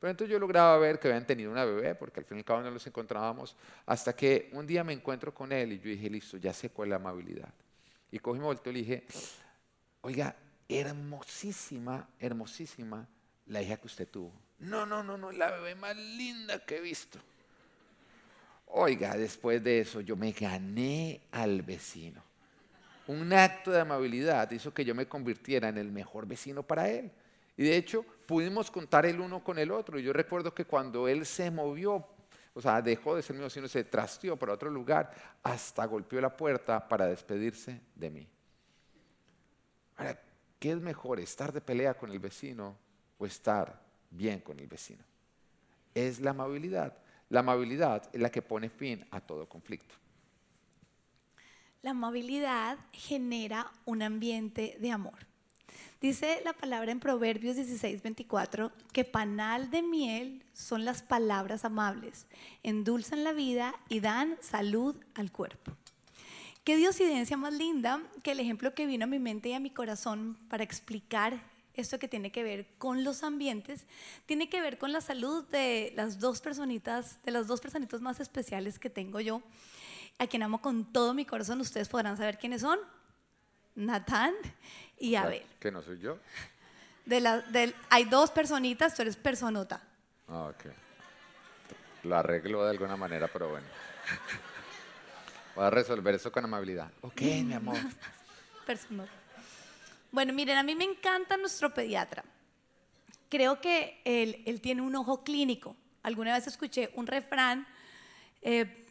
Pero 0.01 0.11
entonces 0.11 0.33
yo 0.33 0.39
lograba 0.39 0.79
ver 0.79 0.99
que 0.99 1.09
habían 1.09 1.27
tenido 1.27 1.51
una 1.51 1.65
bebé, 1.65 1.95
porque 1.95 2.21
al 2.21 2.27
fin 2.27 2.37
y 2.37 2.41
al 2.41 2.45
cabo 2.45 2.63
no 2.63 2.71
los 2.71 2.87
encontrábamos, 2.87 3.57
hasta 3.87 4.15
que 4.15 4.51
un 4.53 4.67
día 4.67 4.85
me 4.85 4.93
encuentro 4.93 5.35
con 5.35 5.51
él 5.53 5.73
y 5.73 5.79
yo 5.79 5.91
dije, 5.91 6.09
listo, 6.09 6.37
ya 6.37 6.53
sé 6.53 6.71
cuál 6.71 6.89
es 6.89 6.91
la 6.91 6.97
amabilidad. 6.97 7.53
Y 8.11 8.19
cogí 8.21 8.39
mi 8.39 8.45
volteo 8.45 8.73
y 8.73 8.75
le 8.75 8.81
dije, 8.81 9.07
Oiga, 10.07 10.37
hermosísima, 10.69 12.09
hermosísima 12.21 13.09
la 13.47 13.61
hija 13.61 13.77
que 13.77 13.89
usted 13.89 14.07
tuvo. 14.07 14.33
No, 14.61 14.87
no, 14.87 15.03
no, 15.03 15.19
no, 15.19 15.33
la 15.33 15.51
bebé 15.51 15.75
más 15.75 15.97
linda 15.97 16.65
que 16.65 16.77
he 16.77 16.81
visto. 16.81 17.19
Oiga, 18.67 19.17
después 19.17 19.65
de 19.65 19.81
eso 19.81 20.01
yo 20.01 20.15
me 20.15 20.31
gané 20.31 21.23
al 21.33 21.63
vecino. 21.63 22.23
Un 23.09 23.33
acto 23.33 23.73
de 23.73 23.81
amabilidad 23.81 24.49
hizo 24.53 24.73
que 24.73 24.85
yo 24.85 24.95
me 24.95 25.09
convirtiera 25.09 25.71
en 25.71 25.77
el 25.77 25.91
mejor 25.91 26.25
vecino 26.25 26.63
para 26.63 26.89
él. 26.89 27.11
Y 27.57 27.65
de 27.65 27.77
hecho, 27.77 28.05
pudimos 28.27 28.71
contar 28.71 29.07
el 29.07 29.19
uno 29.19 29.43
con 29.43 29.59
el 29.59 29.73
otro. 29.73 29.99
Y 29.99 30.05
yo 30.05 30.13
recuerdo 30.13 30.55
que 30.55 30.67
cuando 30.67 31.09
él 31.09 31.27
se 31.27 31.51
movió, 31.51 32.07
o 32.55 32.61
sea, 32.61 32.81
dejó 32.81 33.17
de 33.17 33.23
ser 33.23 33.35
mi 33.35 33.43
vecino, 33.43 33.67
se 33.67 33.83
trasteó 33.83 34.37
para 34.37 34.53
otro 34.53 34.71
lugar, 34.71 35.11
hasta 35.43 35.85
golpeó 35.85 36.21
la 36.21 36.37
puerta 36.37 36.87
para 36.87 37.07
despedirse 37.07 37.81
de 37.97 38.11
mí. 38.11 38.29
Ahora, 39.97 40.21
¿qué 40.59 40.73
es 40.73 40.81
mejor, 40.81 41.21
estar 41.21 41.53
de 41.53 41.61
pelea 41.61 41.95
con 41.95 42.11
el 42.11 42.19
vecino 42.19 42.77
o 43.19 43.27
estar 43.27 43.81
bien 44.11 44.41
con 44.41 44.59
el 44.61 44.67
vecino? 44.67 45.03
Es 45.95 46.21
la 46.21 46.31
amabilidad. 46.31 46.97
La 47.29 47.41
amabilidad 47.41 48.09
es 48.13 48.21
la 48.21 48.31
que 48.31 48.43
pone 48.43 48.69
fin 48.69 49.05
a 49.11 49.21
todo 49.21 49.49
conflicto. 49.49 49.95
La 51.83 51.91
amabilidad 51.91 52.79
genera 52.93 53.71
un 53.85 54.03
ambiente 54.03 54.77
de 54.81 54.91
amor. 54.91 55.27
Dice 56.01 56.43
la 56.45 56.53
palabra 56.53 56.93
en 56.93 57.01
Proverbios 57.01 57.57
16, 57.57 58.03
24 58.03 58.71
que 58.93 59.05
panal 59.05 59.71
de 59.71 59.83
miel 59.83 60.45
son 60.53 60.85
las 60.85 61.03
palabras 61.03 61.65
amables, 61.65 62.27
endulzan 62.63 63.25
la 63.25 63.33
vida 63.33 63.75
y 63.89 64.01
dan 64.01 64.37
salud 64.41 64.95
al 65.15 65.33
cuerpo. 65.33 65.73
¿Qué 66.67 66.77
diosidencia 66.77 67.37
más 67.37 67.53
linda 67.53 68.03
que 68.25 68.33
el 68.33 68.41
ejemplo 68.41 68.75
que 68.75 68.87
vino 68.87 69.05
a 69.05 69.07
mi 69.07 69.21
mente 69.21 69.51
y 69.51 69.53
a 69.53 69.61
mi 69.61 69.71
corazón 69.71 70.37
para 70.49 70.65
explicar 70.65 71.41
esto 71.75 72.01
que 72.01 72.09
tiene 72.09 72.33
que 72.33 72.43
ver 72.43 72.67
con 72.77 73.05
los 73.05 73.23
ambientes, 73.23 73.87
tiene 74.27 74.49
que 74.49 74.61
ver 74.61 74.77
con 74.77 74.91
la 74.91 75.01
salud 75.01 75.45
de 75.45 75.93
las 75.95 76.19
dos 76.19 76.41
personitas, 76.41 77.23
de 77.23 77.31
las 77.31 77.47
dos 77.47 77.61
personitas 77.61 78.01
más 78.01 78.19
especiales 78.19 78.81
que 78.81 78.91
tengo 78.91 79.21
yo, 79.21 79.43
a 80.19 80.27
quien 80.27 80.43
amo 80.43 80.61
con 80.61 80.93
todo 80.93 81.15
mi 81.15 81.25
corazón. 81.25 81.61
Ustedes 81.61 81.89
podrán 81.89 82.17
saber 82.17 82.37
quiénes 82.37 82.63
son. 82.63 82.81
Natán 83.77 84.35
y 84.99 85.15
Abel. 85.15 85.45
¿Que 85.61 85.71
no 85.71 85.83
soy 85.83 86.01
yo? 86.01 86.19
De 87.05 87.75
hay 87.91 88.05
dos 88.07 88.33
personitas, 88.33 88.93
tú 88.93 89.03
eres 89.03 89.17
personota. 89.17 89.81
Ah, 90.27 90.51
ok. 90.51 90.65
Lo 92.03 92.17
arreglo 92.17 92.65
de 92.65 92.71
alguna 92.71 92.97
manera, 92.97 93.29
pero 93.33 93.51
bueno. 93.51 93.67
Voy 95.57 95.65
a 95.65 95.71
resolver 95.71 96.15
eso 96.15 96.31
con 96.31 96.45
amabilidad. 96.45 96.93
Ok, 97.01 97.23
mi 97.23 97.53
amor. 97.55 97.79
Personal. 98.67 99.09
Bueno, 100.13 100.33
miren, 100.33 100.59
a 100.59 100.63
mí 100.63 100.75
me 100.75 100.85
encanta 100.85 101.37
nuestro 101.39 101.73
pediatra. 101.73 102.25
Creo 103.31 103.61
que 103.61 104.01
él, 104.05 104.43
él 104.45 104.61
tiene 104.61 104.83
un 104.83 104.95
ojo 104.95 105.25
clínico. 105.25 105.75
Alguna 106.03 106.35
vez 106.35 106.47
escuché 106.47 106.91
un 106.95 107.07
refrán, 107.07 107.67
eh, 108.43 108.87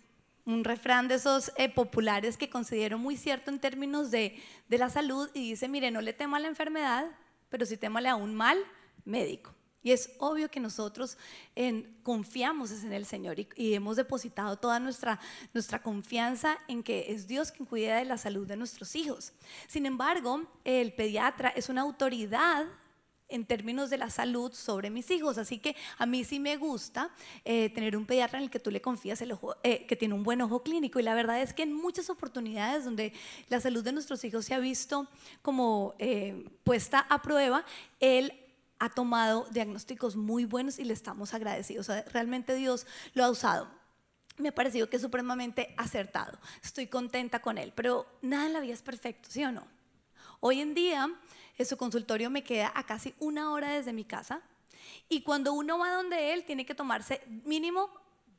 un 0.45 0.63
refrán 0.63 1.07
de 1.07 1.15
esos 1.15 1.51
eh, 1.55 1.69
populares 1.69 2.35
que 2.35 2.49
considero 2.49 2.97
muy 2.97 3.15
cierto 3.15 3.51
en 3.51 3.59
términos 3.59 4.11
de, 4.11 4.41
de 4.67 4.77
la 4.77 4.89
salud 4.89 5.29
y 5.33 5.51
dice, 5.51 5.67
mire, 5.69 5.91
no 5.91 6.01
le 6.01 6.13
temo 6.13 6.35
a 6.35 6.39
la 6.39 6.47
enfermedad, 6.47 7.05
pero 7.49 7.65
sí 7.65 7.77
temale 7.77 8.09
a 8.09 8.15
un 8.15 8.35
mal 8.35 8.57
médico. 9.05 9.54
Y 9.85 9.91
es 9.91 10.09
obvio 10.17 10.49
que 10.49 10.59
nosotros 10.59 11.15
confiamos 12.01 12.71
en 12.71 12.91
el 12.91 13.05
Señor 13.05 13.37
y, 13.39 13.75
hemos 13.75 13.97
depositado 13.97 14.57
toda 14.57 14.79
nuestra, 14.79 15.19
nuestra 15.53 15.83
confianza 15.83 16.57
en 16.67 16.81
que 16.81 17.11
es 17.13 17.27
Dios 17.27 17.51
quien 17.51 17.67
cuida 17.67 17.97
de 17.97 18.05
la 18.05 18.17
salud 18.17 18.47
de 18.47 18.57
nuestros 18.57 18.95
hijos. 18.95 19.31
Sin 19.67 19.85
embargo, 19.85 20.41
el 20.63 20.91
pediatra 20.93 21.49
es 21.49 21.69
una 21.69 21.81
autoridad 21.81 22.65
en 23.29 23.45
términos 23.45 23.91
de 23.91 23.99
la 23.99 24.09
salud 24.09 24.53
sobre 24.53 24.89
mis 24.89 25.11
hijos. 25.11 25.37
Así 25.37 25.59
que 25.59 25.75
a 25.99 26.07
mí 26.07 26.23
sí 26.23 26.39
me 26.39 26.57
gusta 26.57 27.11
eh, 27.43 27.69
tener 27.69 27.95
un 27.95 28.07
pediatra 28.07 28.39
en 28.39 28.45
el 28.45 28.49
que 28.49 28.59
tú 28.59 28.71
le 28.71 28.81
confías 28.81 29.21
el 29.21 29.33
ojo, 29.33 29.55
eh, 29.61 29.85
que 29.85 29.95
tiene 29.95 30.15
un 30.15 30.23
buen 30.23 30.41
ojo 30.41 30.63
clínico. 30.63 30.99
Y 30.99 31.03
la 31.03 31.13
verdad 31.13 31.39
es 31.43 31.53
que 31.53 31.61
en 31.61 31.73
muchas 31.73 32.09
oportunidades 32.09 32.85
donde 32.85 33.13
la 33.49 33.59
salud 33.59 33.83
de 33.83 33.91
nuestros 33.91 34.23
hijos 34.23 34.45
se 34.45 34.55
ha 34.55 34.59
visto 34.59 35.07
como 35.43 35.93
eh, 35.99 36.49
puesta 36.63 37.01
a 37.01 37.21
prueba, 37.21 37.65
él 37.99 38.33
ha 38.79 38.89
tomado 38.89 39.47
diagnósticos 39.51 40.15
muy 40.15 40.45
buenos 40.45 40.79
y 40.79 40.83
le 40.83 40.93
estamos 40.93 41.33
agradecidos. 41.33 41.87
realmente 42.11 42.55
Dios 42.55 42.85
lo 43.13 43.23
ha 43.23 43.29
usado. 43.29 43.69
Me 44.37 44.49
ha 44.49 44.55
parecido 44.55 44.89
que 44.89 44.97
es 44.97 45.01
supremamente 45.01 45.73
acertado. 45.77 46.37
Estoy 46.63 46.87
contenta 46.87 47.41
con 47.41 47.57
él, 47.57 47.71
pero 47.73 48.05
nada 48.21 48.47
en 48.47 48.53
la 48.53 48.59
vida 48.59 48.73
es 48.73 48.81
perfecto, 48.81 49.29
¿sí 49.31 49.43
o 49.45 49.51
no? 49.51 49.65
Hoy 50.41 50.59
en 50.59 50.73
día, 50.73 51.09
su 51.65 51.77
consultorio 51.77 52.29
me 52.29 52.43
queda 52.43 52.71
a 52.75 52.83
casi 52.83 53.15
una 53.19 53.51
hora 53.51 53.69
desde 53.69 53.93
mi 53.93 54.03
casa 54.03 54.41
y 55.07 55.21
cuando 55.21 55.53
uno 55.53 55.77
va 55.77 55.93
donde 55.93 56.33
él, 56.33 56.43
tiene 56.43 56.65
que 56.65 56.75
tomarse 56.75 57.21
mínimo 57.45 57.89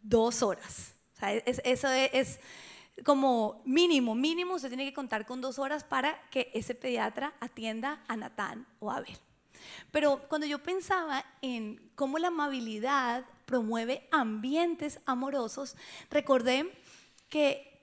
dos 0.02 0.42
horas. 0.42 0.94
O 1.14 1.18
sea, 1.18 1.32
eso 1.32 1.88
es, 1.88 2.40
como 3.04 3.62
mínimo, 3.64 4.14
mínimo, 4.14 4.54
usted 4.54 4.68
tiene 4.68 4.84
que 4.84 4.94
contar 4.94 5.26
con 5.26 5.40
dos 5.40 5.58
horas 5.58 5.84
para 5.84 6.20
que 6.30 6.50
ese 6.54 6.74
pediatra 6.74 7.34
atienda 7.40 8.04
a 8.06 8.16
Natán 8.16 8.66
o 8.78 8.90
a 8.90 8.96
Abel. 8.96 9.18
Pero 9.90 10.28
cuando 10.28 10.46
yo 10.46 10.62
pensaba 10.62 11.24
en 11.42 11.90
cómo 11.94 12.18
la 12.18 12.28
amabilidad 12.28 13.24
promueve 13.44 14.08
ambientes 14.10 15.00
amorosos, 15.06 15.76
recordé 16.10 16.72
que 17.28 17.76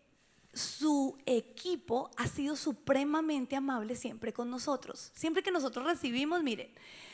su 0.53 1.17
equipo 1.25 2.11
ha 2.15 2.27
sido 2.27 2.55
supremamente 2.55 3.55
amable 3.55 3.95
siempre 3.95 4.33
con 4.33 4.49
nosotros. 4.49 5.11
Siempre 5.15 5.41
que 5.41 5.51
nosotros 5.51 5.85
recibimos, 5.85 6.43
miren, 6.43 6.71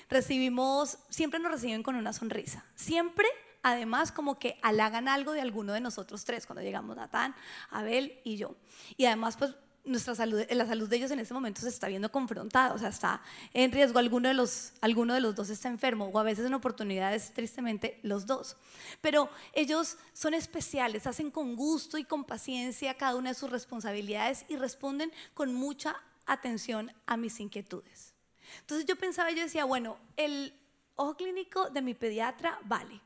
recibimos, 0.10 0.98
siempre 1.10 1.40
nos 1.40 1.54
reciben 1.54 1.82
con 1.82 1.96
una 1.96 2.12
sonrisa. 2.12 2.66
Siempre, 2.76 3.28
además, 3.64 4.12
como 4.12 4.38
que 4.38 4.60
halagan 4.62 5.08
algo 5.08 5.32
de 5.32 5.42
alguno 5.42 5.72
de 5.74 5.80
nosotros 5.80 6.26
tres, 6.26 6.46
cuando 6.46 6.62
llegamos 6.62 6.98
Natán, 6.98 7.34
Abel 7.70 8.20
y 8.26 8.36
yo. 8.36 8.56
Y 8.98 9.06
además, 9.06 9.38
pues 9.38 9.56
nuestra 9.86 10.16
salud, 10.16 10.42
la 10.50 10.66
salud 10.66 10.88
de 10.88 10.98
ellos 10.98 11.12
en 11.12 11.20
este 11.20 11.34
momento 11.34 11.62
se 11.62 11.70
está 11.70 11.88
viendo 11.88 12.12
confrontada, 12.12 12.74
o 12.74 12.78
sea, 12.78 12.90
está 12.90 13.22
en 13.54 13.72
riesgo, 13.72 14.00
alguno 14.00 14.28
de, 14.28 14.34
los, 14.34 14.74
alguno 14.82 15.14
de 15.14 15.22
los 15.22 15.36
dos 15.36 15.50
está 15.50 15.68
enfermo, 15.68 16.06
o 16.06 16.20
a 16.20 16.24
veces 16.24 16.46
en 16.46 16.54
oportunidades, 16.54 17.34
tristemente, 17.34 18.00
los 18.04 18.26
dos. 18.26 18.58
Pero 19.02 19.30
ellos 19.54 19.98
son 20.14 20.34
especiales, 20.34 21.08
hacen 21.08 21.32
con 21.32 21.56
gusto 21.56 21.98
y 21.98 22.04
con 22.04 22.24
paciencia 22.24 22.94
cada 22.96 23.16
una 23.16 23.30
de 23.30 23.36
sus 23.36 23.50
responsabilidades 23.50 24.46
y 24.50 24.58
responden 24.58 25.12
con 25.34 25.54
mucha 25.54 25.96
atención 26.26 26.92
a 27.06 27.18
mis 27.18 27.40
inquietudes. 27.40 28.14
Entonces 28.62 28.86
yo 28.86 28.96
pensaba, 28.96 29.32
yo 29.32 29.44
decía, 29.44 29.66
bueno, 29.66 29.98
el 30.18 30.54
ojo 30.96 31.16
clínico 31.16 31.70
de 31.70 31.82
mi 31.82 31.94
pediatra 31.94 32.60
vale, 32.66 33.00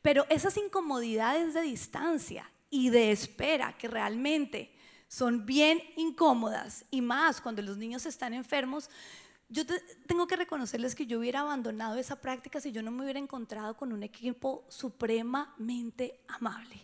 pero 0.00 0.26
esas 0.28 0.56
incomodidades 0.56 1.54
de 1.54 1.62
distancia 1.62 2.50
y 2.70 2.90
de 2.90 3.12
espera 3.12 3.76
que 3.76 3.88
realmente 3.88 4.71
son 5.12 5.44
bien 5.44 5.82
incómodas 5.96 6.86
y 6.90 7.02
más 7.02 7.42
cuando 7.42 7.60
los 7.60 7.76
niños 7.76 8.06
están 8.06 8.32
enfermos, 8.32 8.88
yo 9.50 9.62
tengo 10.06 10.26
que 10.26 10.36
reconocerles 10.36 10.94
que 10.94 11.06
yo 11.06 11.18
hubiera 11.18 11.40
abandonado 11.40 11.98
esa 11.98 12.16
práctica 12.16 12.62
si 12.62 12.72
yo 12.72 12.82
no 12.82 12.90
me 12.90 13.02
hubiera 13.02 13.18
encontrado 13.18 13.76
con 13.76 13.92
un 13.92 14.02
equipo 14.02 14.64
supremamente 14.68 16.18
amable. 16.28 16.80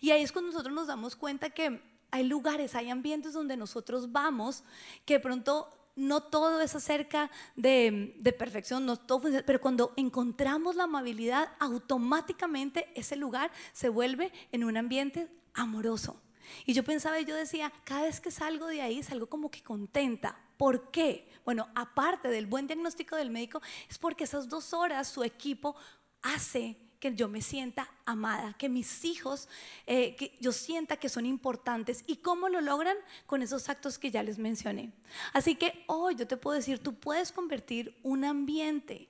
Y 0.00 0.10
ahí 0.10 0.24
es 0.24 0.32
cuando 0.32 0.50
nosotros 0.50 0.74
nos 0.74 0.88
damos 0.88 1.14
cuenta 1.14 1.50
que 1.50 1.80
hay 2.10 2.24
lugares, 2.24 2.74
hay 2.74 2.90
ambientes 2.90 3.32
donde 3.32 3.56
nosotros 3.56 4.10
vamos 4.10 4.64
que 5.04 5.20
pronto 5.20 5.70
no 5.94 6.24
todo 6.24 6.60
es 6.60 6.74
acerca 6.74 7.30
de, 7.54 8.34
perfección, 8.36 8.84
no 8.84 8.96
todo 8.96 9.22
pero 9.46 9.60
cuando 9.60 9.92
encontramos 9.96 10.74
la 10.74 10.84
amabilidad, 10.84 11.52
automáticamente 11.60 12.88
ese 12.96 13.14
lugar 13.14 13.52
se 13.72 13.88
vuelve 13.88 14.32
en 14.50 14.64
un 14.64 14.76
ambiente 14.76 15.28
amoroso. 15.54 16.20
Y 16.64 16.72
yo 16.72 16.82
pensaba 16.84 17.20
y 17.20 17.24
yo 17.24 17.34
decía, 17.34 17.72
cada 17.84 18.02
vez 18.02 18.20
que 18.20 18.30
salgo 18.30 18.66
de 18.66 18.82
ahí, 18.82 19.02
salgo 19.02 19.26
como 19.26 19.50
que 19.50 19.62
contenta. 19.62 20.38
¿Por 20.56 20.90
qué? 20.90 21.28
Bueno, 21.44 21.68
aparte 21.74 22.28
del 22.28 22.46
buen 22.46 22.66
diagnóstico 22.66 23.16
del 23.16 23.30
médico, 23.30 23.60
es 23.88 23.98
porque 23.98 24.24
esas 24.24 24.48
dos 24.48 24.72
horas 24.72 25.08
su 25.08 25.22
equipo 25.22 25.76
hace 26.22 26.76
que 26.98 27.14
yo 27.14 27.28
me 27.28 27.42
sienta 27.42 27.90
amada, 28.04 28.54
que 28.54 28.68
mis 28.68 29.04
hijos, 29.04 29.48
eh, 29.86 30.16
que 30.16 30.36
yo 30.40 30.52
sienta 30.52 30.96
que 30.96 31.08
son 31.08 31.26
importantes. 31.26 32.02
¿Y 32.06 32.16
cómo 32.16 32.48
lo 32.48 32.60
logran? 32.60 32.96
Con 33.26 33.42
esos 33.42 33.68
actos 33.68 33.98
que 33.98 34.10
ya 34.10 34.22
les 34.22 34.38
mencioné. 34.38 34.92
Así 35.32 35.56
que 35.56 35.84
hoy 35.86 36.14
yo 36.16 36.26
te 36.26 36.36
puedo 36.36 36.56
decir, 36.56 36.78
tú 36.78 36.94
puedes 36.94 37.32
convertir 37.32 37.98
un 38.02 38.24
ambiente 38.24 39.08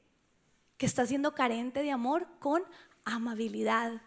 que 0.76 0.86
está 0.86 1.06
siendo 1.06 1.34
carente 1.34 1.82
de 1.82 1.90
amor 1.90 2.26
con 2.38 2.62
amabilidad, 3.04 4.02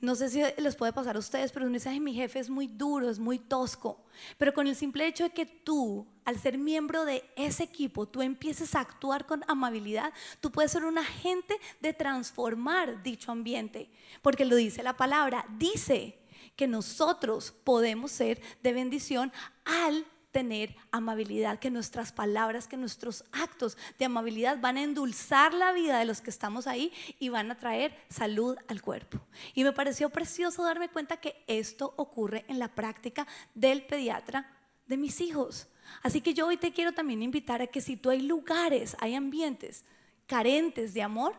no 0.00 0.14
sé 0.14 0.28
si 0.28 0.42
les 0.58 0.76
puede 0.76 0.92
pasar 0.92 1.16
a 1.16 1.18
ustedes, 1.18 1.52
pero 1.52 1.66
un 1.66 1.72
mensaje 1.72 2.00
mi 2.00 2.14
jefe 2.14 2.38
es 2.38 2.50
muy 2.50 2.66
duro, 2.66 3.08
es 3.10 3.18
muy 3.18 3.38
tosco. 3.38 4.04
Pero 4.36 4.52
con 4.52 4.66
el 4.66 4.76
simple 4.76 5.06
hecho 5.06 5.24
de 5.24 5.30
que 5.30 5.46
tú, 5.46 6.06
al 6.24 6.38
ser 6.38 6.58
miembro 6.58 7.04
de 7.04 7.24
ese 7.36 7.64
equipo, 7.64 8.06
tú 8.06 8.22
empieces 8.22 8.74
a 8.74 8.80
actuar 8.80 9.26
con 9.26 9.44
amabilidad, 9.48 10.12
tú 10.40 10.50
puedes 10.50 10.72
ser 10.72 10.84
un 10.84 10.98
agente 10.98 11.58
de 11.80 11.92
transformar 11.92 13.02
dicho 13.02 13.32
ambiente. 13.32 13.90
Porque 14.22 14.44
lo 14.44 14.56
dice 14.56 14.82
la 14.82 14.96
palabra, 14.96 15.46
dice 15.58 16.18
que 16.56 16.66
nosotros 16.66 17.54
podemos 17.64 18.10
ser 18.10 18.40
de 18.62 18.72
bendición 18.72 19.32
al 19.64 20.04
tener 20.30 20.76
amabilidad, 20.90 21.58
que 21.58 21.70
nuestras 21.70 22.12
palabras, 22.12 22.68
que 22.68 22.76
nuestros 22.76 23.24
actos 23.32 23.76
de 23.98 24.04
amabilidad 24.04 24.60
van 24.60 24.76
a 24.76 24.82
endulzar 24.82 25.54
la 25.54 25.72
vida 25.72 25.98
de 25.98 26.04
los 26.04 26.20
que 26.20 26.30
estamos 26.30 26.66
ahí 26.66 26.92
y 27.18 27.28
van 27.28 27.50
a 27.50 27.56
traer 27.56 27.96
salud 28.08 28.56
al 28.68 28.82
cuerpo. 28.82 29.20
Y 29.54 29.64
me 29.64 29.72
pareció 29.72 30.10
precioso 30.10 30.64
darme 30.64 30.88
cuenta 30.88 31.18
que 31.18 31.42
esto 31.46 31.94
ocurre 31.96 32.44
en 32.48 32.58
la 32.58 32.68
práctica 32.68 33.26
del 33.54 33.84
pediatra 33.84 34.50
de 34.86 34.96
mis 34.96 35.20
hijos. 35.20 35.68
Así 36.02 36.20
que 36.20 36.34
yo 36.34 36.46
hoy 36.46 36.56
te 36.56 36.72
quiero 36.72 36.92
también 36.92 37.22
invitar 37.22 37.62
a 37.62 37.66
que 37.66 37.80
si 37.80 37.96
tú 37.96 38.10
hay 38.10 38.20
lugares, 38.20 38.96
hay 39.00 39.14
ambientes 39.14 39.84
carentes 40.26 40.92
de 40.94 41.02
amor, 41.02 41.34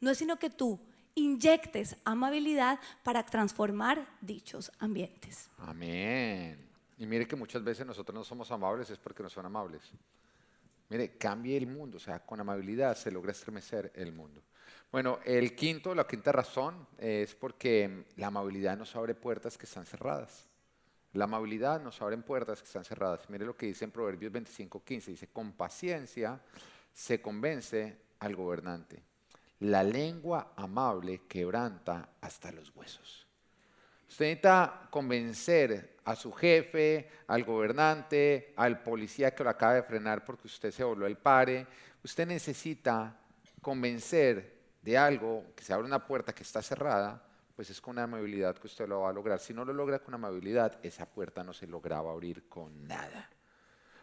no 0.00 0.10
es 0.10 0.18
sino 0.18 0.36
que 0.38 0.50
tú 0.50 0.80
inyectes 1.14 1.96
amabilidad 2.04 2.80
para 3.02 3.24
transformar 3.24 4.06
dichos 4.20 4.72
ambientes. 4.78 5.48
Amén. 5.58 6.71
Y 6.98 7.06
mire 7.06 7.26
que 7.26 7.36
muchas 7.36 7.62
veces 7.64 7.86
nosotros 7.86 8.14
no 8.14 8.24
somos 8.24 8.50
amables 8.50 8.90
es 8.90 8.98
porque 8.98 9.22
no 9.22 9.30
son 9.30 9.46
amables. 9.46 9.82
Mire, 10.88 11.16
cambie 11.16 11.56
el 11.56 11.66
mundo, 11.66 11.96
o 11.96 12.00
sea, 12.00 12.20
con 12.20 12.38
amabilidad 12.38 12.96
se 12.96 13.10
logra 13.10 13.32
estremecer 13.32 13.92
el 13.94 14.12
mundo. 14.12 14.42
Bueno, 14.90 15.20
el 15.24 15.56
quinto, 15.56 15.94
la 15.94 16.06
quinta 16.06 16.32
razón 16.32 16.86
es 16.98 17.34
porque 17.34 18.04
la 18.16 18.26
amabilidad 18.26 18.76
nos 18.76 18.94
abre 18.94 19.14
puertas 19.14 19.56
que 19.56 19.64
están 19.64 19.86
cerradas. 19.86 20.46
La 21.14 21.24
amabilidad 21.24 21.80
nos 21.80 22.00
abre 22.02 22.18
puertas 22.18 22.60
que 22.60 22.66
están 22.66 22.84
cerradas. 22.84 23.28
Mire 23.30 23.46
lo 23.46 23.56
que 23.56 23.66
dice 23.66 23.86
en 23.86 23.90
Proverbios 23.90 24.32
25:15, 24.32 25.06
dice, 25.06 25.28
con 25.28 25.52
paciencia 25.52 26.40
se 26.92 27.22
convence 27.22 27.96
al 28.18 28.36
gobernante. 28.36 29.02
La 29.60 29.82
lengua 29.82 30.52
amable 30.56 31.22
quebranta 31.26 32.10
hasta 32.20 32.52
los 32.52 32.74
huesos. 32.76 33.26
Usted 34.12 34.26
necesita 34.26 34.88
convencer 34.90 35.96
a 36.04 36.14
su 36.14 36.32
jefe, 36.32 37.08
al 37.28 37.44
gobernante, 37.44 38.52
al 38.56 38.82
policía 38.82 39.34
que 39.34 39.42
lo 39.42 39.48
acaba 39.48 39.72
de 39.72 39.84
frenar 39.84 40.22
porque 40.22 40.48
usted 40.48 40.70
se 40.70 40.84
volvió 40.84 41.06
el 41.06 41.16
pare. 41.16 41.66
Usted 42.04 42.26
necesita 42.26 43.18
convencer 43.62 44.64
de 44.82 44.98
algo, 44.98 45.54
que 45.56 45.64
se 45.64 45.72
abre 45.72 45.86
una 45.86 46.06
puerta 46.06 46.34
que 46.34 46.42
está 46.42 46.60
cerrada, 46.60 47.26
pues 47.56 47.70
es 47.70 47.80
con 47.80 47.98
amabilidad 47.98 48.58
que 48.58 48.66
usted 48.66 48.86
lo 48.86 49.00
va 49.00 49.08
a 49.08 49.12
lograr. 49.14 49.38
Si 49.38 49.54
no 49.54 49.64
lo 49.64 49.72
logra 49.72 50.00
con 50.00 50.12
amabilidad, 50.12 50.78
esa 50.82 51.06
puerta 51.06 51.42
no 51.42 51.54
se 51.54 51.66
lograba 51.66 52.12
abrir 52.12 52.50
con 52.50 52.86
nada. 52.86 53.30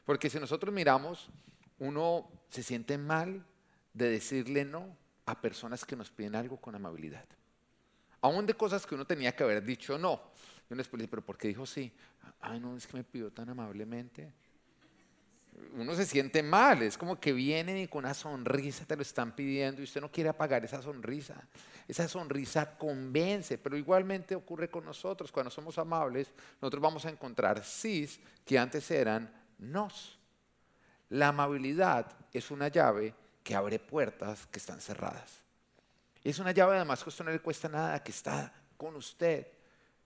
Porque 0.06 0.32
si 0.32 0.40
nosotros 0.40 0.74
miramos, 0.74 1.30
uno 1.78 2.32
se 2.48 2.64
siente 2.64 2.98
mal 2.98 3.46
de 3.94 4.10
decirle 4.10 4.66
no 4.66 4.98
a 5.28 5.40
personas 5.40 5.86
que 5.86 5.96
nos 5.96 6.10
piden 6.10 6.36
algo 6.36 6.58
con 6.58 6.74
amabilidad 6.74 7.26
aún 8.22 8.46
de 8.46 8.54
cosas 8.54 8.86
que 8.86 8.96
uno 8.96 9.06
tenía 9.06 9.36
que 9.36 9.44
haber 9.44 9.64
dicho 9.64 9.98
no. 9.98 10.22
Y 10.70 10.74
uno 10.74 10.80
después 10.80 11.00
dice, 11.00 11.10
pero 11.10 11.26
¿por 11.26 11.38
qué 11.38 11.48
dijo 11.48 11.66
sí? 11.66 11.92
Ay, 12.42 12.60
no, 12.60 12.76
es 12.76 12.88
que 12.88 12.98
me 12.98 13.04
pidió 13.04 13.32
tan 13.32 13.50
amablemente. 13.50 14.32
Uno 15.74 15.94
se 15.94 16.06
siente 16.06 16.42
mal, 16.42 16.82
es 16.84 16.98
como 16.98 17.20
que 17.20 17.34
vienen 17.34 17.78
y 17.78 17.88
con 17.88 18.06
una 18.06 18.14
sonrisa 18.14 18.86
te 18.86 18.96
lo 18.96 19.02
están 19.02 19.36
pidiendo 19.36 19.82
y 19.82 19.84
usted 19.84 20.00
no 20.00 20.12
quiere 20.12 20.30
apagar 20.30 20.64
esa 20.64 20.82
sonrisa. 20.82 21.36
Esa 21.88 22.08
sonrisa 22.08 22.78
convence, 22.78 23.58
pero 23.58 23.76
igualmente 23.76 24.36
ocurre 24.36 24.70
con 24.70 24.86
nosotros. 24.86 25.32
Cuando 25.32 25.50
somos 25.50 25.78
amables, 25.78 26.32
nosotros 26.62 26.82
vamos 26.82 27.06
a 27.06 27.10
encontrar 27.10 27.64
sís 27.64 28.20
que 28.46 28.58
antes 28.58 28.90
eran 28.92 29.30
nos. 29.58 30.18
La 31.10 31.30
amabilidad 31.30 32.16
es 32.32 32.52
una 32.52 32.68
llave 32.68 33.14
que 33.44 33.56
abre 33.56 33.80
puertas 33.80 34.46
que 34.48 34.60
están 34.60 34.80
cerradas. 34.80 35.42
Es 36.24 36.40
una 36.40 36.52
llave 36.52 36.76
además 36.76 37.04
que 37.04 37.08
a 37.08 37.12
usted 37.12 37.26
no 37.26 37.32
le 37.32 37.40
cuesta 37.40 37.70
nada, 37.70 38.04
que 38.04 38.12
está 38.12 38.54
con 38.76 38.96
usted. 38.96 39.48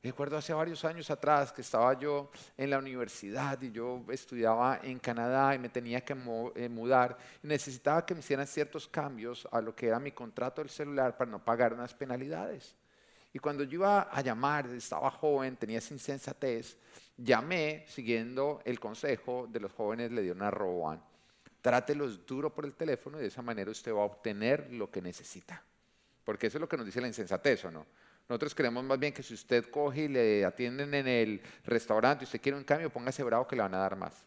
Recuerdo 0.03 0.35
hace 0.35 0.53
varios 0.53 0.83
años 0.83 1.09
atrás 1.09 1.53
que 1.53 1.61
estaba 1.61 1.97
yo 1.97 2.29
en 2.57 2.69
la 2.69 2.77
universidad 2.77 3.59
y 3.61 3.71
yo 3.71 4.03
estudiaba 4.09 4.81
en 4.83 4.99
Canadá 4.99 5.55
y 5.55 5.59
me 5.59 5.69
tenía 5.69 6.01
que 6.01 6.13
eh, 6.55 6.67
mudar 6.67 7.17
necesitaba 7.41 8.05
que 8.05 8.13
me 8.13 8.19
hicieran 8.19 8.45
ciertos 8.45 8.85
cambios 8.85 9.47
a 9.49 9.61
lo 9.61 9.73
que 9.73 9.87
era 9.87 9.99
mi 9.99 10.11
contrato 10.11 10.61
del 10.61 10.69
celular 10.69 11.15
para 11.15 11.31
no 11.31 11.43
pagar 11.43 11.73
unas 11.73 11.93
penalidades. 11.93 12.75
Y 13.31 13.39
cuando 13.39 13.63
yo 13.63 13.75
iba 13.75 14.01
a 14.01 14.21
llamar, 14.21 14.67
estaba 14.67 15.09
joven, 15.09 15.55
tenía 15.55 15.77
esa 15.77 15.93
insensatez, 15.93 16.77
llamé 17.17 17.85
siguiendo 17.87 18.61
el 18.65 18.79
consejo 18.81 19.47
de 19.49 19.61
los 19.61 19.71
jóvenes, 19.71 20.11
le 20.11 20.21
dio 20.21 20.33
una 20.33 20.51
roban. 20.51 21.01
Trátelos 21.61 22.25
duro 22.25 22.53
por 22.53 22.65
el 22.65 22.75
teléfono 22.75 23.17
y 23.17 23.21
de 23.21 23.27
esa 23.29 23.41
manera 23.41 23.71
usted 23.71 23.93
va 23.93 24.01
a 24.01 24.05
obtener 24.05 24.71
lo 24.73 24.91
que 24.91 25.01
necesita. 25.01 25.63
Porque 26.23 26.47
eso 26.47 26.57
es 26.57 26.61
lo 26.61 26.69
que 26.69 26.77
nos 26.77 26.85
dice 26.85 27.01
la 27.01 27.07
insensatez, 27.07 27.65
¿o 27.65 27.71
no? 27.71 27.85
Nosotros 28.29 28.55
creemos 28.55 28.83
más 28.83 28.97
bien 28.97 29.13
que 29.13 29.21
si 29.21 29.33
usted 29.33 29.69
coge 29.69 30.03
y 30.03 30.07
le 30.07 30.45
atienden 30.45 30.93
en 30.93 31.07
el 31.07 31.41
restaurante 31.65 32.23
y 32.23 32.25
usted 32.25 32.41
quiere 32.41 32.57
un 32.57 32.63
cambio, 32.63 32.89
póngase 32.89 33.23
bravo 33.23 33.47
que 33.47 33.55
le 33.55 33.61
van 33.61 33.73
a 33.75 33.79
dar 33.79 33.97
más. 33.97 34.23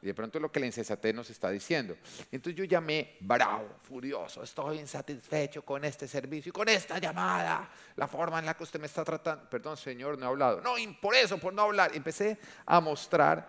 Y 0.00 0.06
de 0.06 0.14
pronto 0.14 0.38
es 0.38 0.42
lo 0.42 0.50
que 0.50 0.58
la 0.58 0.66
insensatez 0.66 1.14
nos 1.14 1.30
está 1.30 1.48
diciendo. 1.50 1.96
Entonces 2.32 2.56
yo 2.56 2.64
llamé 2.64 3.16
bravo, 3.20 3.76
furioso, 3.82 4.42
estoy 4.42 4.80
insatisfecho 4.80 5.62
con 5.62 5.84
este 5.84 6.08
servicio 6.08 6.50
y 6.50 6.52
con 6.52 6.68
esta 6.68 6.98
llamada, 6.98 7.70
la 7.94 8.08
forma 8.08 8.40
en 8.40 8.46
la 8.46 8.54
que 8.54 8.64
usted 8.64 8.80
me 8.80 8.86
está 8.86 9.04
tratando. 9.04 9.48
Perdón, 9.48 9.76
Señor, 9.76 10.18
no 10.18 10.26
he 10.26 10.28
hablado. 10.28 10.60
No, 10.60 10.74
por 11.00 11.14
eso, 11.14 11.38
por 11.38 11.52
no 11.52 11.62
hablar. 11.62 11.92
Empecé 11.94 12.38
a 12.66 12.80
mostrar 12.80 13.48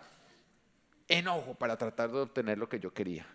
enojo 1.07 1.55
para 1.55 1.75
tratar 1.75 2.11
de 2.11 2.19
obtener 2.19 2.57
lo 2.57 2.69
que 2.69 2.79
yo 2.79 2.93
quería. 2.93 3.25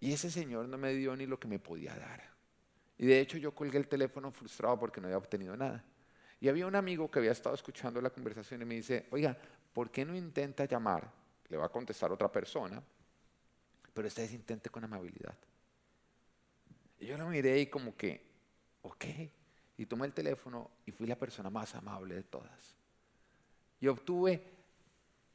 Y 0.00 0.12
ese 0.12 0.30
Señor 0.32 0.68
no 0.68 0.76
me 0.76 0.92
dio 0.92 1.16
ni 1.16 1.26
lo 1.26 1.38
que 1.38 1.46
me 1.46 1.60
podía 1.60 1.94
dar. 1.94 2.33
Y 2.98 3.06
de 3.06 3.20
hecho 3.20 3.38
yo 3.38 3.54
colgué 3.54 3.78
el 3.78 3.88
teléfono 3.88 4.30
frustrado 4.30 4.78
porque 4.78 5.00
no 5.00 5.06
había 5.06 5.18
obtenido 5.18 5.56
nada. 5.56 5.84
Y 6.40 6.48
había 6.48 6.66
un 6.66 6.76
amigo 6.76 7.10
que 7.10 7.18
había 7.18 7.32
estado 7.32 7.54
escuchando 7.54 8.00
la 8.00 8.10
conversación 8.10 8.62
y 8.62 8.64
me 8.64 8.74
dice, 8.74 9.06
oiga, 9.10 9.36
¿por 9.72 9.90
qué 9.90 10.04
no 10.04 10.14
intenta 10.14 10.64
llamar? 10.66 11.10
Le 11.48 11.56
va 11.56 11.66
a 11.66 11.70
contestar 11.70 12.12
otra 12.12 12.30
persona, 12.30 12.82
pero 13.92 14.08
esta 14.08 14.22
vez 14.22 14.32
intente 14.32 14.70
con 14.70 14.84
amabilidad. 14.84 15.34
Y 17.00 17.06
yo 17.06 17.18
lo 17.18 17.28
miré 17.28 17.60
y 17.60 17.66
como 17.66 17.96
que, 17.96 18.20
ok. 18.82 19.04
Y 19.76 19.86
tomé 19.86 20.06
el 20.06 20.14
teléfono 20.14 20.70
y 20.86 20.92
fui 20.92 21.06
la 21.06 21.18
persona 21.18 21.50
más 21.50 21.74
amable 21.74 22.14
de 22.14 22.22
todas. 22.22 22.76
Y 23.80 23.88
obtuve 23.88 24.42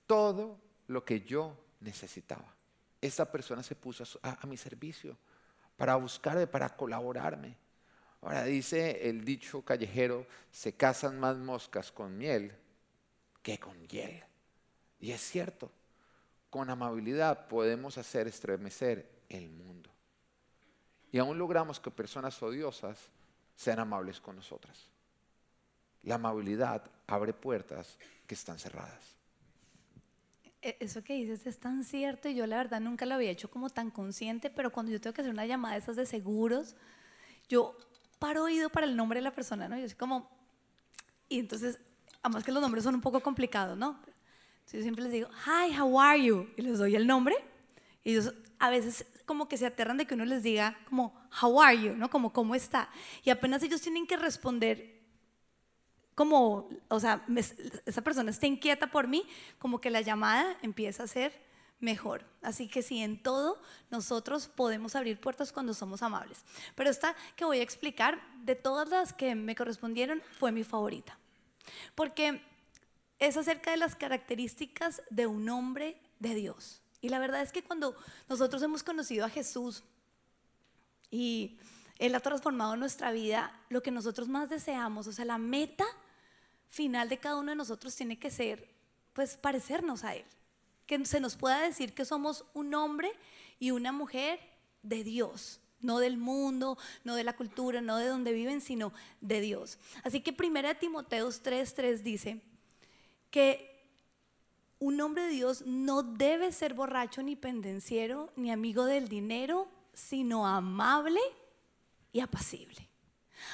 todo 0.08 0.60
lo 0.88 1.04
que 1.04 1.22
yo 1.22 1.58
necesitaba. 1.82 2.56
Esta 3.02 3.30
persona 3.32 3.64
se 3.64 3.76
puso 3.76 4.04
a, 4.24 4.42
a 4.42 4.48
mi 4.48 4.58
servicio 4.58 5.18
para 5.80 5.96
buscarme, 5.96 6.46
para 6.46 6.76
colaborarme. 6.76 7.56
Ahora 8.22 8.44
dice 8.44 9.08
el 9.10 9.24
dicho 9.24 9.62
callejero, 9.62 10.28
se 10.52 10.74
casan 10.74 11.18
más 11.18 11.38
moscas 11.38 11.90
con 11.90 12.18
miel 12.18 12.52
que 13.42 13.58
con 13.58 13.88
hiel. 13.88 14.22
Y 15.00 15.12
es 15.12 15.22
cierto, 15.22 15.72
con 16.50 16.70
amabilidad 16.70 17.48
podemos 17.48 17.98
hacer 17.98 18.28
estremecer 18.28 19.10
el 19.30 19.50
mundo. 19.50 19.90
Y 21.14 21.18
aún 21.18 21.38
logramos 21.38 21.80
que 21.80 21.92
personas 21.92 22.44
odiosas 22.44 23.00
sean 23.56 23.80
amables 23.80 24.20
con 24.20 24.36
nosotras. 24.36 24.86
La 26.04 26.16
amabilidad 26.16 26.92
abre 27.08 27.32
puertas 27.34 27.98
que 28.28 28.36
están 28.36 28.60
cerradas. 28.60 29.16
E, 30.62 30.78
eso 30.80 31.04
que 31.04 31.14
dices 31.14 31.46
es 31.48 31.60
tan 31.60 31.84
cierto 31.84 32.28
y 32.28 32.36
yo 32.36 32.46
la 32.46 32.58
verdad 32.58 32.82
nunca 32.82 33.06
lo 33.06 33.16
había 33.16 33.32
hecho 33.32 33.50
como 33.50 33.70
tan 33.70 33.92
consciente, 33.92 34.50
pero 34.50 34.72
cuando 34.72 34.92
yo 34.92 35.00
tengo 35.00 35.14
que 35.14 35.22
hacer 35.22 35.34
una 35.34 35.46
llamada 35.46 35.76
de 35.76 35.82
esas 35.82 35.96
de 35.96 36.06
seguros, 36.06 36.76
yo 37.48 37.78
paro 38.20 38.44
oído 38.44 38.70
para 38.70 38.86
el 38.86 38.96
nombre 38.96 39.20
de 39.20 39.24
la 39.24 39.34
persona, 39.34 39.68
¿no? 39.70 39.78
Yo 39.78 39.88
soy 39.88 39.98
como, 39.98 40.30
y 41.30 41.40
entonces, 41.40 41.80
además 42.22 42.44
que 42.44 42.52
los 42.52 42.62
nombres 42.62 42.84
son 42.84 42.96
un 42.96 43.02
poco 43.02 43.22
complicados, 43.22 43.78
¿no? 43.78 44.00
Entonces 44.70 44.80
yo 44.80 44.82
siempre 44.82 45.04
les 45.04 45.14
digo, 45.14 45.30
hi, 45.46 45.80
how 45.80 46.00
are 46.00 46.22
you? 46.22 46.50
Y 46.58 46.62
les 46.62 46.78
doy 46.78 46.96
el 46.96 47.08
nombre. 47.08 47.36
Y 48.04 48.12
ellos 48.12 48.34
a 48.60 48.70
veces 48.70 49.06
como 49.26 49.48
que 49.48 49.58
se 49.58 49.66
aterran 49.66 49.98
de 49.98 50.06
que 50.06 50.16
uno 50.16 50.26
les 50.26 50.44
diga 50.44 50.78
como, 50.90 51.14
how 51.42 51.62
are 51.62 51.82
you? 51.82 51.96
¿No? 51.96 52.10
Como, 52.10 52.34
¿cómo 52.34 52.56
está? 52.56 52.90
Y 53.24 53.30
apenas 53.30 53.64
ellos 53.64 53.82
tienen 53.82 54.06
que 54.06 54.18
responder 54.18 54.99
como, 56.20 56.68
o 56.90 57.00
sea, 57.00 57.26
esa 57.86 58.02
persona 58.02 58.30
está 58.30 58.46
inquieta 58.46 58.88
por 58.88 59.08
mí, 59.08 59.26
como 59.58 59.80
que 59.80 59.90
la 59.90 60.02
llamada 60.02 60.58
empieza 60.62 61.04
a 61.04 61.08
ser 61.08 61.32
mejor. 61.80 62.26
Así 62.42 62.68
que 62.68 62.82
sí, 62.82 63.00
en 63.00 63.24
todo 63.24 63.62
nosotros 63.90 64.50
podemos 64.50 64.98
abrir 64.98 65.22
puertas 65.22 65.54
cuando 65.54 65.74
somos 65.74 66.04
amables. 66.04 66.44
Pero 66.76 66.90
esta 66.90 67.16
que 67.38 67.46
voy 67.46 67.60
a 67.60 67.64
explicar, 67.64 68.20
de 68.44 68.56
todas 68.56 68.90
las 68.90 69.14
que 69.14 69.34
me 69.34 69.56
correspondieron, 69.56 70.22
fue 70.38 70.52
mi 70.52 70.66
favorita. 70.66 71.18
Porque 71.96 72.42
es 73.18 73.38
acerca 73.38 73.72
de 73.72 73.78
las 73.78 73.96
características 73.96 75.02
de 75.10 75.26
un 75.26 75.48
hombre 75.48 76.02
de 76.20 76.36
Dios. 76.36 76.82
Y 77.00 77.08
la 77.08 77.20
verdad 77.20 77.42
es 77.44 77.54
que 77.54 77.64
cuando 77.64 77.96
nosotros 78.28 78.62
hemos 78.62 78.84
conocido 78.84 79.24
a 79.24 79.30
Jesús 79.30 79.86
y 81.10 81.58
Él 81.98 82.14
ha 82.14 82.20
transformado 82.20 82.76
nuestra 82.76 83.14
vida, 83.14 83.58
lo 83.70 83.82
que 83.82 83.92
nosotros 83.92 84.28
más 84.28 84.50
deseamos, 84.50 85.08
o 85.08 85.14
sea, 85.14 85.24
la 85.24 85.38
meta 85.38 85.86
final 86.70 87.10
de 87.10 87.18
cada 87.18 87.38
uno 87.38 87.52
de 87.52 87.56
nosotros 87.56 87.96
tiene 87.96 88.18
que 88.18 88.32
ser, 88.32 88.68
pues, 89.14 89.38
parecernos 89.38 90.04
a 90.04 90.16
Él 90.16 90.26
que 90.90 91.06
se 91.06 91.20
nos 91.20 91.36
pueda 91.36 91.62
decir 91.62 91.94
que 91.94 92.04
somos 92.04 92.46
un 92.56 92.74
hombre 92.74 93.12
y 93.60 93.70
una 93.70 93.92
mujer 93.92 94.40
de 94.82 95.04
Dios, 95.04 95.60
no 95.82 96.00
del 96.00 96.18
mundo, 96.18 96.80
no 97.04 97.14
de 97.14 97.24
la 97.24 97.36
cultura, 97.36 97.80
no 97.80 97.98
de 97.98 98.08
donde 98.08 98.34
viven, 98.34 98.60
sino 98.60 98.92
de 99.22 99.40
Dios. 99.40 99.78
Así 100.04 100.22
que 100.22 100.32
1 100.32 100.80
Timoteos 100.80 101.44
3:3 101.44 102.02
dice 102.02 102.42
que 103.30 103.70
un 104.80 105.00
hombre 105.00 105.26
de 105.26 105.30
Dios 105.30 105.62
no 105.68 106.02
debe 106.02 106.52
ser 106.52 106.74
borracho 106.74 107.22
ni 107.22 107.36
pendenciero 107.36 108.34
ni 108.36 108.50
amigo 108.50 108.86
del 108.86 109.10
dinero, 109.10 109.68
sino 109.94 110.48
amable 110.48 111.22
y 112.12 112.22
apacible. 112.22 112.90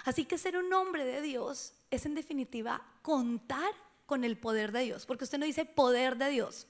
Así 0.05 0.24
que 0.24 0.38
ser 0.38 0.55
un 0.55 0.72
hombre 0.72 1.03
de 1.03 1.22
Dios 1.22 1.74
es 1.96 2.06
en 2.06 2.16
definitiva 2.16 2.82
contar 3.02 3.72
con 4.06 4.24
el 4.24 4.38
poder 4.38 4.72
de 4.72 4.82
Dios, 4.82 5.06
porque 5.06 5.24
usted 5.24 5.38
no 5.38 5.46
dice 5.46 5.66
poder 5.66 6.18
de 6.18 6.30
Dios, 6.30 6.68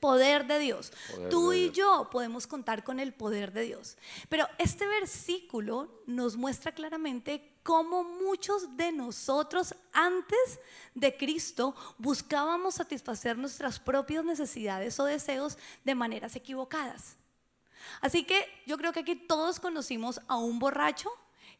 poder 0.00 0.46
de 0.46 0.58
Dios. 0.58 0.92
Tú 1.30 1.52
y 1.52 1.70
yo 1.70 2.08
podemos 2.10 2.46
contar 2.46 2.84
con 2.84 3.00
el 3.00 3.14
poder 3.14 3.52
de 3.52 3.62
Dios. 3.62 3.96
Pero 4.28 4.46
este 4.58 4.86
versículo 4.86 6.02
nos 6.06 6.36
muestra 6.36 6.72
claramente 6.72 7.54
cómo 7.62 8.04
muchos 8.04 8.76
de 8.76 8.92
nosotros 8.92 9.74
antes 9.92 10.60
de 10.94 11.16
Cristo 11.16 11.74
buscábamos 11.96 12.74
satisfacer 12.74 13.38
nuestras 13.38 13.80
propias 13.80 14.24
necesidades 14.24 15.00
o 15.00 15.04
deseos 15.04 15.56
de 15.84 15.94
maneras 15.94 16.36
equivocadas. 16.36 17.16
Así 18.02 18.24
que 18.24 18.46
yo 18.66 18.76
creo 18.76 18.92
que 18.92 19.00
aquí 19.00 19.16
todos 19.16 19.58
conocimos 19.58 20.20
a 20.28 20.36
un 20.36 20.58
borracho 20.58 21.10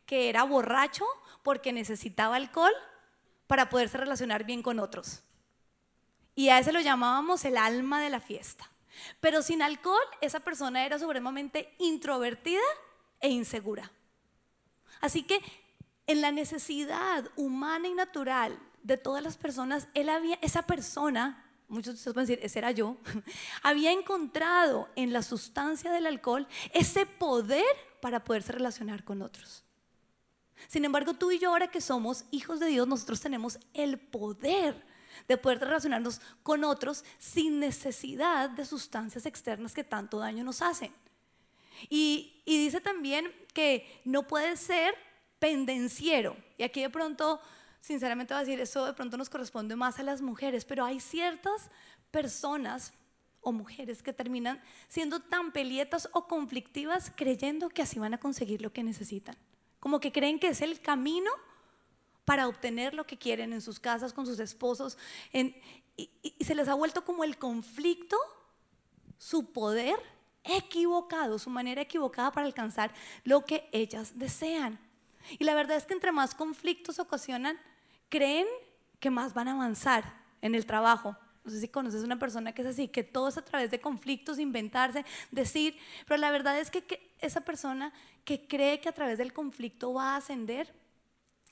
que 0.07 0.29
era 0.29 0.45
borracho 0.45 1.05
porque 1.43 1.73
necesitaba 1.73 2.37
alcohol 2.37 2.73
para 3.47 3.69
poderse 3.69 3.99
relacionar 3.99 4.45
bien 4.45 4.63
con 4.63 4.79
otros. 4.79 5.23
Y 6.35 6.49
a 6.49 6.59
ese 6.59 6.73
lo 6.73 6.81
llamábamos 6.81 7.45
el 7.45 7.57
alma 7.57 8.01
de 8.01 8.11
la 8.11 8.21
fiesta. 8.21 8.69
Pero 9.21 9.43
sin 9.43 9.63
alcohol, 9.63 10.03
esa 10.21 10.41
persona 10.41 10.85
era 10.85 10.99
supremamente 10.99 11.75
introvertida 11.79 12.63
e 13.21 13.29
insegura. 13.29 13.91
Así 15.01 15.23
que 15.23 15.41
en 16.07 16.21
la 16.21 16.33
necesidad 16.33 17.31
humana 17.37 17.89
y 17.89 17.95
natural 17.95 18.59
de 18.83 18.97
todas 18.97 19.23
las 19.23 19.37
personas, 19.37 19.89
él 19.95 20.09
había, 20.09 20.39
esa 20.43 20.63
persona, 20.63 21.45
muchos 21.69 21.95
de 21.95 21.99
ustedes 21.99 22.15
pueden 22.15 22.29
decir, 22.29 22.45
ese 22.45 22.59
era 22.59 22.71
yo, 22.71 22.97
había 23.63 23.93
encontrado 23.93 24.89
en 24.97 25.13
la 25.13 25.23
sustancia 25.23 25.91
del 25.91 26.07
alcohol 26.07 26.47
ese 26.73 27.07
poder 27.07 27.65
para 28.01 28.23
poderse 28.25 28.53
relacionar 28.53 29.05
con 29.05 29.23
otros. 29.23 29.64
Sin 30.69 30.85
embargo, 30.85 31.15
tú 31.15 31.31
y 31.31 31.39
yo 31.39 31.51
ahora 31.51 31.69
que 31.69 31.81
somos 31.81 32.25
hijos 32.31 32.61
de 32.61 32.67
Dios, 32.67 32.87
nosotros 32.89 33.21
tenemos 33.21 33.59
el 33.73 33.99
poder 33.99 34.95
de 35.29 35.37
poder 35.37 35.61
relacionarnos 35.61 36.21
con 36.43 36.65
otros 36.65 37.05
sin 37.19 37.61
necesidad 37.61 38.51
de 38.51 38.65
sustancias 38.65 39.27
externas 39.27 39.75
que 39.75 39.85
tanto 39.85 40.19
daño 40.19 40.45
nos 40.45 40.63
hacen. 40.63 40.93
Y, 41.89 42.43
dice 42.47 42.81
también 42.81 43.31
que 43.53 44.01
no 44.05 44.27
puede 44.27 44.57
ser 44.57 44.95
pendenciero. 45.39 46.37
Y 46.57 46.63
aquí 46.63 46.83
de 46.83 46.91
pronto, 46.91 47.41
sinceramente 47.81 48.35
voy 48.35 48.43
a 48.43 48.45
decir, 48.45 48.61
eso 48.61 48.87
de 48.87 48.93
pronto 48.93 49.17
nos 49.17 49.31
corresponde 49.31 49.77
más 49.77 49.99
a 49.99 50.03
las 50.03 50.23
mujeres, 50.23 50.65
pero 50.65 50.85
hay 50.85 51.01
ciertas 51.01 51.71
personas 52.11 52.93
o 53.41 53.53
mujeres 53.53 54.03
que 54.03 54.13
terminan 54.13 54.63
siendo 54.89 55.21
tan 55.21 55.53
pelietas 55.53 56.09
o 56.13 56.27
conflictivas 56.27 57.13
creyendo 57.15 57.69
que 57.69 57.83
así 57.83 57.99
van 57.99 58.15
a 58.15 58.19
conseguir 58.19 58.63
lo 58.63 58.73
que 58.73 58.83
necesitan. 58.83 59.37
Como 59.85 60.01
que 60.01 60.13
creen 60.13 60.39
que 60.39 60.49
es 60.49 60.63
el 60.63 60.81
camino 60.81 61.31
para 62.25 62.49
obtener 62.49 62.95
lo 62.95 63.07
que 63.07 63.19
quieren 63.19 63.53
en 63.53 63.61
sus 63.61 63.79
casas, 63.79 64.15
con 64.15 64.25
sus 64.25 64.39
esposos. 64.39 64.97
y, 65.31 66.09
se 66.41 66.55
les 66.55 66.69
ha 66.69 66.75
vuelto 66.75 67.05
como 67.05 67.23
el 67.23 67.37
conflicto, 67.37 68.17
su 69.19 69.53
poder 69.53 69.97
equivocado, 70.43 71.39
su 71.39 71.51
manera 71.51 71.83
equivocada 71.83 72.33
para 72.33 72.47
alcanzar 72.47 72.95
lo 73.25 73.45
que 73.45 73.69
ellas 73.73 74.19
desean. 74.19 74.79
Y 75.39 75.45
la 75.45 75.55
verdad 75.55 75.77
es 75.77 75.85
que 75.85 75.93
entre 75.93 76.13
más 76.13 76.35
conflictos 76.35 76.99
ocasionan, 76.99 77.61
creen 78.09 78.47
que 79.01 79.11
más 79.11 79.35
van 79.35 79.49
a 79.49 79.53
avanzar 79.53 80.15
en 80.41 80.55
el 80.55 80.65
trabajo. 80.65 81.15
No 81.45 81.51
sé 81.51 81.61
si 81.61 81.69
conoces 81.69 82.03
una 82.03 82.19
persona 82.19 82.55
que 82.55 82.63
es 82.63 82.69
así, 82.69 82.89
que 82.89 83.03
todo 83.03 83.29
es 83.29 83.37
a 83.37 83.45
través 83.45 83.71
de 83.71 83.83
conflictos, 83.83 84.39
inventarse, 84.39 85.05
decir, 85.31 85.77
pero 86.07 86.17
la 86.17 86.31
verdad 86.31 86.59
es 86.59 86.71
que 86.71 87.14
esa 87.27 87.43
persona 87.43 87.93
que 88.25 88.47
cree 88.47 88.81
que 88.81 88.89
a 88.89 88.93
través 88.93 89.19
del 89.19 89.33
conflicto 89.33 89.93
va 89.93 90.15
a 90.15 90.17
ascender, 90.17 90.75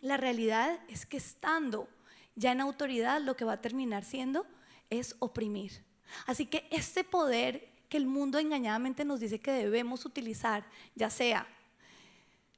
la 0.00 0.16
realidad 0.16 0.78
es 0.88 1.06
que 1.06 1.16
estando 1.16 1.88
ya 2.34 2.52
en 2.52 2.60
autoridad, 2.60 3.20
lo 3.20 3.36
que 3.36 3.44
va 3.44 3.54
a 3.54 3.60
terminar 3.60 4.04
siendo 4.04 4.46
es 4.90 5.16
oprimir. 5.18 5.84
Así 6.26 6.46
que 6.46 6.66
este 6.70 7.04
poder 7.04 7.68
que 7.88 7.96
el 7.98 8.06
mundo 8.06 8.38
engañadamente 8.38 9.04
nos 9.04 9.20
dice 9.20 9.38
que 9.38 9.52
debemos 9.52 10.06
utilizar, 10.06 10.64
ya 10.94 11.10
sea 11.10 11.46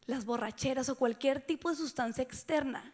las 0.06 0.24
borracheras 0.24 0.88
o 0.88 0.96
cualquier 0.96 1.40
tipo 1.40 1.70
de 1.70 1.76
sustancia 1.76 2.22
externa 2.22 2.92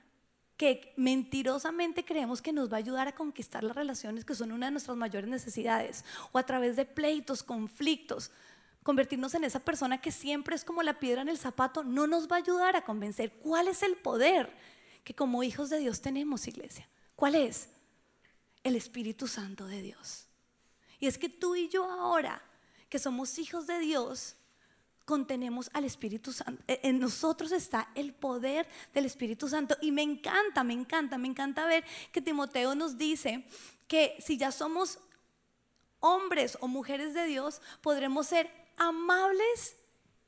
que 0.56 0.92
mentirosamente 0.96 2.04
creemos 2.04 2.42
que 2.42 2.52
nos 2.52 2.70
va 2.70 2.76
a 2.76 2.80
ayudar 2.80 3.08
a 3.08 3.14
conquistar 3.14 3.64
las 3.64 3.74
relaciones 3.74 4.26
que 4.26 4.34
son 4.34 4.52
una 4.52 4.66
de 4.66 4.72
nuestras 4.72 4.96
mayores 4.96 5.30
necesidades, 5.30 6.04
o 6.32 6.38
a 6.38 6.42
través 6.42 6.76
de 6.76 6.84
pleitos, 6.84 7.42
conflictos, 7.42 8.30
convertirnos 8.82 9.34
en 9.34 9.44
esa 9.44 9.60
persona 9.60 10.00
que 10.00 10.12
siempre 10.12 10.56
es 10.56 10.64
como 10.64 10.82
la 10.82 10.98
piedra 10.98 11.22
en 11.22 11.28
el 11.28 11.38
zapato, 11.38 11.84
no 11.84 12.06
nos 12.06 12.28
va 12.28 12.36
a 12.36 12.38
ayudar 12.40 12.76
a 12.76 12.84
convencer 12.84 13.32
cuál 13.34 13.68
es 13.68 13.82
el 13.82 13.96
poder 13.96 14.54
que 15.04 15.14
como 15.14 15.42
hijos 15.42 15.70
de 15.70 15.78
Dios 15.78 16.00
tenemos, 16.00 16.46
iglesia. 16.46 16.88
¿Cuál 17.16 17.34
es? 17.34 17.68
El 18.62 18.76
Espíritu 18.76 19.26
Santo 19.26 19.66
de 19.66 19.82
Dios. 19.82 20.26
Y 20.98 21.06
es 21.06 21.18
que 21.18 21.28
tú 21.28 21.56
y 21.56 21.68
yo 21.68 21.90
ahora, 21.90 22.42
que 22.88 22.98
somos 22.98 23.38
hijos 23.38 23.66
de 23.66 23.78
Dios, 23.78 24.36
contenemos 25.04 25.70
al 25.72 25.84
Espíritu 25.84 26.32
Santo. 26.32 26.62
E, 26.68 26.80
en 26.84 27.00
nosotros 27.00 27.52
está 27.52 27.90
el 27.94 28.12
poder 28.12 28.68
del 28.94 29.06
Espíritu 29.06 29.48
Santo. 29.48 29.76
Y 29.80 29.92
me 29.92 30.02
encanta, 30.02 30.62
me 30.62 30.74
encanta, 30.74 31.18
me 31.18 31.28
encanta 31.28 31.66
ver 31.66 31.84
que 32.12 32.22
Timoteo 32.22 32.74
nos 32.74 32.96
dice 32.96 33.44
que 33.88 34.16
si 34.20 34.36
ya 34.36 34.52
somos 34.52 34.98
hombres 36.00 36.56
o 36.60 36.68
mujeres 36.68 37.14
de 37.14 37.26
Dios, 37.26 37.60
podremos 37.80 38.26
ser 38.26 38.59
amables 38.80 39.76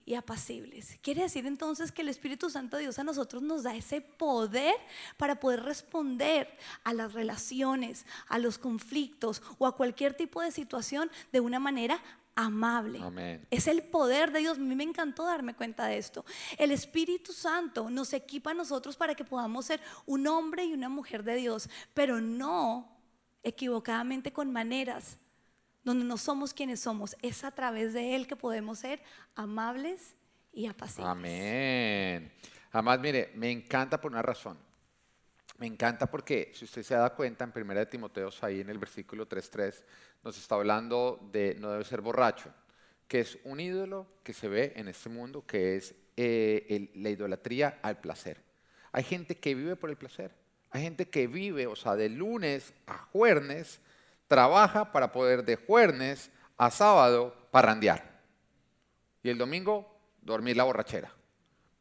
y 0.05 0.15
apacibles. 0.15 0.99
Quiere 1.01 1.23
decir 1.23 1.47
entonces 1.47 1.91
que 1.91 2.03
el 2.03 2.09
Espíritu 2.09 2.51
Santo 2.51 2.77
de 2.77 2.83
Dios 2.83 2.99
a 2.99 3.05
nosotros 3.05 3.43
nos 3.43 3.63
da 3.63 3.75
ese 3.75 4.01
poder 4.03 4.75
para 5.17 5.41
poder 5.41 5.63
responder 5.63 6.49
a 6.85 6.93
las 6.93 7.15
relaciones, 7.15 8.05
a 8.29 8.39
los 8.39 8.59
conflictos 8.59 9.43
o 9.59 9.67
a 9.67 9.75
cualquier 9.75 10.15
tipo 10.15 10.43
de 10.43 10.51
situación 10.51 11.11
de 11.33 11.41
una 11.41 11.59
manera 11.59 12.03
amable. 12.35 13.01
Es 13.51 13.67
el 13.69 13.83
poder 13.83 14.33
de 14.33 14.41
Dios. 14.41 14.59
A 14.59 14.61
mí 14.61 14.75
me 14.75 14.85
encantó 14.85 15.25
darme 15.25 15.55
cuenta 15.55 15.87
de 15.87 15.97
esto. 15.97 16.25
El 16.59 16.73
Espíritu 16.73 17.33
Santo 17.33 17.89
nos 17.89 18.13
equipa 18.13 18.51
a 18.51 18.55
nosotros 18.55 18.97
para 18.97 19.15
que 19.15 19.25
podamos 19.25 19.65
ser 19.67 19.81
un 20.05 20.27
hombre 20.27 20.65
y 20.65 20.75
una 20.75 20.91
mujer 20.91 21.23
de 21.23 21.37
Dios, 21.37 21.71
pero 21.95 22.21
no 22.21 22.99
equivocadamente 23.43 24.33
con 24.33 24.53
maneras 24.53 25.22
donde 25.85 26.05
no 26.05 26.17
somos 26.17 26.55
quienes 26.55 26.81
somos. 26.81 27.17
Es 27.23 27.45
a 27.45 27.51
través 27.51 27.93
de 27.93 28.15
Él 28.15 28.27
que 28.27 28.37
podemos 28.37 28.79
ser 28.79 29.03
amables 29.35 30.17
y 30.53 30.67
apacibles. 30.67 31.11
Amén. 31.11 32.33
Además, 32.73 33.01
mire, 33.01 33.33
me 33.35 33.51
encanta 33.51 34.01
por 34.01 34.13
una 34.13 34.23
razón. 34.23 34.59
Me 35.59 35.67
encanta 35.67 36.11
porque, 36.11 36.51
si 36.55 36.65
usted 36.65 36.83
se 36.83 36.95
da 36.95 37.15
cuenta, 37.15 37.45
en 37.45 37.53
1 37.55 37.87
Timoteo, 37.87 38.31
ahí 38.41 38.61
en 38.61 38.71
el 38.71 38.79
versículo 38.79 39.29
3.3, 39.29 39.85
nos 40.25 40.37
está 40.39 40.57
hablando 40.57 41.29
de 41.31 41.57
no 41.61 41.71
debe 41.71 41.85
ser 41.85 42.01
borracho, 42.01 42.53
que 43.07 43.21
es 43.21 43.39
un 43.45 43.61
ídolo 43.61 44.07
que 44.23 44.33
se 44.33 44.49
ve 44.49 44.73
en 44.77 44.89
este 44.89 45.09
mundo, 45.09 45.47
que 45.47 45.77
es 45.77 45.95
eh, 46.17 46.91
la 46.95 47.11
idolatría 47.11 47.79
al 47.83 48.01
placer. 48.01 48.43
Hay 48.93 49.05
gente 49.05 49.37
que 49.37 49.55
vive 49.55 49.77
por 49.77 49.91
el 49.91 49.97
placer. 49.97 50.33
Hay 50.71 50.83
gente 50.83 51.09
que 51.09 51.27
vive, 51.27 51.67
o 51.67 51.77
sea, 51.77 51.97
de 51.97 52.09
lunes 52.09 52.73
a 52.87 52.99
jueves, 52.99 53.81
trabaja 54.33 54.91
para 54.91 55.13
poder 55.13 55.45
de 55.45 55.57
jueves 55.57 56.31
a 56.57 56.71
sábado 56.71 57.37
parrandear. 57.51 58.19
Y 59.23 59.29
el 59.29 59.37
domingo 59.37 59.95
dormir 60.23 60.57
la 60.57 60.65
borrachera. 60.65 61.13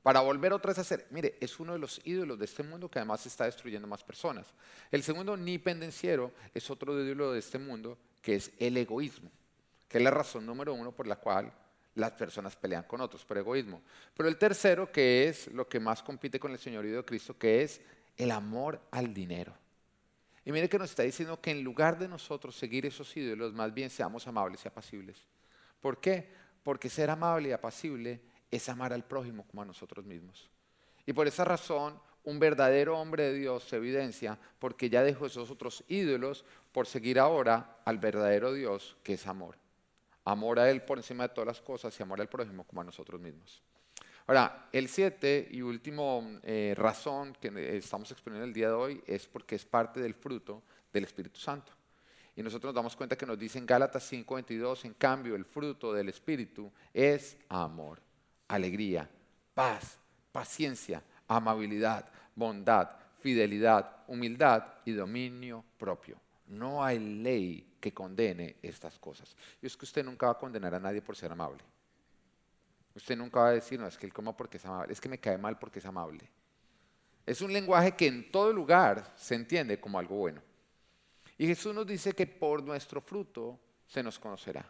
Para 0.04 0.20
volver 0.20 0.52
otra 0.52 0.72
vez 0.72 0.78
a 0.80 0.82
hacer, 0.82 1.08
mire, 1.12 1.38
es 1.40 1.62
uno 1.62 1.72
de 1.72 1.80
los 1.80 2.02
ídolos 2.04 2.38
de 2.38 2.44
este 2.44 2.62
mundo 2.62 2.92
que 2.92 3.00
además 3.00 3.26
está 3.26 3.46
destruyendo 3.46 3.88
más 3.88 4.04
personas. 4.04 4.48
El 4.92 5.02
segundo 5.02 5.38
ni 5.38 5.60
pendenciero 5.60 6.34
es 6.54 6.70
otro 6.70 7.02
ídolo 7.02 7.32
de 7.32 7.40
este 7.40 7.58
mundo 7.58 7.98
que 8.22 8.36
es 8.36 8.52
el 8.60 8.76
egoísmo, 8.76 9.32
que 9.88 10.00
es 10.00 10.04
la 10.04 10.12
razón 10.12 10.46
número 10.46 10.74
uno 10.74 10.92
por 10.92 11.08
la 11.08 11.16
cual 11.16 11.54
las 11.96 12.12
personas 12.12 12.58
pelean 12.58 12.84
con 12.84 13.00
otros, 13.00 13.24
por 13.24 13.38
egoísmo. 13.38 13.82
Pero 14.14 14.28
el 14.28 14.36
tercero, 14.36 14.92
que 14.92 15.30
es 15.30 15.48
lo 15.54 15.70
que 15.70 15.80
más 15.80 16.04
compite 16.04 16.38
con 16.38 16.52
el 16.52 16.60
señorío 16.60 16.98
de 16.98 17.06
Cristo, 17.06 17.38
que 17.38 17.64
es 17.64 17.80
el 18.18 18.30
amor 18.30 18.82
al 18.92 19.14
dinero. 19.14 19.54
Y 20.44 20.52
mire 20.52 20.70
que 20.70 20.80
nos 20.80 20.90
está 20.90 21.04
diciendo 21.04 21.40
que 21.40 21.52
en 21.52 21.64
lugar 21.64 22.00
de 22.00 22.08
nosotros 22.08 22.56
seguir 22.56 22.86
esos 22.86 23.16
ídolos, 23.16 23.54
más 23.54 23.74
bien 23.74 23.90
seamos 23.90 24.28
amables 24.28 24.64
y 24.66 24.68
apacibles. 24.68 25.28
¿Por 25.80 26.00
qué? 26.00 26.30
Porque 26.64 26.90
ser 26.90 27.10
amable 27.10 27.50
y 27.50 27.52
apacible 27.52 28.22
es 28.50 28.68
amar 28.70 28.94
al 28.94 29.06
prójimo 29.06 29.46
como 29.48 29.62
a 29.62 29.66
nosotros 29.66 30.06
mismos. 30.06 30.50
Y 31.06 31.14
por 31.14 31.28
esa 31.28 31.46
razón, 31.46 32.00
un 32.24 32.40
verdadero 32.40 33.00
hombre 33.00 33.24
de 33.24 33.34
Dios 33.34 33.64
se 33.64 33.78
evidencia 33.78 34.38
porque 34.60 34.90
ya 34.90 35.04
dejó 35.04 35.26
esos 35.26 35.50
otros 35.50 35.84
ídolos 35.88 36.46
por 36.72 36.86
seguir 36.86 37.20
ahora 37.20 37.78
al 37.86 37.98
verdadero 37.98 38.54
Dios 38.54 38.98
que 39.04 39.14
es 39.14 39.28
amor. 39.28 39.58
Amor 40.24 40.60
a 40.60 40.70
Él 40.70 40.84
por 40.84 40.98
encima 41.00 41.28
de 41.28 41.34
todas 41.34 41.48
las 41.48 41.62
cosas 41.62 42.00
y 42.00 42.04
amor 42.04 42.22
al 42.22 42.30
prójimo 42.30 42.64
como 42.64 42.82
a 42.82 42.84
nosotros 42.84 43.20
mismos. 43.20 43.62
Ahora, 44.28 44.70
el 44.72 44.88
siete 44.88 45.48
y 45.52 45.62
último 45.62 46.40
eh, 46.44 46.74
razón 46.78 47.36
que 47.40 47.78
estamos 47.78 48.12
exponiendo 48.12 48.46
el 48.46 48.54
día 48.54 48.68
de 48.68 48.74
hoy 48.74 49.04
es 49.08 49.28
porque 49.28 49.56
es 49.56 49.66
parte 49.66 50.00
del 50.00 50.14
fruto 50.14 50.64
del 50.94 51.04
Espíritu 51.04 51.40
Santo. 51.40 51.72
Y 52.36 52.44
nosotros 52.44 52.70
nos 52.70 52.76
damos 52.76 52.96
cuenta 52.96 53.18
que 53.18 53.26
nos 53.26 53.38
dice 53.38 53.60
en 53.60 53.66
Gálatas 53.66 54.10
5:22, 54.12 54.86
en 54.86 54.94
cambio, 54.94 55.36
el 55.36 55.46
fruto 55.46 55.94
del 55.94 56.10
Espíritu 56.10 56.72
es 56.94 57.38
amor, 57.50 58.00
alegría, 58.48 59.10
paz, 59.54 59.98
paciencia, 60.32 61.04
amabilidad, 61.28 62.10
bondad, 62.36 62.90
fidelidad, 63.20 64.04
humildad 64.08 64.66
y 64.86 64.92
dominio 64.92 65.66
propio. 65.78 66.18
No 66.48 66.84
hay 66.84 67.00
ley 67.00 67.76
que 67.80 67.94
condene 67.94 68.58
estas 68.62 68.98
cosas. 69.00 69.36
Y 69.62 69.66
es 69.66 69.76
que 69.76 69.86
usted 69.86 70.04
nunca 70.04 70.28
va 70.28 70.34
a 70.34 70.38
condenar 70.38 70.76
a 70.76 70.80
nadie 70.80 71.02
por 71.02 71.16
ser 71.16 71.32
amable. 71.32 71.60
Usted 72.96 73.18
nunca 73.18 73.40
va 73.40 73.48
a 73.50 73.54
decir, 73.54 73.80
no, 73.80 73.88
es 73.88 73.98
que 73.98 74.06
él 74.06 74.14
coma 74.14 74.36
porque 74.36 74.58
es 74.58 74.66
amable, 74.66 74.94
es 74.94 75.00
que 75.00 75.10
me 75.10 75.20
cae 75.20 75.38
mal 75.38 75.58
porque 75.58 75.80
es 75.80 75.86
amable. 75.86 76.30
Es 77.26 77.42
un 77.42 77.54
lenguaje 77.54 77.94
que 77.94 78.08
en 78.08 78.32
todo 78.32 78.52
lugar 78.52 79.14
se 79.16 79.36
entiende 79.36 79.80
como 79.80 80.00
algo 80.00 80.16
bueno. 80.16 80.42
Y 81.38 81.48
Jesús 81.48 81.74
nos 81.74 81.88
dice 81.88 82.14
que 82.14 82.28
por 82.28 82.64
nuestro 82.64 83.02
fruto 83.02 83.60
se 83.88 84.04
nos 84.04 84.20
conocerá. 84.20 84.70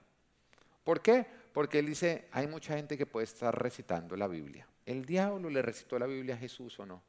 ¿Por 0.83 1.01
qué? 1.01 1.25
Porque 1.53 1.79
Él 1.79 1.87
dice, 1.87 2.27
hay 2.31 2.47
mucha 2.47 2.75
gente 2.75 2.97
que 2.97 3.05
puede 3.05 3.25
estar 3.25 3.57
recitando 3.61 4.15
la 4.15 4.27
Biblia. 4.27 4.67
¿El 4.85 5.05
diablo 5.05 5.49
le 5.49 5.61
recitó 5.61 5.99
la 5.99 6.05
Biblia 6.05 6.35
a 6.35 6.37
Jesús 6.37 6.79
o 6.79 6.85
no? 6.85 7.01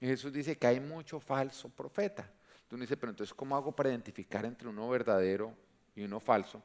Y 0.00 0.06
Jesús 0.06 0.32
dice 0.32 0.56
que 0.56 0.66
hay 0.66 0.80
mucho 0.80 1.20
falso 1.20 1.68
profeta. 1.68 2.30
Tú 2.68 2.76
dices, 2.76 2.96
pero 2.98 3.10
entonces, 3.10 3.32
¿cómo 3.34 3.56
hago 3.56 3.72
para 3.74 3.90
identificar 3.90 4.44
entre 4.44 4.68
uno 4.68 4.88
verdadero 4.88 5.54
y 5.94 6.02
uno 6.02 6.20
falso? 6.20 6.62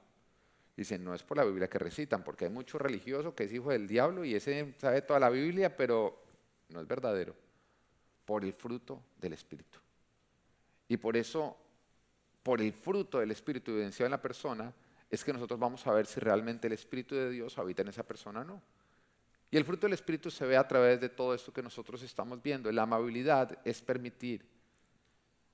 Dicen, 0.76 1.04
no 1.04 1.14
es 1.14 1.24
por 1.24 1.38
la 1.38 1.44
Biblia 1.44 1.70
que 1.70 1.80
recitan, 1.80 2.24
porque 2.24 2.46
hay 2.46 2.52
mucho 2.52 2.78
religioso 2.78 3.36
que 3.36 3.44
es 3.44 3.54
hijo 3.54 3.72
del 3.72 3.88
diablo 3.88 4.24
y 4.24 4.36
ese 4.36 4.74
sabe 4.78 5.02
toda 5.02 5.20
la 5.20 5.30
Biblia, 5.30 5.76
pero 5.76 6.24
no 6.70 6.82
es 6.82 6.88
verdadero. 6.88 7.36
Por 8.26 8.46
el 8.46 8.54
fruto 8.54 9.04
del 9.20 9.34
Espíritu. 9.34 9.80
Y 10.88 10.98
por 10.98 11.18
eso, 11.18 11.58
por 12.44 12.62
el 12.62 12.74
fruto 12.74 13.20
del 13.20 13.32
Espíritu 13.32 13.72
evidenciado 13.72 14.08
en 14.08 14.12
la 14.12 14.22
persona, 14.22 14.74
es 15.10 15.24
que 15.24 15.34
nosotros 15.34 15.60
vamos 15.60 15.86
a 15.88 15.92
ver 15.92 16.06
si 16.06 16.20
realmente 16.20 16.68
el 16.68 16.74
Espíritu 16.74 17.16
de 17.16 17.30
Dios 17.30 17.58
habita 17.58 17.82
en 17.82 17.90
esa 17.90 18.04
persona 18.04 18.42
o 18.42 18.44
no. 18.46 18.62
Y 19.52 19.58
el 19.58 19.66
fruto 19.66 19.86
del 19.86 19.94
Espíritu 19.94 20.32
se 20.32 20.46
ve 20.46 20.56
a 20.56 20.66
través 20.66 21.02
de 21.02 21.10
todo 21.10 21.36
esto 21.36 21.52
que 21.52 21.62
nosotros 21.62 22.02
estamos 22.04 22.42
viendo. 22.42 22.72
La 22.72 22.84
amabilidad 22.84 23.60
es 23.66 23.82
permitir 23.82 24.46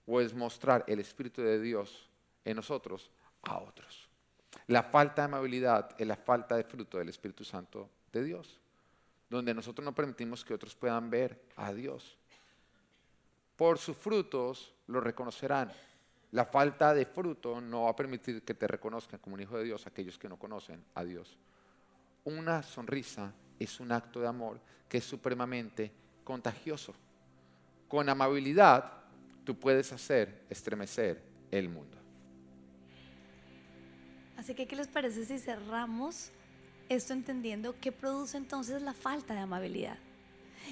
o 0.05 0.21
es 0.21 0.35
mostrar 0.35 0.85
el 0.87 0.99
Espíritu 0.99 1.41
de 1.41 1.59
Dios 1.59 2.07
en 2.45 2.55
nosotros 2.55 3.09
a 3.41 3.57
otros. 3.57 4.06
La 4.65 4.83
falta 4.83 5.21
de 5.21 5.25
amabilidad 5.25 5.95
es 5.97 6.07
la 6.07 6.15
falta 6.15 6.55
de 6.55 6.63
fruto 6.63 6.97
del 6.97 7.09
Espíritu 7.09 7.43
Santo 7.43 7.89
de 8.11 8.23
Dios, 8.23 8.59
donde 9.29 9.53
nosotros 9.53 9.85
no 9.85 9.93
permitimos 9.93 10.43
que 10.43 10.53
otros 10.53 10.75
puedan 10.75 11.09
ver 11.09 11.39
a 11.55 11.71
Dios. 11.71 12.17
Por 13.55 13.77
sus 13.77 13.95
frutos 13.95 14.73
lo 14.87 14.99
reconocerán. 14.99 15.71
La 16.31 16.45
falta 16.45 16.93
de 16.93 17.05
fruto 17.05 17.61
no 17.61 17.83
va 17.83 17.91
a 17.91 17.95
permitir 17.95 18.43
que 18.43 18.53
te 18.53 18.67
reconozcan 18.67 19.19
como 19.19 19.35
un 19.35 19.41
hijo 19.41 19.57
de 19.57 19.63
Dios 19.63 19.87
aquellos 19.87 20.17
que 20.17 20.27
no 20.27 20.37
conocen 20.37 20.83
a 20.95 21.03
Dios. 21.03 21.37
Una 22.25 22.61
sonrisa 22.61 23.33
es 23.57 23.79
un 23.79 23.91
acto 23.91 24.19
de 24.19 24.27
amor 24.27 24.59
que 24.89 24.97
es 24.97 25.03
supremamente 25.05 25.91
contagioso. 26.23 26.93
Con 27.87 28.09
amabilidad 28.09 28.91
tú 29.43 29.57
puedes 29.57 29.91
hacer 29.93 30.43
estremecer 30.49 31.23
el 31.51 31.69
mundo. 31.69 31.97
Así 34.37 34.53
que, 34.53 34.67
¿qué 34.67 34.75
les 34.75 34.87
parece 34.87 35.25
si 35.25 35.39
cerramos 35.39 36.29
esto 36.89 37.13
entendiendo 37.13 37.75
qué 37.81 37.91
produce 37.91 38.37
entonces 38.37 38.81
la 38.81 38.93
falta 38.93 39.33
de 39.33 39.41
amabilidad? 39.41 39.97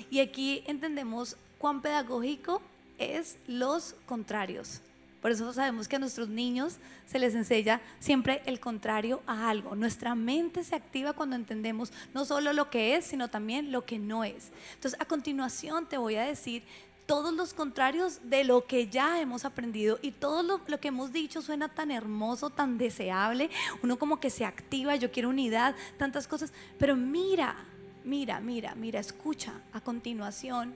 Y 0.10 0.20
aquí 0.20 0.64
entendemos 0.68 1.36
cuán 1.58 1.82
pedagógico 1.82 2.62
es 2.98 3.38
los 3.48 3.96
contrarios. 4.06 4.82
Por 5.22 5.32
eso 5.32 5.52
sabemos 5.54 5.88
que 5.88 5.96
a 5.96 6.00
nuestros 6.00 6.30
niños 6.30 6.78
se 7.08 7.18
les 7.18 7.34
enseña 7.34 7.82
siempre 8.00 8.44
el 8.46 8.60
contrario 8.60 9.24
a 9.26 9.50
algo. 9.50 9.76
Nuestra 9.76 10.14
mente 10.14 10.64
se 10.64 10.76
activa 10.76 11.14
cuando 11.14 11.36
entendemos 11.36 11.92
no 12.14 12.26
solo 12.26 12.54
lo 12.54 12.70
que 12.70 12.96
es, 12.96 13.06
sino 13.06 13.28
también 13.28 13.72
lo 13.72 13.86
que 13.86 13.98
no 13.98 14.24
es. 14.24 14.52
Entonces, 14.76 15.00
a 15.02 15.06
continuación 15.06 15.90
te 15.90 15.98
voy 15.98 16.18
a 16.18 16.26
decir 16.26 16.62
todos 17.06 17.34
los 17.34 17.54
contrarios 17.54 18.20
de 18.24 18.44
lo 18.44 18.66
que 18.66 18.88
ya 18.88 19.22
hemos 19.22 19.46
aprendido 19.46 20.00
y 20.02 20.12
todo 20.12 20.44
lo, 20.44 20.80
que 20.80 20.88
hemos 20.88 21.12
dicho 21.12 21.42
suena 21.42 21.70
tan 21.70 21.92
hermoso, 21.92 22.50
tan 22.50 22.78
deseable, 22.78 23.50
uno 23.84 23.98
como 23.98 24.20
que 24.20 24.30
se 24.30 24.46
activa, 24.46 24.96
yo 24.96 25.12
quiero 25.12 25.30
unidad, 25.30 25.76
tantas 25.98 26.28
cosas, 26.28 26.52
pero 26.80 26.96
mira, 26.96 27.56
mira, 28.04 28.40
mira, 28.40 28.74
mira, 28.76 29.00
escucha 29.00 29.54
a 29.72 29.82
continuación 29.82 30.74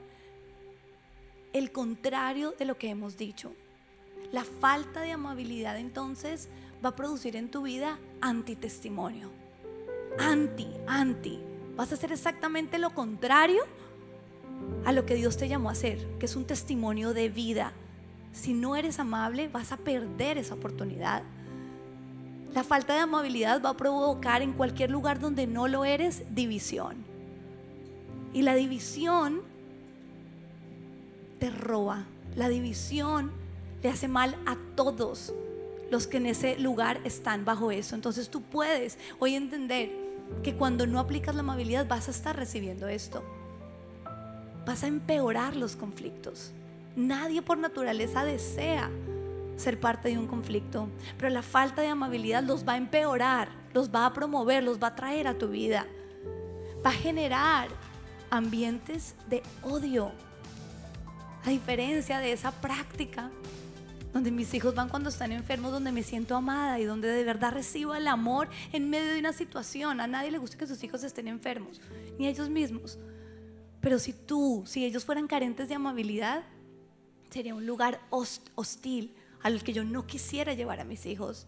el 1.54 1.72
contrario 1.72 2.54
de 2.58 2.66
lo 2.66 2.78
que 2.78 2.90
hemos 2.90 3.18
dicho. 3.18 3.54
La 4.32 4.44
falta 4.44 5.02
de 5.02 5.12
amabilidad 5.12 5.80
entonces 5.80 6.50
va 6.84 6.90
a 6.90 6.96
producir 6.96 7.36
en 7.36 7.50
tu 7.50 7.64
vida 7.64 7.98
antitestimonio. 8.22 9.32
Anti, 10.20 10.68
anti. 10.86 11.40
Vas 11.76 11.92
a 11.92 11.96
hacer 11.96 12.12
exactamente 12.12 12.78
lo 12.78 12.92
contrario 12.92 13.64
a 14.86 14.92
lo 14.92 15.06
que 15.06 15.16
Dios 15.16 15.38
te 15.38 15.48
llamó 15.48 15.70
a 15.70 15.74
hacer, 15.74 16.06
que 16.20 16.26
es 16.26 16.36
un 16.36 16.46
testimonio 16.46 17.14
de 17.14 17.30
vida. 17.30 17.74
Si 18.32 18.54
no 18.54 18.76
eres 18.76 19.00
amable, 19.00 19.48
vas 19.48 19.72
a 19.72 19.78
perder 19.78 20.38
esa 20.38 20.56
oportunidad. 20.56 21.24
La 22.54 22.64
falta 22.64 22.94
de 22.94 23.02
amabilidad 23.02 23.62
va 23.64 23.70
a 23.70 23.78
provocar 23.78 24.42
en 24.42 24.54
cualquier 24.54 24.90
lugar 24.90 25.20
donde 25.20 25.48
no 25.48 25.68
lo 25.68 25.86
eres 25.86 26.24
división. 26.34 26.98
Y 28.34 28.42
la 28.42 28.56
división 28.56 29.42
te 31.40 31.50
roba. 31.50 32.06
La 32.36 32.50
división 32.50 33.32
le 33.82 33.90
hace 33.90 34.08
mal 34.08 34.36
a 34.46 34.58
todos 34.76 35.34
los 35.90 36.08
que 36.08 36.18
en 36.18 36.28
ese 36.28 36.58
lugar 36.60 37.00
están 37.04 37.46
bajo 37.46 37.72
eso. 37.72 37.96
Entonces 37.96 38.30
tú 38.30 38.42
puedes 38.42 38.98
hoy 39.20 39.36
entender 39.36 39.92
que 40.44 40.56
cuando 40.56 40.86
no 40.86 41.00
aplicas 41.00 41.36
la 41.36 41.42
amabilidad 41.42 41.88
vas 41.88 42.08
a 42.08 42.12
estar 42.12 42.36
recibiendo 42.36 42.88
esto. 42.88 43.24
Vas 44.70 44.84
a 44.84 44.88
empeorar 44.88 45.56
los 45.56 45.76
conflictos. 45.76 46.52
Nadie 46.96 47.42
por 47.42 47.58
naturaleza 47.58 48.24
desea 48.24 48.92
ser 49.58 49.80
parte 49.80 50.10
de 50.10 50.20
un 50.20 50.28
conflicto, 50.28 50.90
pero 51.18 51.32
la 51.32 51.42
falta 51.42 51.82
de 51.82 51.88
amabilidad 51.88 52.44
los 52.44 52.68
va 52.68 52.74
a 52.74 52.78
empeorar, 52.78 53.50
los 53.74 53.90
va 53.90 54.06
a 54.06 54.14
promover, 54.14 54.64
los 54.64 54.78
va 54.78 54.90
a 54.90 54.96
traer 54.96 55.28
a 55.28 55.40
tu 55.40 55.48
vida. 55.48 55.88
Va 56.86 56.92
a 56.92 56.94
generar 56.94 57.70
ambientes 58.30 59.16
de 59.28 59.42
odio. 59.64 60.12
A 61.46 61.50
diferencia 61.50 62.20
de 62.20 62.32
esa 62.32 62.52
práctica 62.52 63.32
donde 64.14 64.30
mis 64.30 64.54
hijos 64.54 64.76
van 64.76 64.90
cuando 64.90 65.10
están 65.10 65.32
enfermos, 65.32 65.72
donde 65.72 65.92
me 65.92 66.04
siento 66.04 66.36
amada 66.36 66.80
y 66.80 66.84
donde 66.84 67.08
de 67.08 67.24
verdad 67.24 67.54
recibo 67.54 67.96
el 67.96 68.08
amor 68.08 68.50
en 68.72 68.88
medio 68.92 69.14
de 69.14 69.20
una 69.20 69.34
situación. 69.34 70.00
A 70.00 70.06
nadie 70.06 70.30
le 70.30 70.38
gusta 70.38 70.60
que 70.60 70.68
sus 70.68 70.84
hijos 70.84 71.04
estén 71.04 71.28
enfermos, 71.28 71.82
ni 72.20 72.28
a 72.28 72.30
ellos 72.30 72.52
mismos. 72.52 73.00
Pero 73.82 74.00
si 74.00 74.14
tú, 74.14 74.64
si 74.66 74.86
ellos 74.86 75.06
fueran 75.06 75.28
carentes 75.28 75.70
de 75.70 75.76
amabilidad, 75.76 76.44
sería 77.30 77.56
un 77.56 77.66
lugar 77.66 78.02
hostil 78.10 79.16
al 79.42 79.64
que 79.64 79.74
yo 79.74 79.84
no 79.84 80.06
quisiera 80.06 80.54
llevar 80.54 80.80
a 80.80 80.86
mis 80.86 81.06
hijos. 81.06 81.48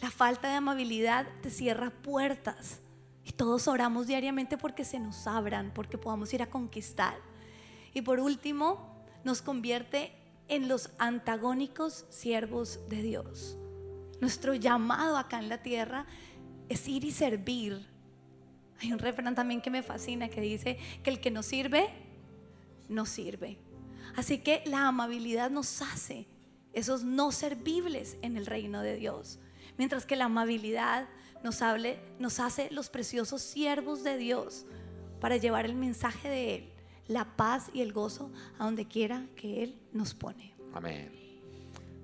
La 0.00 0.10
falta 0.10 0.48
de 0.48 0.54
amabilidad 0.54 1.26
te 1.42 1.50
cierra 1.50 1.90
puertas. 1.90 2.80
Y 3.24 3.32
todos 3.32 3.66
oramos 3.66 4.06
diariamente 4.06 4.56
porque 4.56 4.84
se 4.84 5.00
nos 5.00 5.26
abran, 5.26 5.72
porque 5.74 5.98
podamos 5.98 6.32
ir 6.32 6.42
a 6.42 6.50
conquistar. 6.50 7.16
Y 7.92 8.02
por 8.02 8.20
último, 8.20 9.04
nos 9.24 9.42
convierte 9.42 10.12
en 10.48 10.68
los 10.68 10.90
antagónicos 10.98 12.04
siervos 12.10 12.78
de 12.88 13.02
Dios. 13.02 13.56
Nuestro 14.20 14.54
llamado 14.54 15.16
acá 15.16 15.38
en 15.38 15.48
la 15.48 15.62
tierra 15.62 16.06
es 16.68 16.86
ir 16.86 17.04
y 17.04 17.10
servir. 17.10 17.86
Hay 18.80 18.92
un 18.92 18.98
refrán 18.98 19.34
también 19.34 19.60
que 19.60 19.70
me 19.70 19.82
fascina 19.82 20.28
que 20.28 20.40
dice 20.40 20.78
que 21.02 21.10
el 21.10 21.20
que 21.20 21.30
no 21.30 21.42
sirve, 21.42 21.88
no 22.88 23.06
sirve. 23.06 23.58
Así 24.16 24.38
que 24.38 24.62
la 24.66 24.88
amabilidad 24.88 25.50
nos 25.50 25.82
hace 25.82 26.26
esos 26.72 27.04
no 27.04 27.32
servibles 27.32 28.16
en 28.22 28.36
el 28.36 28.46
reino 28.46 28.82
de 28.82 28.96
Dios. 28.96 29.38
Mientras 29.78 30.04
que 30.04 30.16
la 30.16 30.26
amabilidad 30.26 31.08
nos, 31.42 31.60
nos 32.18 32.40
hace 32.40 32.68
los 32.70 32.90
preciosos 32.90 33.42
siervos 33.42 34.04
de 34.04 34.18
Dios 34.18 34.66
para 35.20 35.36
llevar 35.36 35.64
el 35.64 35.74
mensaje 35.74 36.28
de 36.28 36.54
Él 36.54 36.76
la 37.08 37.24
paz 37.24 37.70
y 37.72 37.80
el 37.80 37.92
gozo 37.92 38.30
a 38.58 38.64
donde 38.64 38.86
quiera 38.86 39.26
que 39.36 39.62
Él 39.62 39.78
nos 39.92 40.14
pone. 40.14 40.54
Amén. 40.72 41.12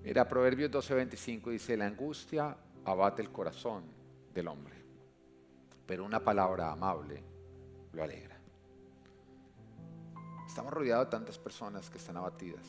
Mira, 0.04 0.28
Proverbios 0.28 0.70
12:25 0.70 1.50
dice, 1.50 1.76
la 1.76 1.86
angustia 1.86 2.56
abate 2.84 3.22
el 3.22 3.30
corazón 3.30 3.84
del 4.34 4.48
hombre, 4.48 4.74
pero 5.86 6.04
una 6.04 6.20
palabra 6.20 6.72
amable 6.72 7.22
lo 7.92 8.02
alegra. 8.02 8.38
Estamos 10.46 10.72
rodeados 10.72 11.06
de 11.06 11.10
tantas 11.10 11.38
personas 11.38 11.88
que 11.88 11.98
están 11.98 12.16
abatidas 12.16 12.66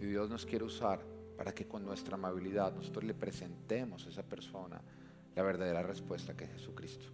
y 0.00 0.06
Dios 0.06 0.28
nos 0.28 0.44
quiere 0.44 0.64
usar 0.64 1.00
para 1.36 1.54
que 1.54 1.66
con 1.66 1.84
nuestra 1.84 2.14
amabilidad 2.14 2.74
nosotros 2.74 3.04
le 3.04 3.14
presentemos 3.14 4.06
a 4.06 4.08
esa 4.08 4.22
persona 4.22 4.80
la 5.34 5.42
verdadera 5.42 5.82
respuesta 5.82 6.36
que 6.36 6.44
es 6.44 6.52
Jesucristo. 6.52 7.06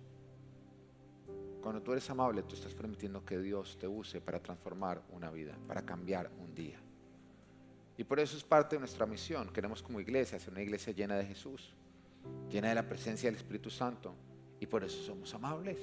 Cuando 1.60 1.82
tú 1.82 1.92
eres 1.92 2.08
amable, 2.08 2.42
tú 2.42 2.54
estás 2.54 2.74
permitiendo 2.74 3.24
que 3.24 3.38
Dios 3.38 3.76
te 3.78 3.86
use 3.86 4.20
para 4.20 4.40
transformar 4.40 5.02
una 5.10 5.30
vida, 5.30 5.56
para 5.66 5.84
cambiar 5.84 6.30
un 6.38 6.54
día. 6.54 6.78
Y 7.98 8.04
por 8.04 8.18
eso 8.18 8.36
es 8.36 8.44
parte 8.44 8.76
de 8.76 8.80
nuestra 8.80 9.04
misión. 9.04 9.52
Queremos 9.52 9.82
como 9.82 10.00
iglesia 10.00 10.38
ser 10.38 10.52
una 10.52 10.62
iglesia 10.62 10.94
llena 10.94 11.16
de 11.16 11.26
Jesús, 11.26 11.74
llena 12.48 12.70
de 12.70 12.74
la 12.74 12.88
presencia 12.88 13.28
del 13.28 13.36
Espíritu 13.36 13.68
Santo. 13.68 14.14
Y 14.60 14.66
por 14.66 14.84
eso 14.84 15.02
somos 15.02 15.34
amables. 15.34 15.78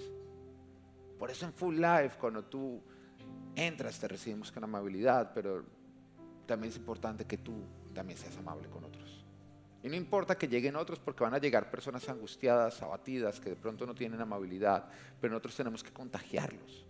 Por 1.18 1.32
eso 1.32 1.46
en 1.46 1.54
Full 1.54 1.76
Life, 1.76 2.18
cuando 2.20 2.46
tú 2.46 2.82
entras, 3.56 4.00
te 4.00 4.08
recibimos 4.08 4.52
con 4.52 4.64
amabilidad, 4.64 5.32
pero 5.34 5.66
también 6.46 6.72
es 6.72 6.78
importante 6.78 7.26
que 7.26 7.40
tú 7.40 7.64
también 7.94 8.18
seas 8.18 8.38
amable 8.38 8.70
con 8.70 8.84
otros. 8.84 9.26
Y 9.84 9.90
no 9.90 9.96
importa 9.96 10.38
que 10.38 10.48
lleguen 10.48 10.76
otros 10.76 11.00
porque 11.00 11.24
van 11.24 11.34
a 11.34 11.40
llegar 11.40 11.70
personas 11.72 12.08
angustiadas, 12.10 12.82
abatidas, 12.82 13.40
que 13.40 13.52
de 13.52 13.56
pronto 13.56 13.86
no 13.86 13.96
tienen 13.96 14.22
amabilidad, 14.22 14.90
pero 15.20 15.32
nosotros 15.32 15.56
tenemos 15.56 15.84
que 15.84 15.92
contagiarlos. 15.92 16.86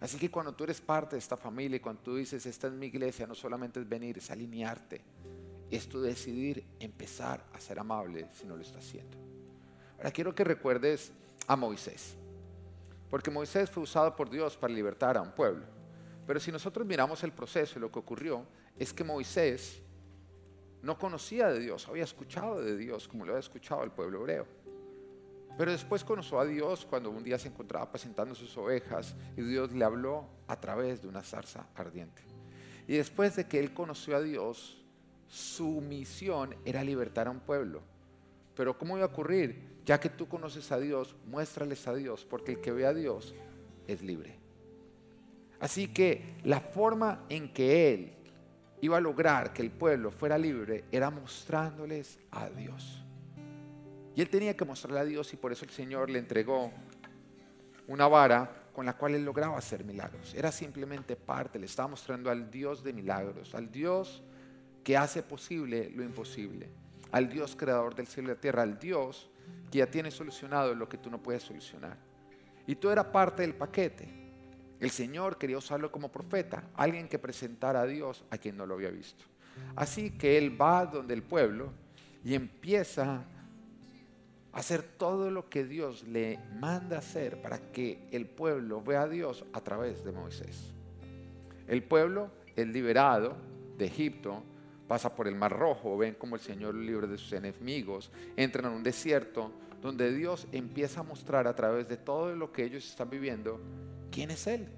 Así 0.00 0.18
que 0.18 0.30
cuando 0.30 0.54
tú 0.54 0.64
eres 0.64 0.80
parte 0.80 1.16
de 1.16 1.20
esta 1.20 1.36
familia 1.36 1.76
y 1.76 1.80
cuando 1.80 2.02
tú 2.02 2.16
dices, 2.16 2.44
esta 2.46 2.66
es 2.66 2.72
mi 2.74 2.86
iglesia, 2.86 3.26
no 3.26 3.34
solamente 3.34 3.80
es 3.80 3.88
venir, 3.88 4.18
es 4.18 4.30
alinearte. 4.30 5.00
Es 5.70 5.88
tu 5.88 6.00
decidir 6.02 6.64
empezar 6.78 7.44
a 7.52 7.60
ser 7.60 7.78
amable 7.78 8.28
si 8.32 8.46
no 8.46 8.56
lo 8.56 8.62
estás 8.62 8.84
haciendo. 8.84 9.23
Ahora 9.98 10.10
quiero 10.10 10.34
que 10.34 10.44
recuerdes 10.44 11.12
a 11.46 11.56
Moisés. 11.56 12.16
Porque 13.10 13.30
Moisés 13.30 13.70
fue 13.70 13.82
usado 13.82 14.14
por 14.16 14.30
Dios 14.30 14.56
para 14.56 14.72
libertar 14.72 15.16
a 15.16 15.22
un 15.22 15.32
pueblo. 15.32 15.64
Pero 16.26 16.40
si 16.40 16.50
nosotros 16.50 16.86
miramos 16.86 17.22
el 17.22 17.32
proceso 17.32 17.78
y 17.78 17.80
lo 17.80 17.92
que 17.92 17.98
ocurrió, 17.98 18.44
es 18.78 18.92
que 18.92 19.04
Moisés 19.04 19.80
no 20.82 20.98
conocía 20.98 21.48
de 21.48 21.60
Dios, 21.60 21.88
había 21.88 22.04
escuchado 22.04 22.60
de 22.60 22.76
Dios 22.76 23.08
como 23.08 23.24
lo 23.24 23.32
había 23.32 23.40
escuchado 23.40 23.84
el 23.84 23.90
pueblo 23.90 24.20
hebreo. 24.20 24.46
Pero 25.56 25.70
después 25.70 26.02
conoció 26.02 26.40
a 26.40 26.44
Dios 26.44 26.84
cuando 26.84 27.10
un 27.10 27.22
día 27.22 27.38
se 27.38 27.48
encontraba 27.48 27.90
presentando 27.90 28.34
sus 28.34 28.56
ovejas 28.56 29.14
y 29.36 29.42
Dios 29.42 29.72
le 29.72 29.84
habló 29.84 30.26
a 30.48 30.60
través 30.60 31.00
de 31.00 31.08
una 31.08 31.22
zarza 31.22 31.66
ardiente. 31.76 32.22
Y 32.88 32.96
después 32.96 33.36
de 33.36 33.46
que 33.46 33.60
él 33.60 33.72
conoció 33.72 34.16
a 34.16 34.20
Dios, 34.20 34.82
su 35.28 35.80
misión 35.80 36.54
era 36.64 36.82
libertar 36.82 37.28
a 37.28 37.30
un 37.30 37.40
pueblo. 37.40 37.80
Pero 38.56 38.76
¿cómo 38.76 38.96
iba 38.96 39.06
a 39.06 39.10
ocurrir? 39.10 39.73
Ya 39.84 40.00
que 40.00 40.08
tú 40.08 40.28
conoces 40.28 40.72
a 40.72 40.78
Dios, 40.78 41.14
muéstrales 41.26 41.86
a 41.86 41.94
Dios, 41.94 42.24
porque 42.24 42.52
el 42.52 42.60
que 42.60 42.72
ve 42.72 42.86
a 42.86 42.94
Dios 42.94 43.34
es 43.86 44.02
libre. 44.02 44.38
Así 45.60 45.88
que 45.88 46.36
la 46.44 46.60
forma 46.60 47.24
en 47.28 47.52
que 47.52 47.92
él 47.92 48.12
iba 48.80 48.96
a 48.96 49.00
lograr 49.00 49.52
que 49.52 49.62
el 49.62 49.70
pueblo 49.70 50.10
fuera 50.10 50.36
libre 50.36 50.84
era 50.92 51.10
mostrándoles 51.10 52.18
a 52.30 52.48
Dios. 52.50 53.02
Y 54.14 54.20
él 54.20 54.28
tenía 54.28 54.56
que 54.56 54.64
mostrarle 54.64 55.00
a 55.00 55.04
Dios 55.04 55.32
y 55.32 55.36
por 55.36 55.52
eso 55.52 55.64
el 55.64 55.70
Señor 55.70 56.10
le 56.10 56.18
entregó 56.18 56.70
una 57.88 58.06
vara 58.08 58.68
con 58.72 58.86
la 58.86 58.96
cual 58.96 59.14
él 59.14 59.24
lograba 59.24 59.56
hacer 59.56 59.84
milagros. 59.84 60.34
Era 60.34 60.52
simplemente 60.52 61.16
parte, 61.16 61.58
le 61.58 61.66
estaba 61.66 61.88
mostrando 61.88 62.30
al 62.30 62.50
Dios 62.50 62.82
de 62.82 62.92
milagros, 62.92 63.54
al 63.54 63.70
Dios 63.70 64.22
que 64.82 64.96
hace 64.96 65.22
posible 65.22 65.90
lo 65.90 66.02
imposible, 66.04 66.68
al 67.10 67.28
Dios 67.28 67.56
creador 67.56 67.94
del 67.94 68.06
cielo 68.06 68.30
y 68.30 68.34
la 68.34 68.40
tierra, 68.40 68.62
al 68.62 68.78
Dios 68.78 69.30
que 69.74 69.78
ya 69.78 69.90
tiene 69.90 70.12
solucionado 70.12 70.72
lo 70.72 70.88
que 70.88 70.98
tú 70.98 71.10
no 71.10 71.20
puedes 71.20 71.42
solucionar. 71.42 71.96
Y 72.64 72.76
tú 72.76 72.90
eras 72.90 73.06
parte 73.06 73.42
del 73.42 73.56
paquete. 73.56 74.08
El 74.78 74.88
Señor 74.90 75.36
quería 75.36 75.58
usarlo 75.58 75.90
como 75.90 76.12
profeta, 76.12 76.62
alguien 76.76 77.08
que 77.08 77.18
presentara 77.18 77.80
a 77.80 77.84
Dios 77.84 78.24
a 78.30 78.38
quien 78.38 78.56
no 78.56 78.66
lo 78.66 78.74
había 78.74 78.90
visto. 78.90 79.24
Así 79.74 80.12
que 80.12 80.38
él 80.38 80.60
va 80.60 80.86
donde 80.86 81.12
el 81.12 81.24
pueblo 81.24 81.72
y 82.24 82.36
empieza 82.36 83.24
a 84.52 84.58
hacer 84.58 84.84
todo 84.84 85.28
lo 85.32 85.48
que 85.48 85.64
Dios 85.64 86.04
le 86.04 86.38
manda 86.60 86.98
hacer 86.98 87.42
para 87.42 87.58
que 87.58 88.06
el 88.12 88.26
pueblo 88.26 88.80
vea 88.80 89.02
a 89.02 89.08
Dios 89.08 89.44
a 89.52 89.60
través 89.60 90.04
de 90.04 90.12
Moisés. 90.12 90.72
El 91.66 91.82
pueblo 91.82 92.30
es 92.54 92.68
liberado 92.68 93.36
de 93.76 93.86
Egipto, 93.86 94.44
pasa 94.86 95.14
por 95.14 95.26
el 95.28 95.34
Mar 95.34 95.52
Rojo, 95.52 95.96
ven 95.96 96.14
como 96.14 96.36
el 96.36 96.42
Señor 96.42 96.74
libre 96.74 97.06
de 97.06 97.18
sus 97.18 97.32
enemigos, 97.32 98.10
entran 98.36 98.66
en 98.66 98.72
un 98.72 98.82
desierto 98.82 99.52
donde 99.80 100.12
Dios 100.12 100.46
empieza 100.52 101.00
a 101.00 101.02
mostrar 101.02 101.46
a 101.46 101.54
través 101.54 101.88
de 101.88 101.96
todo 101.96 102.34
lo 102.34 102.52
que 102.52 102.64
ellos 102.64 102.88
están 102.88 103.10
viviendo 103.10 103.60
quién 104.10 104.30
es 104.30 104.46
Él, 104.46 104.68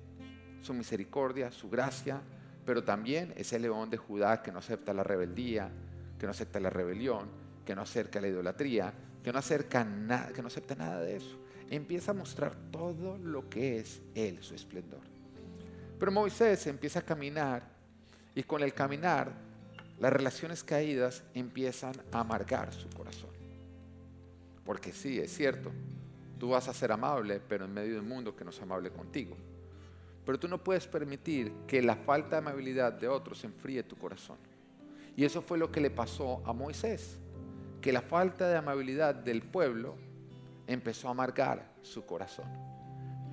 su 0.63 0.75
misericordia, 0.75 1.51
su 1.51 1.69
gracia, 1.69 2.21
pero 2.65 2.83
también 2.83 3.33
es 3.37 3.53
el 3.53 3.63
león 3.63 3.91
de 3.91 3.97
Judá 3.97 4.43
que 4.43 4.51
no 4.51 4.59
acepta 4.59 4.93
la 4.93 5.05
rebeldía, 5.05 5.71
que 6.19 6.27
no 6.27 6.33
acepta 6.33 6.59
la 6.59 6.71
rebelión, 6.71 7.29
que 7.65 7.75
no 7.75 7.83
acerca 7.83 8.21
la 8.21 8.29
idolatría, 8.29 8.93
que 9.23 9.33
no, 9.33 9.39
acerca 9.39 9.85
nada, 9.85 10.33
que 10.33 10.41
no 10.41 10.49
acepta 10.49 10.75
nada 10.75 11.01
de 11.01 11.17
eso. 11.17 11.37
Empieza 11.69 12.13
a 12.13 12.15
mostrar 12.15 12.55
todo 12.71 13.19
lo 13.19 13.49
que 13.49 13.79
es 13.79 14.01
Él, 14.15 14.39
su 14.41 14.55
esplendor. 14.55 15.01
Pero 15.99 16.13
Moisés 16.13 16.67
empieza 16.67 17.01
a 17.01 17.03
caminar 17.03 17.63
y 18.35 18.43
con 18.43 18.63
el 18.63 18.73
caminar 18.73 19.46
las 19.99 20.13
relaciones 20.13 20.63
caídas 20.63 21.25
empiezan 21.35 21.95
a 22.13 22.21
amargar 22.21 22.73
su 22.73 22.89
corazón. 22.91 23.31
Porque 24.65 24.93
sí, 24.93 25.19
es 25.19 25.35
cierto, 25.35 25.71
tú 26.39 26.51
vas 26.51 26.69
a 26.69 26.75
ser 26.75 26.93
amable, 26.93 27.41
pero 27.49 27.65
en 27.65 27.73
medio 27.73 27.95
de 27.95 28.01
un 28.01 28.09
mundo 28.09 28.35
que 28.35 28.45
no 28.45 28.51
es 28.51 28.61
amable 28.61 28.91
contigo. 28.91 29.37
Pero 30.25 30.39
tú 30.39 30.49
no 30.49 30.63
puedes 30.63 30.87
permitir 30.87 31.53
que 31.67 31.81
la 31.81 31.97
falta 31.97 32.31
de 32.31 32.39
amabilidad 32.39 32.93
de 32.93 33.09
otros 33.09 33.45
enfríe 33.45 33.83
tu 33.85 33.97
corazón. 33.97 34.37
Y 35.17 35.25
eso 35.25 35.41
fue 35.41 35.57
lo 35.57 35.71
que 35.71 35.81
le 35.81 35.91
pasó 35.91 36.43
a 36.45 36.53
Moisés, 36.53 37.17
que 37.81 37.93
la 37.93 38.03
falta 38.03 38.49
de 38.49 38.57
amabilidad 38.57 39.15
del 39.15 39.43
pueblo 39.43 39.97
empezó 40.67 41.09
a 41.09 41.13
amargar 41.13 41.71
su 41.83 42.05
corazón. 42.05 42.47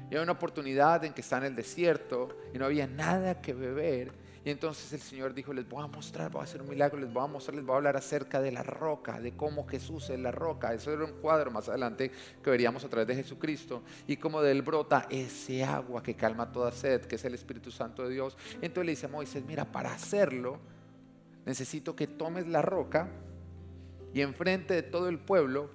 Y 0.09 0.15
hay 0.15 0.21
una 0.21 0.33
oportunidad 0.33 1.03
en 1.03 1.13
que 1.13 1.21
está 1.21 1.39
en 1.39 1.45
el 1.45 1.55
desierto 1.55 2.37
y 2.53 2.59
no 2.59 2.65
había 2.65 2.85
nada 2.85 3.41
que 3.41 3.53
beber. 3.53 4.13
Y 4.45 4.49
entonces 4.49 4.91
el 4.91 4.99
Señor 4.99 5.33
dijo, 5.33 5.53
les 5.53 5.67
voy 5.67 5.83
a 5.83 5.87
mostrar, 5.87 6.29
voy 6.29 6.41
a 6.41 6.43
hacer 6.43 6.61
un 6.61 6.69
milagro, 6.69 6.99
les 6.99 7.11
voy 7.11 7.23
a 7.23 7.27
mostrar, 7.27 7.55
les 7.55 7.65
voy 7.65 7.73
a 7.73 7.77
hablar 7.77 7.95
acerca 7.95 8.41
de 8.41 8.51
la 8.51 8.61
roca, 8.61 9.21
de 9.21 9.37
cómo 9.37 9.65
Jesús 9.65 10.09
es 10.09 10.19
la 10.19 10.31
roca. 10.31 10.73
Eso 10.73 10.91
era 10.91 11.05
un 11.05 11.13
cuadro 11.13 11.49
más 11.49 11.69
adelante 11.69 12.11
que 12.43 12.49
veríamos 12.49 12.83
a 12.83 12.89
través 12.89 13.07
de 13.07 13.15
Jesucristo. 13.15 13.83
Y 14.05 14.17
cómo 14.17 14.41
de 14.41 14.51
él 14.51 14.61
brota 14.61 15.07
ese 15.09 15.63
agua 15.63 16.03
que 16.03 16.15
calma 16.15 16.51
toda 16.51 16.71
sed, 16.71 17.05
que 17.05 17.15
es 17.15 17.23
el 17.23 17.35
Espíritu 17.35 17.71
Santo 17.71 18.03
de 18.03 18.13
Dios. 18.13 18.35
Entonces 18.55 18.85
le 18.85 18.91
dice 18.91 19.05
a 19.05 19.09
Moisés, 19.09 19.43
mira, 19.45 19.71
para 19.71 19.93
hacerlo 19.93 20.59
necesito 21.45 21.95
que 21.95 22.07
tomes 22.07 22.47
la 22.47 22.61
roca 22.61 23.09
y 24.13 24.21
enfrente 24.21 24.73
de 24.73 24.83
todo 24.83 25.09
el 25.09 25.19
pueblo 25.19 25.69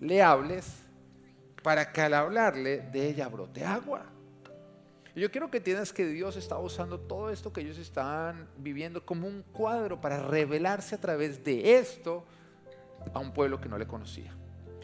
le 0.00 0.22
hables 0.22 0.82
para 1.62 1.92
que 1.92 2.02
al 2.02 2.14
hablarle 2.14 2.80
de 2.92 3.08
ella 3.08 3.28
brote 3.28 3.64
agua. 3.64 4.06
Yo 5.16 5.30
quiero 5.30 5.50
que 5.50 5.56
entiendas 5.56 5.94
que 5.94 6.04
Dios 6.04 6.36
está 6.36 6.58
usando 6.58 7.00
todo 7.00 7.30
esto 7.30 7.50
que 7.50 7.62
ellos 7.62 7.78
están 7.78 8.46
viviendo 8.58 9.04
como 9.06 9.26
un 9.26 9.42
cuadro 9.50 9.98
para 9.98 10.22
revelarse 10.22 10.94
a 10.94 11.00
través 11.00 11.42
de 11.42 11.78
esto 11.78 12.22
a 13.14 13.18
un 13.18 13.32
pueblo 13.32 13.58
que 13.58 13.66
no 13.66 13.78
le 13.78 13.86
conocía. 13.86 14.36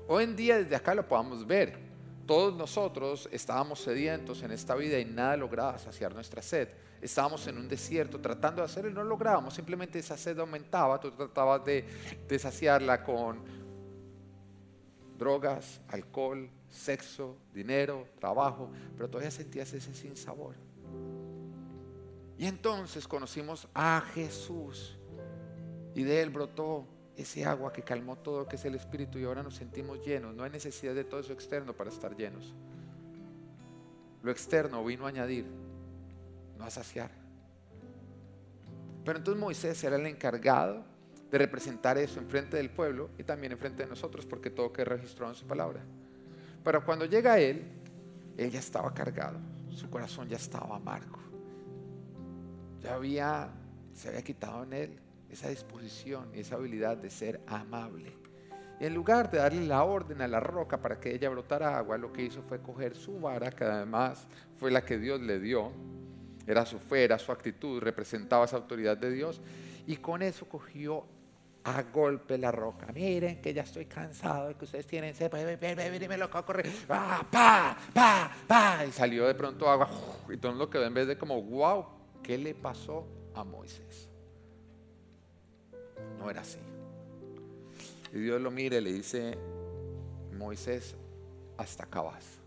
Hoy 0.08 0.24
en 0.24 0.34
día 0.34 0.56
desde 0.56 0.74
acá 0.74 0.94
lo 0.94 1.06
podamos 1.06 1.46
ver. 1.46 1.78
Todos 2.26 2.56
nosotros 2.56 3.28
estábamos 3.30 3.80
sedientos 3.80 4.42
en 4.42 4.52
esta 4.52 4.74
vida 4.74 4.98
y 4.98 5.04
nada 5.04 5.36
lograba 5.36 5.78
saciar 5.78 6.14
nuestra 6.14 6.40
sed. 6.40 6.68
Estábamos 7.02 7.46
en 7.46 7.58
un 7.58 7.68
desierto 7.68 8.18
tratando 8.18 8.62
de 8.62 8.66
hacerlo 8.66 8.90
y 8.90 8.94
no 8.94 9.04
lográbamos. 9.04 9.52
Simplemente 9.52 9.98
esa 9.98 10.16
sed 10.16 10.38
aumentaba. 10.38 10.98
Tú 10.98 11.10
tratabas 11.10 11.62
de, 11.62 11.86
de 12.26 12.38
saciarla 12.38 13.04
con 13.04 13.38
drogas, 15.18 15.82
alcohol, 15.88 16.48
sexo, 16.72 17.36
dinero, 17.52 18.08
trabajo, 18.18 18.70
pero 18.96 19.08
todavía 19.08 19.30
sentías 19.30 19.72
ese 19.72 19.94
sin 19.94 20.16
sabor. 20.16 20.56
Y 22.38 22.46
entonces 22.46 23.06
conocimos 23.06 23.68
a 23.74 24.00
Jesús 24.14 24.98
y 25.94 26.02
de 26.02 26.22
él 26.22 26.30
brotó 26.30 26.86
ese 27.16 27.44
agua 27.44 27.72
que 27.72 27.82
calmó 27.82 28.16
todo, 28.16 28.48
que 28.48 28.56
es 28.56 28.64
el 28.64 28.74
Espíritu, 28.74 29.18
y 29.18 29.24
ahora 29.24 29.42
nos 29.42 29.54
sentimos 29.54 30.04
llenos. 30.04 30.34
No 30.34 30.42
hay 30.42 30.50
necesidad 30.50 30.94
de 30.94 31.04
todo 31.04 31.20
eso 31.20 31.32
externo 31.32 31.74
para 31.74 31.90
estar 31.90 32.16
llenos. 32.16 32.54
Lo 34.22 34.30
externo 34.30 34.84
vino 34.84 35.04
a 35.04 35.10
añadir, 35.10 35.46
no 36.58 36.64
a 36.64 36.70
saciar. 36.70 37.10
Pero 39.04 39.18
entonces 39.18 39.40
Moisés 39.40 39.84
era 39.84 39.96
el 39.96 40.06
encargado 40.06 40.84
de 41.30 41.38
representar 41.38 41.98
eso 41.98 42.18
en 42.18 42.28
frente 42.28 42.56
del 42.56 42.70
pueblo 42.70 43.10
y 43.18 43.24
también 43.24 43.52
en 43.52 43.58
frente 43.58 43.82
de 43.82 43.88
nosotros, 43.88 44.24
porque 44.26 44.50
todo 44.50 44.72
queda 44.72 44.86
registrado 44.86 45.32
en 45.32 45.38
su 45.38 45.46
palabra. 45.46 45.82
Pero 46.64 46.84
cuando 46.84 47.06
llega 47.06 47.38
él, 47.38 47.64
él 48.36 48.50
ya 48.50 48.60
estaba 48.60 48.92
cargado, 48.94 49.38
su 49.70 49.88
corazón 49.90 50.28
ya 50.28 50.36
estaba 50.36 50.76
amargo. 50.76 51.18
Ya 52.80 52.94
había, 52.94 53.50
se 53.92 54.08
había 54.08 54.22
quitado 54.22 54.64
en 54.64 54.72
él 54.72 54.98
esa 55.30 55.48
disposición 55.48 56.30
y 56.34 56.40
esa 56.40 56.56
habilidad 56.56 56.96
de 56.96 57.10
ser 57.10 57.40
amable. 57.46 58.16
Y 58.80 58.86
en 58.86 58.94
lugar 58.94 59.30
de 59.30 59.38
darle 59.38 59.66
la 59.66 59.84
orden 59.84 60.20
a 60.20 60.28
la 60.28 60.40
roca 60.40 60.80
para 60.80 60.98
que 60.98 61.14
ella 61.14 61.30
brotara 61.30 61.78
agua, 61.78 61.96
lo 61.96 62.12
que 62.12 62.24
hizo 62.24 62.42
fue 62.42 62.60
coger 62.60 62.94
su 62.94 63.20
vara, 63.20 63.50
que 63.50 63.64
además 63.64 64.26
fue 64.56 64.70
la 64.70 64.84
que 64.84 64.98
Dios 64.98 65.20
le 65.20 65.38
dio, 65.38 65.72
era 66.46 66.66
su 66.66 66.78
fe, 66.78 67.04
era 67.04 67.18
su 67.18 67.32
actitud, 67.32 67.80
representaba 67.80 68.44
esa 68.44 68.56
autoridad 68.56 68.96
de 68.96 69.10
Dios, 69.10 69.40
y 69.86 69.96
con 69.96 70.22
eso 70.22 70.48
cogió 70.48 71.04
a 71.64 71.82
golpe 71.82 72.38
la 72.38 72.50
roca. 72.50 72.86
Miren 72.92 73.40
que 73.40 73.54
ya 73.54 73.62
estoy 73.62 73.86
cansado 73.86 74.48
de 74.48 74.54
que 74.54 74.64
ustedes 74.64 74.86
tienen 74.86 75.14
sed. 75.14 75.30
me 75.32 76.16
lo 76.16 76.30
corre. 76.30 76.70
¡Ah, 76.88 77.24
pa, 77.30 77.76
pa, 77.94 78.32
pa! 78.46 78.84
Y 78.86 78.92
salió 78.92 79.26
de 79.26 79.34
pronto 79.34 79.68
agua. 79.70 79.88
Y 80.28 80.36
todo 80.36 80.52
lo 80.52 80.68
quedó 80.68 80.84
en 80.84 80.94
vez 80.94 81.06
de 81.06 81.16
como, 81.16 81.40
wow, 81.40 81.86
¿qué 82.22 82.36
le 82.38 82.54
pasó 82.54 83.06
a 83.34 83.44
Moisés? 83.44 84.08
No 86.18 86.30
era 86.30 86.40
así. 86.40 86.58
Y 88.12 88.18
Dios 88.18 88.40
lo 88.40 88.50
mire 88.50 88.78
y 88.78 88.80
le 88.80 88.92
dice, 88.92 89.38
Moisés, 90.32 90.94
hasta 91.56 91.84
acá 91.84 92.02
vas. 92.02 92.38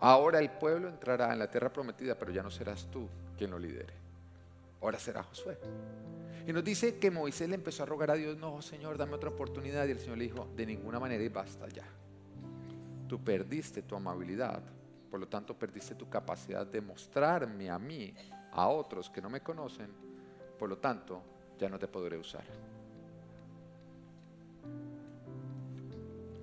Ahora 0.00 0.38
el 0.38 0.50
pueblo 0.50 0.88
entrará 0.88 1.32
en 1.32 1.38
la 1.38 1.50
tierra 1.50 1.72
prometida, 1.72 2.16
pero 2.16 2.30
ya 2.30 2.42
no 2.42 2.50
serás 2.50 2.88
tú 2.90 3.08
quien 3.36 3.50
lo 3.50 3.58
lidere. 3.58 3.97
Ahora 4.80 4.98
será 4.98 5.22
Josué. 5.22 5.58
Y 6.46 6.52
nos 6.52 6.64
dice 6.64 6.98
que 6.98 7.10
Moisés 7.10 7.48
le 7.48 7.56
empezó 7.56 7.82
a 7.82 7.86
rogar 7.86 8.10
a 8.10 8.14
Dios, 8.14 8.38
no, 8.38 8.62
Señor, 8.62 8.96
dame 8.96 9.14
otra 9.14 9.28
oportunidad. 9.28 9.86
Y 9.86 9.90
el 9.90 9.98
Señor 9.98 10.18
le 10.18 10.24
dijo, 10.24 10.48
de 10.56 10.64
ninguna 10.64 10.98
manera 10.98 11.22
y 11.22 11.28
basta 11.28 11.68
ya. 11.68 11.84
Tú 13.06 13.22
perdiste 13.22 13.82
tu 13.82 13.96
amabilidad, 13.96 14.62
por 15.10 15.20
lo 15.20 15.28
tanto 15.28 15.58
perdiste 15.58 15.94
tu 15.94 16.08
capacidad 16.08 16.66
de 16.66 16.80
mostrarme 16.80 17.70
a 17.70 17.78
mí, 17.78 18.14
a 18.52 18.68
otros 18.68 19.10
que 19.10 19.20
no 19.20 19.28
me 19.28 19.40
conocen, 19.40 19.88
por 20.58 20.68
lo 20.68 20.78
tanto 20.78 21.22
ya 21.58 21.68
no 21.68 21.78
te 21.78 21.88
podré 21.88 22.16
usar. 22.16 22.44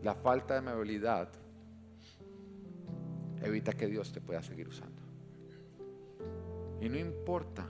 La 0.03 0.13
falta 0.13 0.53
de 0.53 0.59
amabilidad 0.59 1.29
evita 3.41 3.73
que 3.73 3.87
Dios 3.87 4.11
te 4.11 4.21
pueda 4.21 4.43
seguir 4.43 4.67
usando. 4.67 5.01
Y 6.81 6.89
no 6.89 6.97
importa 6.97 7.67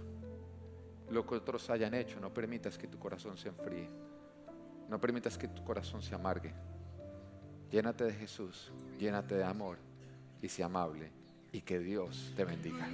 lo 1.10 1.26
que 1.26 1.36
otros 1.36 1.70
hayan 1.70 1.94
hecho, 1.94 2.20
no 2.20 2.34
permitas 2.34 2.78
que 2.78 2.88
tu 2.88 2.98
corazón 2.98 3.38
se 3.38 3.50
enfríe. 3.50 3.90
No 4.90 5.00
permitas 5.00 5.38
que 5.38 5.48
tu 5.48 5.64
corazón 5.64 6.02
se 6.02 6.14
amargue. 6.14 6.54
Llénate 7.72 8.04
de 8.04 8.14
Jesús, 8.14 8.72
llénate 9.00 9.36
de 9.36 9.44
amor 9.44 9.78
y 10.42 10.50
sea 10.50 10.68
amable 10.68 11.12
y 11.52 11.62
que 11.62 11.80
Dios 11.80 12.34
te 12.36 12.46
bendiga. 12.46 12.88